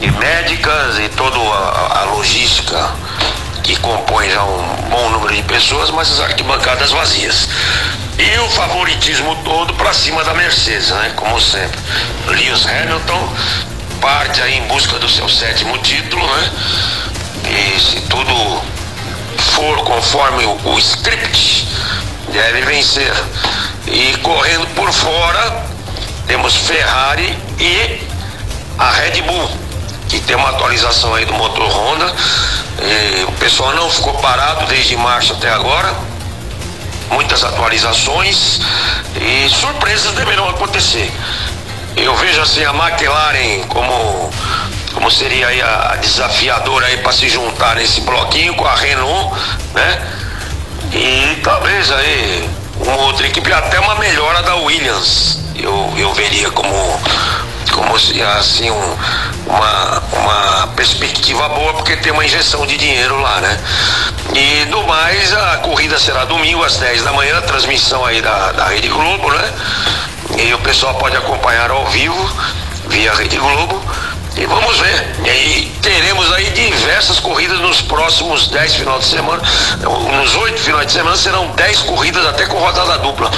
E 0.00 0.10
médicas 0.10 0.98
e 0.98 1.08
toda 1.10 1.38
a, 1.38 2.00
a 2.00 2.04
logística 2.04 2.90
que 3.62 3.76
compõe 3.76 4.28
já 4.28 4.42
um 4.42 4.90
bom 4.90 5.10
número 5.10 5.34
de 5.34 5.42
pessoas, 5.42 5.90
mas 5.90 6.10
as 6.10 6.20
arquibancadas 6.20 6.90
vazias. 6.90 7.48
E 8.18 8.38
o 8.40 8.48
favoritismo 8.50 9.36
todo 9.44 9.72
para 9.74 9.92
cima 9.92 10.22
da 10.24 10.34
Mercedes, 10.34 10.90
né? 10.90 11.12
Como 11.16 11.40
sempre. 11.40 11.78
Lewis 12.26 12.66
Hamilton 12.66 13.32
parte 14.02 14.42
aí 14.42 14.58
em 14.58 14.66
busca 14.66 14.98
do 14.98 15.08
seu 15.08 15.28
sétimo 15.28 15.78
título, 15.78 16.26
né? 16.26 16.50
E 17.48 17.80
se 17.80 18.00
tudo 18.02 18.60
for 19.54 19.78
conforme 19.84 20.44
o, 20.44 20.58
o 20.70 20.78
script, 20.80 21.68
deve 22.32 22.62
vencer. 22.62 23.14
E 23.86 24.16
correndo 24.18 24.66
por 24.74 24.92
fora, 24.92 25.64
temos 26.26 26.56
Ferrari 26.56 27.38
e 27.60 28.00
a 28.76 28.90
Red 28.90 29.22
Bull, 29.22 29.50
que 30.08 30.18
tem 30.20 30.34
uma 30.34 30.50
atualização 30.50 31.14
aí 31.14 31.24
do 31.24 31.34
motor 31.34 31.68
Honda. 31.68 32.12
E 32.80 33.24
o 33.24 33.32
pessoal 33.32 33.72
não 33.74 33.88
ficou 33.88 34.14
parado 34.14 34.66
desde 34.66 34.96
março 34.96 35.32
até 35.32 35.48
agora. 35.48 35.94
Muitas 37.08 37.44
atualizações 37.44 38.60
e 39.20 39.48
surpresas 39.48 40.12
deverão 40.14 40.48
acontecer. 40.48 41.12
Eu 41.96 42.14
vejo 42.16 42.40
assim 42.40 42.64
a 42.64 42.70
McLaren 42.70 43.66
como 43.68 44.30
como 44.94 45.10
seria 45.10 45.48
aí 45.48 45.60
a, 45.60 45.96
desafiadora 46.00 46.86
aí 46.86 46.98
para 46.98 47.12
se 47.12 47.28
juntar 47.28 47.76
nesse 47.76 48.02
bloquinho 48.02 48.54
com 48.54 48.66
a 48.66 48.74
Renault, 48.74 49.34
né? 49.74 50.02
E 50.92 51.40
talvez 51.42 51.90
aí 51.90 52.48
uma 52.80 52.96
outra 52.96 53.26
equipe, 53.26 53.52
até 53.52 53.80
uma 53.80 53.94
melhora 53.96 54.42
da 54.42 54.56
Williams. 54.56 55.38
Eu, 55.56 55.92
eu 55.96 56.12
veria 56.12 56.50
como, 56.50 57.00
como 57.72 57.94
assim 57.94 58.70
um, 58.70 58.96
uma, 59.46 60.02
uma 60.12 60.66
perspectiva 60.68 61.48
boa, 61.48 61.74
porque 61.74 61.96
tem 61.96 62.12
uma 62.12 62.24
injeção 62.24 62.66
de 62.66 62.76
dinheiro 62.76 63.20
lá, 63.20 63.40
né? 63.40 63.60
E 64.34 64.64
do 64.66 64.82
mais, 64.84 65.32
a 65.32 65.58
corrida 65.58 65.98
será 65.98 66.24
domingo 66.24 66.64
às 66.64 66.76
10 66.76 67.02
da 67.02 67.12
manhã, 67.12 67.40
transmissão 67.42 68.04
aí 68.04 68.20
da, 68.20 68.52
da 68.52 68.66
Rede 68.66 68.88
Globo, 68.88 69.30
né? 69.30 69.52
E 70.38 70.54
o 70.54 70.58
pessoal 70.58 70.94
pode 70.94 71.16
acompanhar 71.16 71.70
ao 71.70 71.86
vivo 71.86 72.30
via 72.88 73.12
Rede 73.14 73.36
Globo. 73.36 73.80
E 74.36 74.46
vamos 74.46 74.78
ver. 74.78 75.14
E 75.24 75.28
aí 75.28 75.72
teremos 75.82 76.32
aí 76.32 76.50
diversas 76.50 77.20
corridas 77.20 77.58
nos 77.60 77.82
próximos 77.82 78.48
10 78.48 78.74
finais 78.76 79.00
de 79.00 79.06
semana. 79.06 79.42
Nos 80.20 80.34
oito 80.36 80.58
finais 80.60 80.86
de 80.86 80.92
semana 80.92 81.16
serão 81.16 81.48
10 81.48 81.82
corridas 81.82 82.24
até 82.26 82.46
com 82.46 82.58
rodada 82.58 82.98
dupla. 82.98 83.30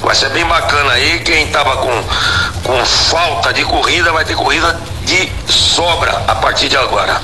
Vai 0.00 0.14
ser 0.14 0.30
bem 0.30 0.44
bacana 0.44 0.92
aí. 0.92 1.18
Quem 1.20 1.48
tava 1.48 1.78
com, 1.78 2.04
com 2.62 2.84
falta 2.84 3.52
de 3.52 3.64
corrida 3.64 4.12
vai 4.12 4.24
ter 4.24 4.36
corrida 4.36 4.78
de 5.02 5.30
sobra 5.50 6.22
a 6.28 6.34
partir 6.36 6.68
de 6.68 6.76
agora. 6.76 7.20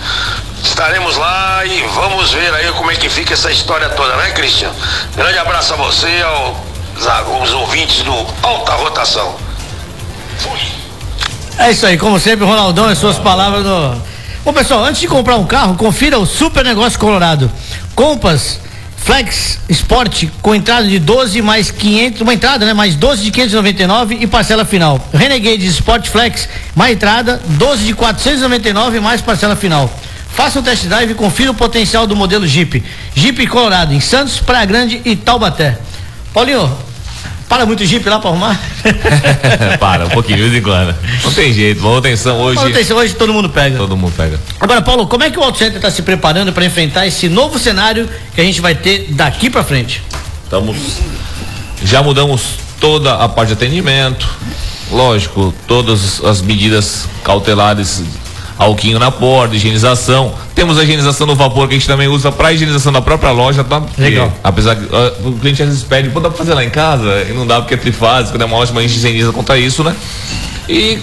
Estaremos 0.62 1.16
lá 1.16 1.64
e 1.64 1.82
vamos 1.94 2.32
ver 2.32 2.54
aí 2.54 2.72
como 2.72 2.90
é 2.90 2.96
que 2.96 3.08
fica 3.08 3.34
essa 3.34 3.50
história 3.50 3.88
toda, 3.90 4.16
né, 4.16 4.30
Cristian? 4.30 4.70
Grande 5.16 5.38
abraço 5.38 5.74
a 5.74 5.76
você, 5.76 6.22
aos, 6.22 6.56
aos 7.42 7.50
ouvintes 7.52 8.02
do 8.02 8.12
Alta 8.42 8.72
Rotação. 8.72 9.34
Fui. 10.38 10.58
É 11.58 11.70
isso 11.70 11.84
aí, 11.86 11.98
como 11.98 12.18
sempre, 12.18 12.44
Ronaldão 12.44 12.90
e 12.90 12.96
suas 12.96 13.18
palavras 13.18 13.64
no. 13.64 14.02
Bom, 14.44 14.52
pessoal, 14.52 14.84
antes 14.84 15.00
de 15.00 15.08
comprar 15.08 15.36
um 15.36 15.46
carro, 15.46 15.74
confira 15.76 16.18
o 16.18 16.26
Super 16.26 16.64
Negócio 16.64 16.98
Colorado. 16.98 17.50
Compass 17.94 18.60
Flex 18.96 19.58
Sport 19.68 20.26
com 20.40 20.54
entrada 20.54 20.86
de 20.86 20.98
12 20.98 21.42
mais 21.42 21.70
500, 21.70 22.20
uma 22.20 22.34
entrada, 22.34 22.64
né? 22.64 22.72
Mais 22.72 22.94
12 22.94 23.22
de 23.22 23.30
599 23.30 24.18
e 24.20 24.26
parcela 24.26 24.64
final. 24.64 25.00
Renegade 25.12 25.66
Sport 25.66 26.08
Flex, 26.08 26.48
mais 26.74 26.92
entrada, 26.92 27.40
12 27.46 27.84
de 27.84 27.94
499 27.94 29.00
mais 29.00 29.20
parcela 29.20 29.56
final. 29.56 29.90
Faça 30.34 30.60
um 30.60 30.62
test 30.62 30.86
drive 30.86 31.10
e 31.10 31.14
confira 31.14 31.50
o 31.50 31.54
potencial 31.54 32.06
do 32.06 32.16
modelo 32.16 32.46
Jeep. 32.46 32.82
Jeep 33.14 33.46
Colorado, 33.48 33.92
em 33.92 34.00
Santos, 34.00 34.38
Praia 34.38 34.64
Grande 34.64 35.02
e 35.04 35.14
Taubaté. 35.14 35.78
Paulinho, 36.32 36.70
para 37.48 37.66
muito 37.66 37.84
Jeep 37.84 38.08
lá 38.08 38.18
para 38.18 38.30
arrumar? 38.30 38.58
para, 39.78 40.06
um 40.06 40.08
pouquinho, 40.08 40.38
de 40.38 40.42
vez 40.44 40.54
em 40.54 40.62
quando. 40.62 40.94
Não 41.22 41.32
tem 41.32 41.52
jeito, 41.52 41.82
manutenção 41.82 42.40
hoje. 42.40 42.56
Manutenção 42.56 42.96
hoje 42.96 43.14
todo 43.14 43.32
mundo 43.32 43.50
pega. 43.50 43.76
Todo 43.76 43.94
mundo 43.96 44.14
pega. 44.16 44.40
Agora, 44.58 44.80
Paulo, 44.80 45.06
como 45.06 45.22
é 45.22 45.30
que 45.30 45.38
o 45.38 45.42
Auto 45.42 45.58
Center 45.58 45.76
está 45.76 45.90
se 45.90 46.00
preparando 46.00 46.52
para 46.52 46.64
enfrentar 46.64 47.06
esse 47.06 47.28
novo 47.28 47.58
cenário 47.58 48.08
que 48.34 48.40
a 48.40 48.44
gente 48.44 48.62
vai 48.62 48.74
ter 48.74 49.08
daqui 49.10 49.50
para 49.50 49.62
frente? 49.62 50.02
Estamos. 50.44 50.76
Já 51.84 52.02
mudamos 52.02 52.58
toda 52.80 53.16
a 53.16 53.28
parte 53.28 53.48
de 53.48 53.54
atendimento. 53.54 54.26
Lógico, 54.90 55.52
todas 55.66 56.24
as 56.24 56.40
medidas 56.40 57.06
cautelares 57.22 58.02
alquinho 58.62 58.98
na 58.98 59.10
porta, 59.10 59.54
higienização. 59.54 60.34
Temos 60.54 60.78
a 60.78 60.82
higienização 60.82 61.26
no 61.26 61.34
vapor 61.34 61.68
que 61.68 61.74
a 61.74 61.78
gente 61.78 61.86
também 61.86 62.08
usa 62.08 62.30
para 62.30 62.52
higienização 62.52 62.92
da 62.92 63.00
própria 63.00 63.30
loja, 63.30 63.64
tá? 63.64 63.82
Legal. 63.98 64.32
apesar 64.42 64.76
que 64.76 64.84
uh, 64.84 65.28
o 65.28 65.32
cliente 65.38 65.62
às 65.62 65.68
vezes 65.68 65.84
pede, 65.84 66.10
pô, 66.10 66.20
dá 66.20 66.28
pra 66.28 66.38
fazer 66.38 66.54
lá 66.54 66.64
em 66.64 66.70
casa? 66.70 67.26
E 67.28 67.32
não 67.32 67.46
dá 67.46 67.60
porque 67.60 67.74
é 67.74 67.76
trifásico, 67.76 68.38
né? 68.38 68.44
Uma 68.44 68.56
ótima 68.56 68.82
higieniza 68.82 69.32
contra 69.32 69.58
isso, 69.58 69.82
né? 69.82 69.94
E 70.68 70.98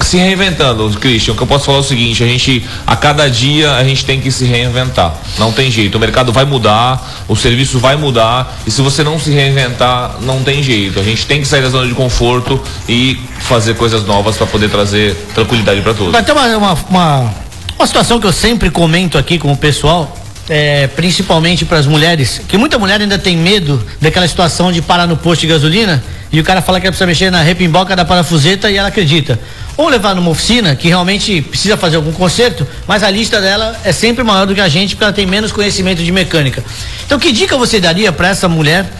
se 0.00 0.18
reinventando, 0.18 0.88
Christian, 1.00 1.32
o 1.32 1.36
que 1.36 1.42
eu 1.42 1.46
posso 1.46 1.64
falar 1.64 1.78
é 1.78 1.80
o 1.80 1.84
seguinte, 1.84 2.22
a 2.22 2.26
gente, 2.26 2.64
a 2.86 2.94
cada 2.94 3.28
dia 3.30 3.72
a 3.72 3.84
gente 3.84 4.04
tem 4.04 4.20
que 4.20 4.30
se 4.30 4.44
reinventar. 4.44 5.14
Não 5.38 5.52
tem 5.52 5.70
jeito, 5.70 5.96
o 5.96 6.00
mercado 6.00 6.32
vai 6.32 6.44
mudar, 6.44 7.24
o 7.26 7.34
serviço 7.34 7.78
vai 7.78 7.96
mudar, 7.96 8.58
e 8.66 8.70
se 8.70 8.82
você 8.82 9.02
não 9.02 9.18
se 9.18 9.30
reinventar, 9.30 10.16
não 10.20 10.42
tem 10.42 10.62
jeito. 10.62 11.00
A 11.00 11.02
gente 11.02 11.26
tem 11.26 11.40
que 11.40 11.46
sair 11.46 11.62
da 11.62 11.70
zona 11.70 11.86
de 11.86 11.94
conforto 11.94 12.60
e 12.88 13.18
fazer 13.40 13.74
coisas 13.74 14.04
novas 14.04 14.36
para 14.36 14.46
poder 14.46 14.68
trazer 14.68 15.14
tranquilidade 15.34 15.80
para 15.80 15.94
todos. 15.94 16.12
Vai 16.12 16.22
ter 16.22 16.32
uma, 16.32 16.56
uma, 16.56 16.72
uma, 16.88 17.34
uma 17.78 17.86
situação 17.86 18.20
que 18.20 18.26
eu 18.26 18.32
sempre 18.32 18.70
comento 18.70 19.16
aqui 19.16 19.38
com 19.38 19.50
o 19.50 19.56
pessoal, 19.56 20.14
é, 20.48 20.86
principalmente 20.88 21.64
para 21.64 21.78
as 21.78 21.86
mulheres, 21.86 22.42
que 22.46 22.56
muita 22.56 22.78
mulher 22.78 23.00
ainda 23.00 23.18
tem 23.18 23.36
medo 23.36 23.84
daquela 24.00 24.28
situação 24.28 24.70
de 24.70 24.82
parar 24.82 25.06
no 25.06 25.16
posto 25.16 25.40
de 25.40 25.48
gasolina 25.48 26.02
e 26.32 26.40
o 26.40 26.44
cara 26.44 26.60
fala 26.60 26.80
que 26.80 26.86
ela 26.86 26.92
precisa 26.92 27.06
mexer 27.06 27.30
na 27.30 27.42
repimboca 27.42 27.96
da 27.96 28.04
parafuseta 28.04 28.70
e 28.70 28.76
ela 28.76 28.88
acredita. 28.88 29.38
Ou 29.76 29.88
levar 29.88 30.14
numa 30.14 30.30
oficina 30.30 30.74
que 30.74 30.88
realmente 30.88 31.42
precisa 31.42 31.76
fazer 31.76 31.96
algum 31.96 32.12
conserto, 32.12 32.66
mas 32.86 33.02
a 33.02 33.10
lista 33.10 33.40
dela 33.40 33.78
é 33.84 33.92
sempre 33.92 34.24
maior 34.24 34.46
do 34.46 34.54
que 34.54 34.60
a 34.60 34.68
gente 34.68 34.94
porque 34.94 35.04
ela 35.04 35.12
tem 35.12 35.26
menos 35.26 35.52
conhecimento 35.52 36.02
de 36.02 36.10
mecânica. 36.10 36.64
Então, 37.04 37.18
que 37.18 37.30
dica 37.30 37.56
você 37.58 37.78
daria 37.78 38.10
para 38.10 38.28
essa 38.28 38.48
mulher 38.48 38.90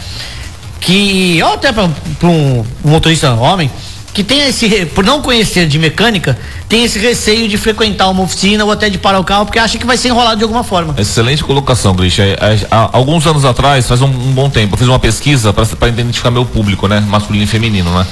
que, 0.79 1.41
ou 1.41 1.53
até 1.53 1.71
para 1.71 1.89
um 2.23 2.65
motorista 2.83 3.33
homem, 3.33 3.71
que 4.17 4.23
tem 4.23 4.47
esse, 4.47 4.67
por 4.87 5.05
não 5.05 5.21
conhecer 5.21 5.67
de 5.67 5.77
mecânica, 5.77 6.35
tem 6.67 6.83
esse 6.83 6.97
receio 6.97 7.47
de 7.47 7.55
frequentar 7.55 8.09
uma 8.09 8.23
oficina 8.23 8.65
ou 8.65 8.71
até 8.71 8.89
de 8.89 8.97
parar 8.97 9.19
o 9.19 9.23
carro 9.23 9.45
porque 9.45 9.59
acha 9.59 9.77
que 9.77 9.85
vai 9.85 9.95
ser 9.95 10.07
enrolado 10.07 10.37
de 10.37 10.43
alguma 10.43 10.63
forma. 10.63 10.95
Excelente 10.97 11.43
colocação, 11.43 11.95
Grisha. 11.95 12.23
É, 12.23 12.33
é, 12.33 12.59
alguns 12.71 13.27
anos 13.27 13.45
atrás, 13.45 13.87
faz 13.87 14.01
um, 14.01 14.07
um 14.07 14.31
bom 14.33 14.49
tempo, 14.49 14.73
eu 14.73 14.77
fiz 14.79 14.87
uma 14.87 14.97
pesquisa 14.97 15.53
para 15.53 15.87
identificar 15.87 16.31
meu 16.31 16.43
público, 16.43 16.87
né? 16.87 16.99
Masculino 16.99 17.43
e 17.43 17.47
feminino, 17.47 17.95
né? 17.95 18.07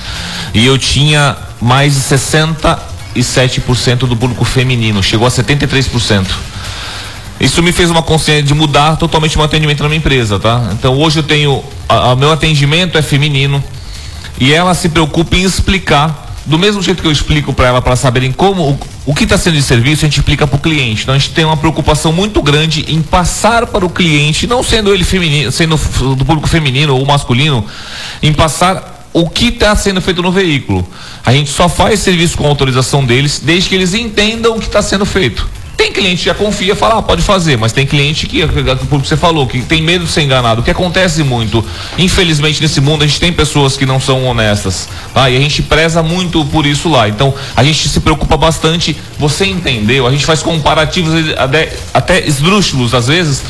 E 0.53 0.64
eu 0.64 0.78
tinha 0.78 1.36
mais 1.60 1.95
de 1.95 2.01
67% 2.01 3.97
do 4.01 4.16
público 4.16 4.45
feminino, 4.45 5.01
chegou 5.01 5.26
a 5.26 5.32
73%. 5.32 6.28
Isso 7.39 7.64
me 7.64 7.72
fez 7.72 7.89
uma 7.89 8.03
consciência 8.03 8.43
de 8.43 8.53
mudar 8.53 8.95
totalmente 8.97 9.36
o 9.38 9.39
meu 9.39 9.45
atendimento 9.47 9.82
na 9.82 9.89
minha 9.89 9.97
empresa, 9.97 10.39
tá? 10.39 10.70
Então 10.72 10.95
hoje 10.99 11.18
eu 11.18 11.24
tenho. 11.24 11.64
O 11.89 12.16
meu 12.16 12.32
atendimento 12.32 12.95
é 12.95 13.01
feminino, 13.01 13.64
e 14.39 14.53
ela 14.53 14.73
se 14.73 14.89
preocupa 14.89 15.36
em 15.36 15.43
explicar 15.43 16.23
do 16.45 16.59
mesmo 16.59 16.81
jeito 16.81 17.01
que 17.01 17.07
eu 17.07 17.11
explico 17.11 17.53
para 17.53 17.67
ela 17.67 17.81
para 17.81 17.95
saberem 17.95 18.31
como 18.31 18.69
o, 18.71 18.79
o 19.07 19.15
que 19.15 19.23
está 19.23 19.38
sendo 19.38 19.55
de 19.55 19.63
serviço 19.63 20.05
a 20.05 20.07
gente 20.07 20.19
explica 20.19 20.45
para 20.45 20.57
o 20.57 20.59
cliente. 20.59 21.03
Então 21.03 21.15
a 21.15 21.17
gente 21.17 21.31
tem 21.31 21.43
uma 21.43 21.57
preocupação 21.57 22.13
muito 22.13 22.41
grande 22.41 22.86
em 22.88 23.01
passar 23.01 23.65
para 23.67 23.86
o 23.86 23.89
cliente 23.89 24.45
não 24.45 24.61
sendo 24.61 24.93
ele 24.93 25.03
feminino 25.03 25.51
sendo 25.51 25.75
do 26.15 26.23
público 26.23 26.47
feminino 26.47 26.95
ou 26.95 27.05
masculino 27.05 27.65
em 28.21 28.31
passar 28.31 29.07
o 29.11 29.29
que 29.29 29.47
está 29.47 29.75
sendo 29.75 30.01
feito 30.01 30.21
no 30.21 30.31
veículo. 30.31 30.88
A 31.25 31.31
gente 31.31 31.49
só 31.49 31.69
faz 31.69 32.01
serviço 32.01 32.38
com 32.38 32.45
autorização 32.45 33.03
deles 33.03 33.41
desde 33.43 33.69
que 33.69 33.75
eles 33.75 33.93
entendam 33.93 34.55
o 34.55 34.59
que 34.59 34.67
está 34.67 34.81
sendo 34.81 35.05
feito 35.05 35.47
tem 35.76 35.91
cliente 35.91 36.19
que 36.19 36.26
já 36.26 36.34
confia, 36.34 36.76
fala, 36.76 36.99
ah, 36.99 37.01
pode 37.01 37.21
fazer, 37.21 37.57
mas 37.57 37.71
tem 37.71 37.86
cliente 37.86 38.28
que, 38.28 38.45
por 38.89 39.01
que 39.01 39.07
você 39.07 39.17
falou, 39.17 39.45
que 39.45 39.61
tem 39.61 39.82
medo 39.82 40.05
de 40.05 40.11
ser 40.11 40.21
enganado, 40.21 40.61
o 40.61 40.63
que 40.63 40.71
acontece 40.71 41.23
muito. 41.23 41.63
Infelizmente, 41.97 42.61
nesse 42.61 42.80
mundo, 42.80 43.03
a 43.03 43.07
gente 43.07 43.19
tem 43.19 43.32
pessoas 43.32 43.76
que 43.76 43.86
não 43.86 43.99
são 43.99 44.26
honestas, 44.26 44.88
tá? 45.13 45.30
E 45.30 45.36
a 45.36 45.39
gente 45.39 45.61
preza 45.61 46.01
muito 46.01 46.45
por 46.45 46.65
isso 46.65 46.89
lá. 46.89 47.09
Então, 47.09 47.34
a 47.55 47.63
gente 47.63 47.89
se 47.89 47.99
preocupa 47.99 48.38
bastante, 48.38 48.95
você 49.19 49.45
entendeu? 49.45 50.07
A 50.07 50.11
gente 50.11 50.26
faz 50.26 50.41
comparativos 50.41 51.13
até, 51.38 51.73
até 51.93 52.26
esdrúxulos, 52.26 52.93
às 52.93 53.07
vezes, 53.07 53.43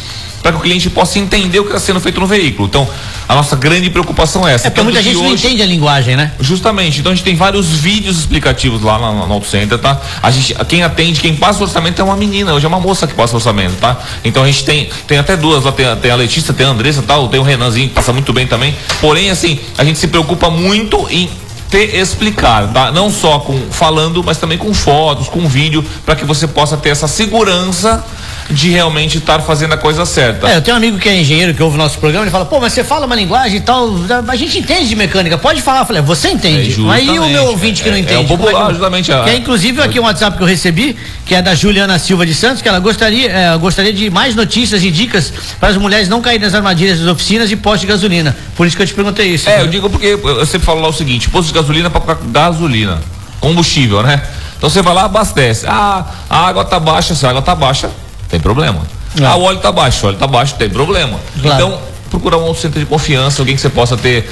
para 0.45 0.51
que 0.51 0.59
o 0.59 0.61
cliente 0.61 0.91
possa 0.91 1.17
entender 1.17 1.59
o 1.59 1.63
que 1.63 1.69
está 1.69 1.79
sendo 1.79 1.99
feito 1.99 2.19
no 2.19 2.27
veículo. 2.27 2.67
Então, 2.67 2.87
a 3.27 3.33
nossa 3.33 3.55
grande 3.55 3.89
preocupação 3.89 4.47
é 4.47 4.53
essa. 4.53 4.67
É 4.67 4.69
porque 4.69 4.83
muita 4.83 5.01
gente 5.01 5.17
hoje, 5.17 5.25
não 5.25 5.33
entende 5.33 5.63
a 5.63 5.65
linguagem, 5.65 6.15
né? 6.15 6.33
Justamente. 6.39 6.99
Então 6.99 7.11
a 7.11 7.15
gente 7.15 7.23
tem 7.23 7.35
vários 7.35 7.65
vídeos 7.65 8.19
explicativos 8.19 8.83
lá 8.83 8.99
no, 8.99 9.25
no 9.25 9.33
Auto 9.33 9.47
Center, 9.47 9.79
tá? 9.79 9.99
A 10.21 10.29
gente, 10.29 10.53
quem 10.65 10.83
atende, 10.83 11.19
quem 11.19 11.35
passa 11.35 11.61
o 11.61 11.63
orçamento 11.63 11.99
é 11.99 12.05
uma 12.05 12.15
menina, 12.15 12.53
hoje 12.53 12.63
é 12.63 12.67
uma 12.67 12.79
moça 12.79 13.07
que 13.07 13.15
passa 13.15 13.33
o 13.33 13.37
orçamento, 13.37 13.73
tá? 13.77 13.97
Então 14.23 14.43
a 14.43 14.45
gente 14.45 14.63
tem, 14.63 14.87
tem 15.07 15.17
até 15.17 15.35
duas, 15.35 15.63
lá 15.63 15.71
tem, 15.71 15.83
tem 15.95 16.11
a 16.11 16.15
Letícia, 16.15 16.53
tem 16.53 16.67
a 16.67 16.69
Andressa 16.69 17.01
tal, 17.01 17.27
tem 17.27 17.39
o 17.39 17.43
Renanzinho 17.43 17.87
que 17.87 17.95
passa 17.95 18.13
muito 18.13 18.31
bem 18.31 18.45
também. 18.45 18.75
Porém, 19.01 19.31
assim, 19.31 19.59
a 19.79 19.83
gente 19.83 19.97
se 19.97 20.07
preocupa 20.07 20.51
muito 20.51 21.07
em 21.09 21.27
ter 21.71 21.95
explicar, 21.95 22.71
tá? 22.71 22.91
Não 22.91 23.09
só 23.11 23.39
com 23.39 23.59
falando, 23.71 24.23
mas 24.23 24.37
também 24.37 24.59
com 24.59 24.71
fotos, 24.75 25.27
com 25.27 25.47
vídeo, 25.47 25.83
para 26.05 26.15
que 26.15 26.23
você 26.23 26.47
possa 26.47 26.77
ter 26.77 26.89
essa 26.89 27.07
segurança 27.07 28.05
de 28.49 28.69
realmente 28.69 29.17
estar 29.17 29.39
fazendo 29.41 29.73
a 29.73 29.77
coisa 29.77 30.05
certa. 30.05 30.47
É, 30.47 30.57
eu 30.57 30.61
tenho 30.61 30.75
um 30.75 30.77
amigo 30.77 30.99
que 30.99 31.09
é 31.09 31.19
engenheiro 31.19 31.53
que 31.53 31.63
ouve 31.63 31.75
o 31.75 31.77
nosso 31.77 31.97
programa, 31.97 32.25
ele 32.25 32.31
fala, 32.31 32.45
pô, 32.45 32.59
mas 32.59 32.73
você 32.73 32.83
fala 32.83 33.05
uma 33.05 33.15
linguagem 33.15 33.57
e 33.57 33.61
tal, 33.61 33.89
a 34.27 34.35
gente 34.35 34.59
entende 34.59 34.87
de 34.87 34.95
mecânica, 34.95 35.37
pode 35.37 35.61
falar. 35.61 35.79
Eu 35.81 35.85
falei, 35.85 36.01
é, 36.01 36.05
você 36.05 36.29
entende. 36.29 36.75
É, 36.87 36.91
Aí 36.91 37.19
o 37.19 37.27
meu 37.27 37.45
ouvinte 37.45 37.83
que 37.83 37.89
não 37.89 37.97
entende. 37.97 38.13
É, 38.13 38.21
é 38.21 38.25
o 38.25 38.27
popular, 38.27 38.71
justamente. 38.71 39.11
Que 39.11 39.29
é 39.29 39.35
inclusive 39.35 39.81
aqui 39.81 39.99
um 39.99 40.03
WhatsApp 40.03 40.37
que 40.37 40.43
eu 40.43 40.47
recebi, 40.47 40.95
que 41.25 41.33
é 41.33 41.41
da 41.41 41.55
Juliana 41.55 41.97
Silva 41.97 42.25
de 42.25 42.33
Santos, 42.33 42.61
que 42.61 42.69
ela 42.69 42.79
gostaria, 42.79 43.31
é, 43.31 43.57
gostaria 43.57 43.91
de 43.91 44.09
mais 44.09 44.35
notícias 44.35 44.83
e 44.83 44.91
dicas 44.91 45.33
para 45.59 45.69
as 45.69 45.77
mulheres 45.77 46.07
não 46.07 46.21
caírem 46.21 46.45
nas 46.45 46.53
armadilhas 46.53 46.99
das 46.99 47.07
oficinas 47.07 47.51
e 47.51 47.55
postos 47.55 47.81
de 47.81 47.87
gasolina. 47.87 48.35
Por 48.55 48.67
isso 48.67 48.75
que 48.75 48.83
eu 48.83 48.87
te 48.87 48.93
perguntei 48.93 49.27
isso. 49.27 49.49
É, 49.49 49.57
né? 49.57 49.63
eu 49.63 49.67
digo 49.67 49.89
porque 49.89 50.07
eu 50.23 50.45
sempre 50.45 50.65
falo 50.65 50.81
lá 50.81 50.87
o 50.87 50.93
seguinte, 50.93 51.29
posto 51.29 51.47
de 51.47 51.53
gasolina 51.53 51.89
para 51.89 52.17
gasolina, 52.25 53.01
combustível, 53.39 54.03
né? 54.03 54.21
Então 54.57 54.69
você 54.69 54.81
vai 54.81 54.93
lá, 54.93 55.05
abastece. 55.05 55.65
Ah, 55.67 56.05
a 56.29 56.47
água 56.47 56.63
tá 56.63 56.79
baixa, 56.79 57.13
se 57.13 57.25
a 57.25 57.29
água 57.29 57.41
tá 57.41 57.53
baixa, 57.53 57.89
tem 58.35 58.41
problema. 58.41 58.81
É. 59.19 59.25
Ah, 59.25 59.35
o 59.35 59.43
óleo 59.43 59.57
está 59.57 59.71
baixo, 59.71 60.05
o 60.05 60.07
óleo 60.09 60.15
está 60.15 60.27
baixo, 60.27 60.55
tem 60.55 60.69
problema. 60.69 61.17
Claro. 61.41 61.55
Então, 61.55 61.79
procurar 62.09 62.37
um 62.37 62.53
centro 62.53 62.79
de 62.79 62.85
confiança, 62.85 63.41
alguém 63.41 63.55
que 63.55 63.61
você 63.61 63.69
possa 63.69 63.95
ter 63.95 64.29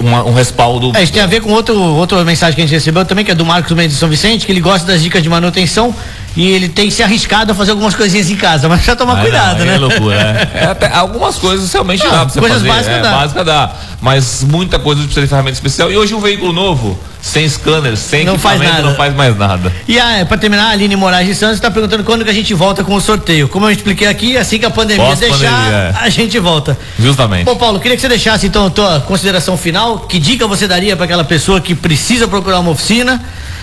uma, 0.00 0.24
um 0.24 0.32
respaldo. 0.32 0.92
É, 0.96 1.02
isso 1.02 1.12
tem 1.12 1.22
a 1.22 1.26
ver 1.26 1.42
com 1.42 1.50
outro, 1.50 1.78
outra 1.78 2.24
mensagem 2.24 2.54
que 2.54 2.62
a 2.62 2.64
gente 2.64 2.74
recebeu 2.74 3.04
também, 3.04 3.24
que 3.24 3.30
é 3.30 3.34
do 3.34 3.44
Marcos 3.44 3.72
Mendes 3.72 3.92
de 3.92 4.00
São 4.00 4.08
Vicente, 4.08 4.46
que 4.46 4.52
ele 4.52 4.60
gosta 4.60 4.86
das 4.86 5.02
dicas 5.02 5.22
de 5.22 5.28
manutenção 5.28 5.94
e 6.36 6.50
ele 6.50 6.68
tem 6.68 6.90
se 6.90 7.02
arriscado 7.02 7.52
a 7.52 7.54
fazer 7.54 7.70
algumas 7.70 7.94
coisinhas 7.94 8.30
em 8.30 8.36
casa, 8.36 8.68
mas 8.68 8.84
já 8.84 8.94
tomar 8.94 9.22
cuidado, 9.22 9.60
não, 9.60 9.66
né? 9.66 9.74
É 9.74 9.78
loucura, 9.78 10.14
é. 10.14 10.84
é 10.84 10.90
algumas 10.92 11.36
coisas 11.36 11.72
realmente 11.72 12.04
não, 12.04 12.10
dá 12.10 12.18
pra 12.18 12.28
você 12.28 12.40
coisas 12.40 12.58
fazer. 12.58 12.68
Básicas 12.68 12.98
é, 12.98 13.02
dá. 13.02 13.10
Básica 13.10 13.44
dá. 13.44 13.72
Mas 14.02 14.44
muita 14.44 14.78
coisa 14.78 15.00
precisa 15.00 15.22
de 15.22 15.28
ferramenta 15.28 15.54
especial. 15.54 15.90
E 15.90 15.96
hoje 15.96 16.14
um 16.14 16.20
veículo 16.20 16.52
novo, 16.52 16.98
sem 17.22 17.48
scanner, 17.48 17.96
sem 17.96 18.24
não 18.24 18.38
faz 18.38 18.60
nada. 18.60 18.82
não 18.82 18.94
faz 18.94 19.14
mais 19.14 19.36
nada. 19.36 19.72
E 19.88 19.98
ah, 19.98 20.24
para 20.28 20.36
terminar, 20.36 20.66
a 20.66 20.70
Aline 20.70 20.94
Moraes 20.94 21.26
de 21.26 21.34
Santos 21.34 21.56
está 21.56 21.70
perguntando 21.70 22.04
quando 22.04 22.22
que 22.22 22.30
a 22.30 22.34
gente 22.34 22.52
volta 22.52 22.84
com 22.84 22.94
o 22.94 23.00
sorteio. 23.00 23.48
Como 23.48 23.64
eu 23.66 23.70
expliquei 23.70 24.06
aqui, 24.06 24.36
assim 24.36 24.58
que 24.58 24.66
a 24.66 24.70
pandemia 24.70 25.06
Posso 25.06 25.20
deixar, 25.20 25.50
pandemia, 25.50 25.76
é. 25.76 25.94
a 25.98 26.08
gente 26.10 26.38
volta. 26.38 26.78
Justamente. 26.98 27.46
Bom, 27.46 27.56
Paulo, 27.56 27.80
queria 27.80 27.96
que 27.96 28.00
você 28.02 28.08
deixasse 28.08 28.46
então 28.46 28.66
a 28.66 28.70
tua 28.70 29.00
consideração 29.00 29.56
final. 29.56 30.00
Que 30.00 30.18
dica 30.18 30.46
você 30.46 30.68
daria 30.68 30.94
para 30.94 31.06
aquela 31.06 31.24
pessoa 31.24 31.60
que 31.60 31.74
precisa 31.74 32.28
procurar 32.28 32.60
uma 32.60 32.70
oficina? 32.70 33.20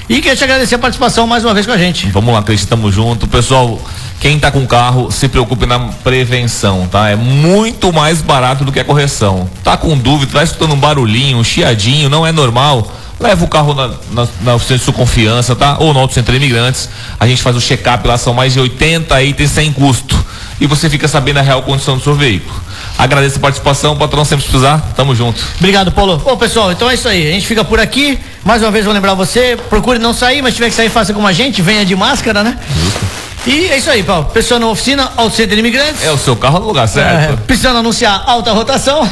E 0.09 0.15
queria 0.15 0.35
te 0.35 0.43
agradecer 0.43 0.75
a 0.75 0.79
participação 0.79 1.25
mais 1.25 1.45
uma 1.45 1.53
vez 1.53 1.65
com 1.65 1.71
a 1.71 1.77
gente. 1.77 2.09
Vamos 2.09 2.33
lá, 2.33 2.43
Cris, 2.43 2.59
estamos 2.59 2.93
juntos. 2.93 3.29
Pessoal, 3.29 3.79
quem 4.19 4.35
está 4.35 4.51
com 4.51 4.67
carro, 4.67 5.09
se 5.09 5.29
preocupe 5.29 5.65
na 5.65 5.79
prevenção, 5.79 6.87
tá? 6.91 7.09
É 7.09 7.15
muito 7.15 7.91
mais 7.93 8.21
barato 8.21 8.65
do 8.65 8.71
que 8.71 8.81
a 8.81 8.83
correção. 8.83 9.49
Tá 9.63 9.77
com 9.77 9.97
dúvida, 9.97 10.33
tá 10.33 10.43
escutando 10.43 10.73
um 10.73 10.79
barulhinho, 10.79 11.37
um 11.37 11.43
chiadinho, 11.43 12.09
não 12.09 12.27
é 12.27 12.33
normal? 12.33 12.91
Leva 13.17 13.45
o 13.45 13.47
carro 13.47 13.73
na, 13.73 13.91
na, 14.11 14.27
na 14.41 14.55
oficina 14.55 14.77
de 14.77 14.83
sua 14.83 14.93
confiança, 14.93 15.55
tá? 15.55 15.77
Ou 15.79 15.93
no 15.93 16.01
Auto 16.01 16.13
Centro 16.13 16.35
Imigrantes. 16.35 16.89
A 17.17 17.25
gente 17.25 17.41
faz 17.41 17.55
o 17.55 17.61
check-up 17.61 18.05
lá, 18.05 18.17
são 18.17 18.33
mais 18.33 18.51
de 18.51 18.59
80 18.59 19.23
itens 19.23 19.51
sem 19.51 19.71
custo. 19.71 20.21
E 20.59 20.67
você 20.67 20.89
fica 20.89 21.07
sabendo 21.07 21.39
a 21.39 21.41
real 21.41 21.63
condição 21.63 21.97
do 21.97 22.03
seu 22.03 22.13
veículo. 22.13 22.61
Agradeço 22.97 23.37
a 23.37 23.41
participação, 23.41 23.97
patrão 23.97 24.23
sempre 24.23 24.45
precisar, 24.45 24.79
tamo 24.95 25.15
junto. 25.15 25.41
Obrigado, 25.57 25.91
Paulo. 25.91 26.21
Ô 26.25 26.37
pessoal, 26.37 26.71
então 26.71 26.89
é 26.89 26.93
isso 26.93 27.07
aí. 27.07 27.27
A 27.27 27.31
gente 27.31 27.47
fica 27.47 27.63
por 27.63 27.79
aqui. 27.79 28.19
Mais 28.43 28.61
uma 28.61 28.71
vez 28.71 28.85
vou 28.85 28.93
lembrar 28.93 29.13
você, 29.13 29.57
procure 29.69 29.99
não 29.99 30.13
sair, 30.13 30.41
mas 30.41 30.53
se 30.53 30.57
tiver 30.57 30.69
que 30.69 30.75
sair, 30.75 30.89
faça 30.89 31.13
como 31.13 31.27
a 31.27 31.33
gente, 31.33 31.61
venha 31.61 31.85
de 31.85 31.95
máscara, 31.95 32.43
né? 32.43 32.57
Justo. 32.83 33.23
E 33.45 33.65
é 33.65 33.77
isso 33.77 33.89
aí, 33.89 34.01
Paulo. 34.03 34.25
Pessoa 34.25 34.57
na 34.57 34.67
oficina, 34.67 35.11
ao 35.17 35.29
centro 35.29 35.53
de 35.53 35.59
imigrantes. 35.59 36.01
É 36.01 36.11
o 36.11 36.17
seu 36.17 36.35
carro 36.35 36.59
no 36.59 36.67
lugar 36.67 36.87
certo. 36.87 37.33
É, 37.33 37.35
precisando 37.45 37.77
anunciar 37.77 38.23
alta 38.25 38.53
rotação. 38.53 39.07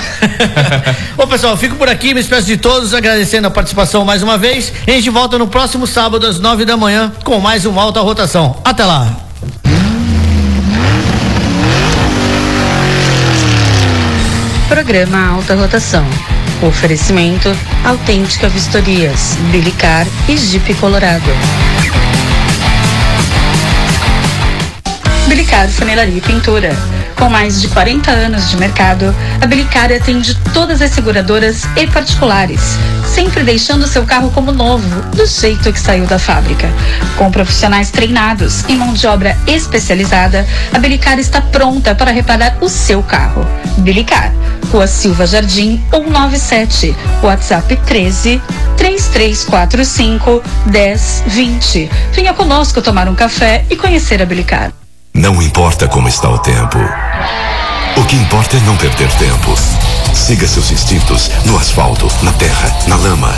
Bom, 1.18 1.28
pessoal, 1.28 1.58
fico 1.58 1.76
por 1.76 1.90
aqui, 1.90 2.14
me 2.14 2.22
despeço 2.22 2.48
de 2.48 2.56
todos, 2.56 2.94
agradecendo 2.94 3.48
a 3.48 3.52
participação 3.52 4.06
mais 4.06 4.24
uma 4.24 4.38
vez. 4.38 4.72
E 4.88 4.92
a 4.92 4.94
gente 4.94 5.10
volta 5.10 5.38
no 5.38 5.48
próximo 5.48 5.86
sábado, 5.86 6.26
às 6.26 6.40
nove 6.40 6.64
da 6.64 6.78
manhã, 6.78 7.12
com 7.26 7.40
mais 7.40 7.66
uma 7.66 7.82
alta 7.82 8.00
rotação. 8.00 8.56
Até 8.64 8.86
lá. 8.86 9.31
Programa 14.72 15.28
Alta 15.28 15.54
Rotação. 15.54 16.06
Oferecimento 16.66 17.50
Autêntica 17.84 18.48
Vistorias, 18.48 19.36
Bilicar 19.52 20.08
e 20.30 20.38
Jeep 20.38 20.74
Colorado. 20.76 21.30
Bilicar 25.28 25.68
Funilaria 25.68 26.18
e 26.18 26.22
Pintura. 26.22 27.01
Com 27.22 27.30
mais 27.30 27.62
de 27.62 27.68
40 27.68 28.10
anos 28.10 28.50
de 28.50 28.58
mercado, 28.58 29.16
a 29.40 29.46
Bilicar 29.46 29.92
atende 29.92 30.34
todas 30.56 30.82
as 30.82 30.90
seguradoras 30.90 31.66
e 31.78 31.86
particulares, 31.86 32.60
sempre 33.06 33.44
deixando 33.44 33.86
seu 33.86 34.04
carro 34.08 34.32
como 34.32 34.52
novo, 34.52 35.02
do 35.16 35.28
jeito 35.28 35.72
que 35.72 35.80
saiu 35.80 36.08
da 36.08 36.18
fábrica. 36.18 36.68
Com 37.20 37.30
profissionais 37.30 37.92
treinados 37.92 38.64
e 38.68 38.74
mão 38.74 38.92
de 38.92 39.06
obra 39.06 39.38
especializada, 39.46 40.48
a 40.74 40.80
Bilicar 40.80 41.20
está 41.20 41.40
pronta 41.42 41.94
para 41.94 42.10
reparar 42.10 42.58
o 42.60 42.68
seu 42.68 43.04
carro. 43.04 43.46
Bilicar, 43.78 44.34
Rua 44.72 44.88
Silva 44.88 45.28
Jardim 45.28 45.80
197, 45.92 46.96
WhatsApp 47.22 47.76
13 47.86 48.42
3345 48.78 50.42
1020. 50.66 51.88
Venha 52.14 52.34
conosco 52.34 52.82
tomar 52.82 53.08
um 53.08 53.14
café 53.14 53.64
e 53.70 53.76
conhecer 53.76 54.24
a 54.24 54.26
Bilicar. 54.26 54.81
Não 55.22 55.40
importa 55.40 55.88
como 55.88 56.10
está 56.10 56.28
o 56.28 56.40
tempo. 56.40 56.80
O 57.96 58.04
que 58.06 58.16
importa 58.16 58.58
é 58.58 58.60
não 58.62 58.76
perder 58.76 59.08
tempo. 59.18 59.56
Siga 60.16 60.48
seus 60.48 60.72
instintos 60.72 61.30
no 61.46 61.56
asfalto, 61.60 62.08
na 62.24 62.34
terra, 62.34 62.76
na 62.88 62.96
lama. 62.96 63.32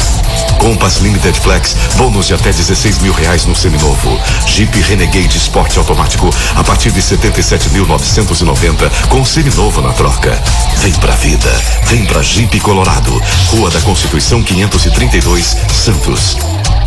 Compass 0.60 1.00
Limited 1.00 1.38
Flex, 1.38 1.76
bônus 1.98 2.28
de 2.28 2.36
até 2.36 2.54
16 2.54 3.00
mil 3.00 3.12
reais 3.12 3.46
no 3.46 3.54
seminovo. 3.54 4.18
Jeep 4.48 4.80
Renegade 4.80 5.38
Sport 5.38 5.76
automático 5.76 6.30
a 6.56 6.64
partir 6.64 6.92
de 6.92 7.02
77.990 7.02 8.90
com 9.10 9.26
seminovo 9.26 9.82
na 9.82 9.92
troca. 9.92 10.42
Vem 10.78 10.94
pra 10.94 11.16
vida, 11.16 11.52
vem 11.88 12.06
pra 12.06 12.24
Jeep 12.24 12.62
Colorado, 12.62 13.22
Rua 13.48 13.70
da 13.70 13.82
Constituição 13.82 14.42
532, 14.42 15.58
Santos. 15.70 16.38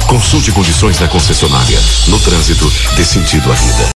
Consulte 0.06 0.52
condições 0.52 0.96
da 0.96 1.06
concessionária. 1.06 1.78
No 2.06 2.18
trânsito, 2.20 2.72
dê 2.94 3.04
sentido 3.04 3.52
à 3.52 3.54
vida. 3.54 3.84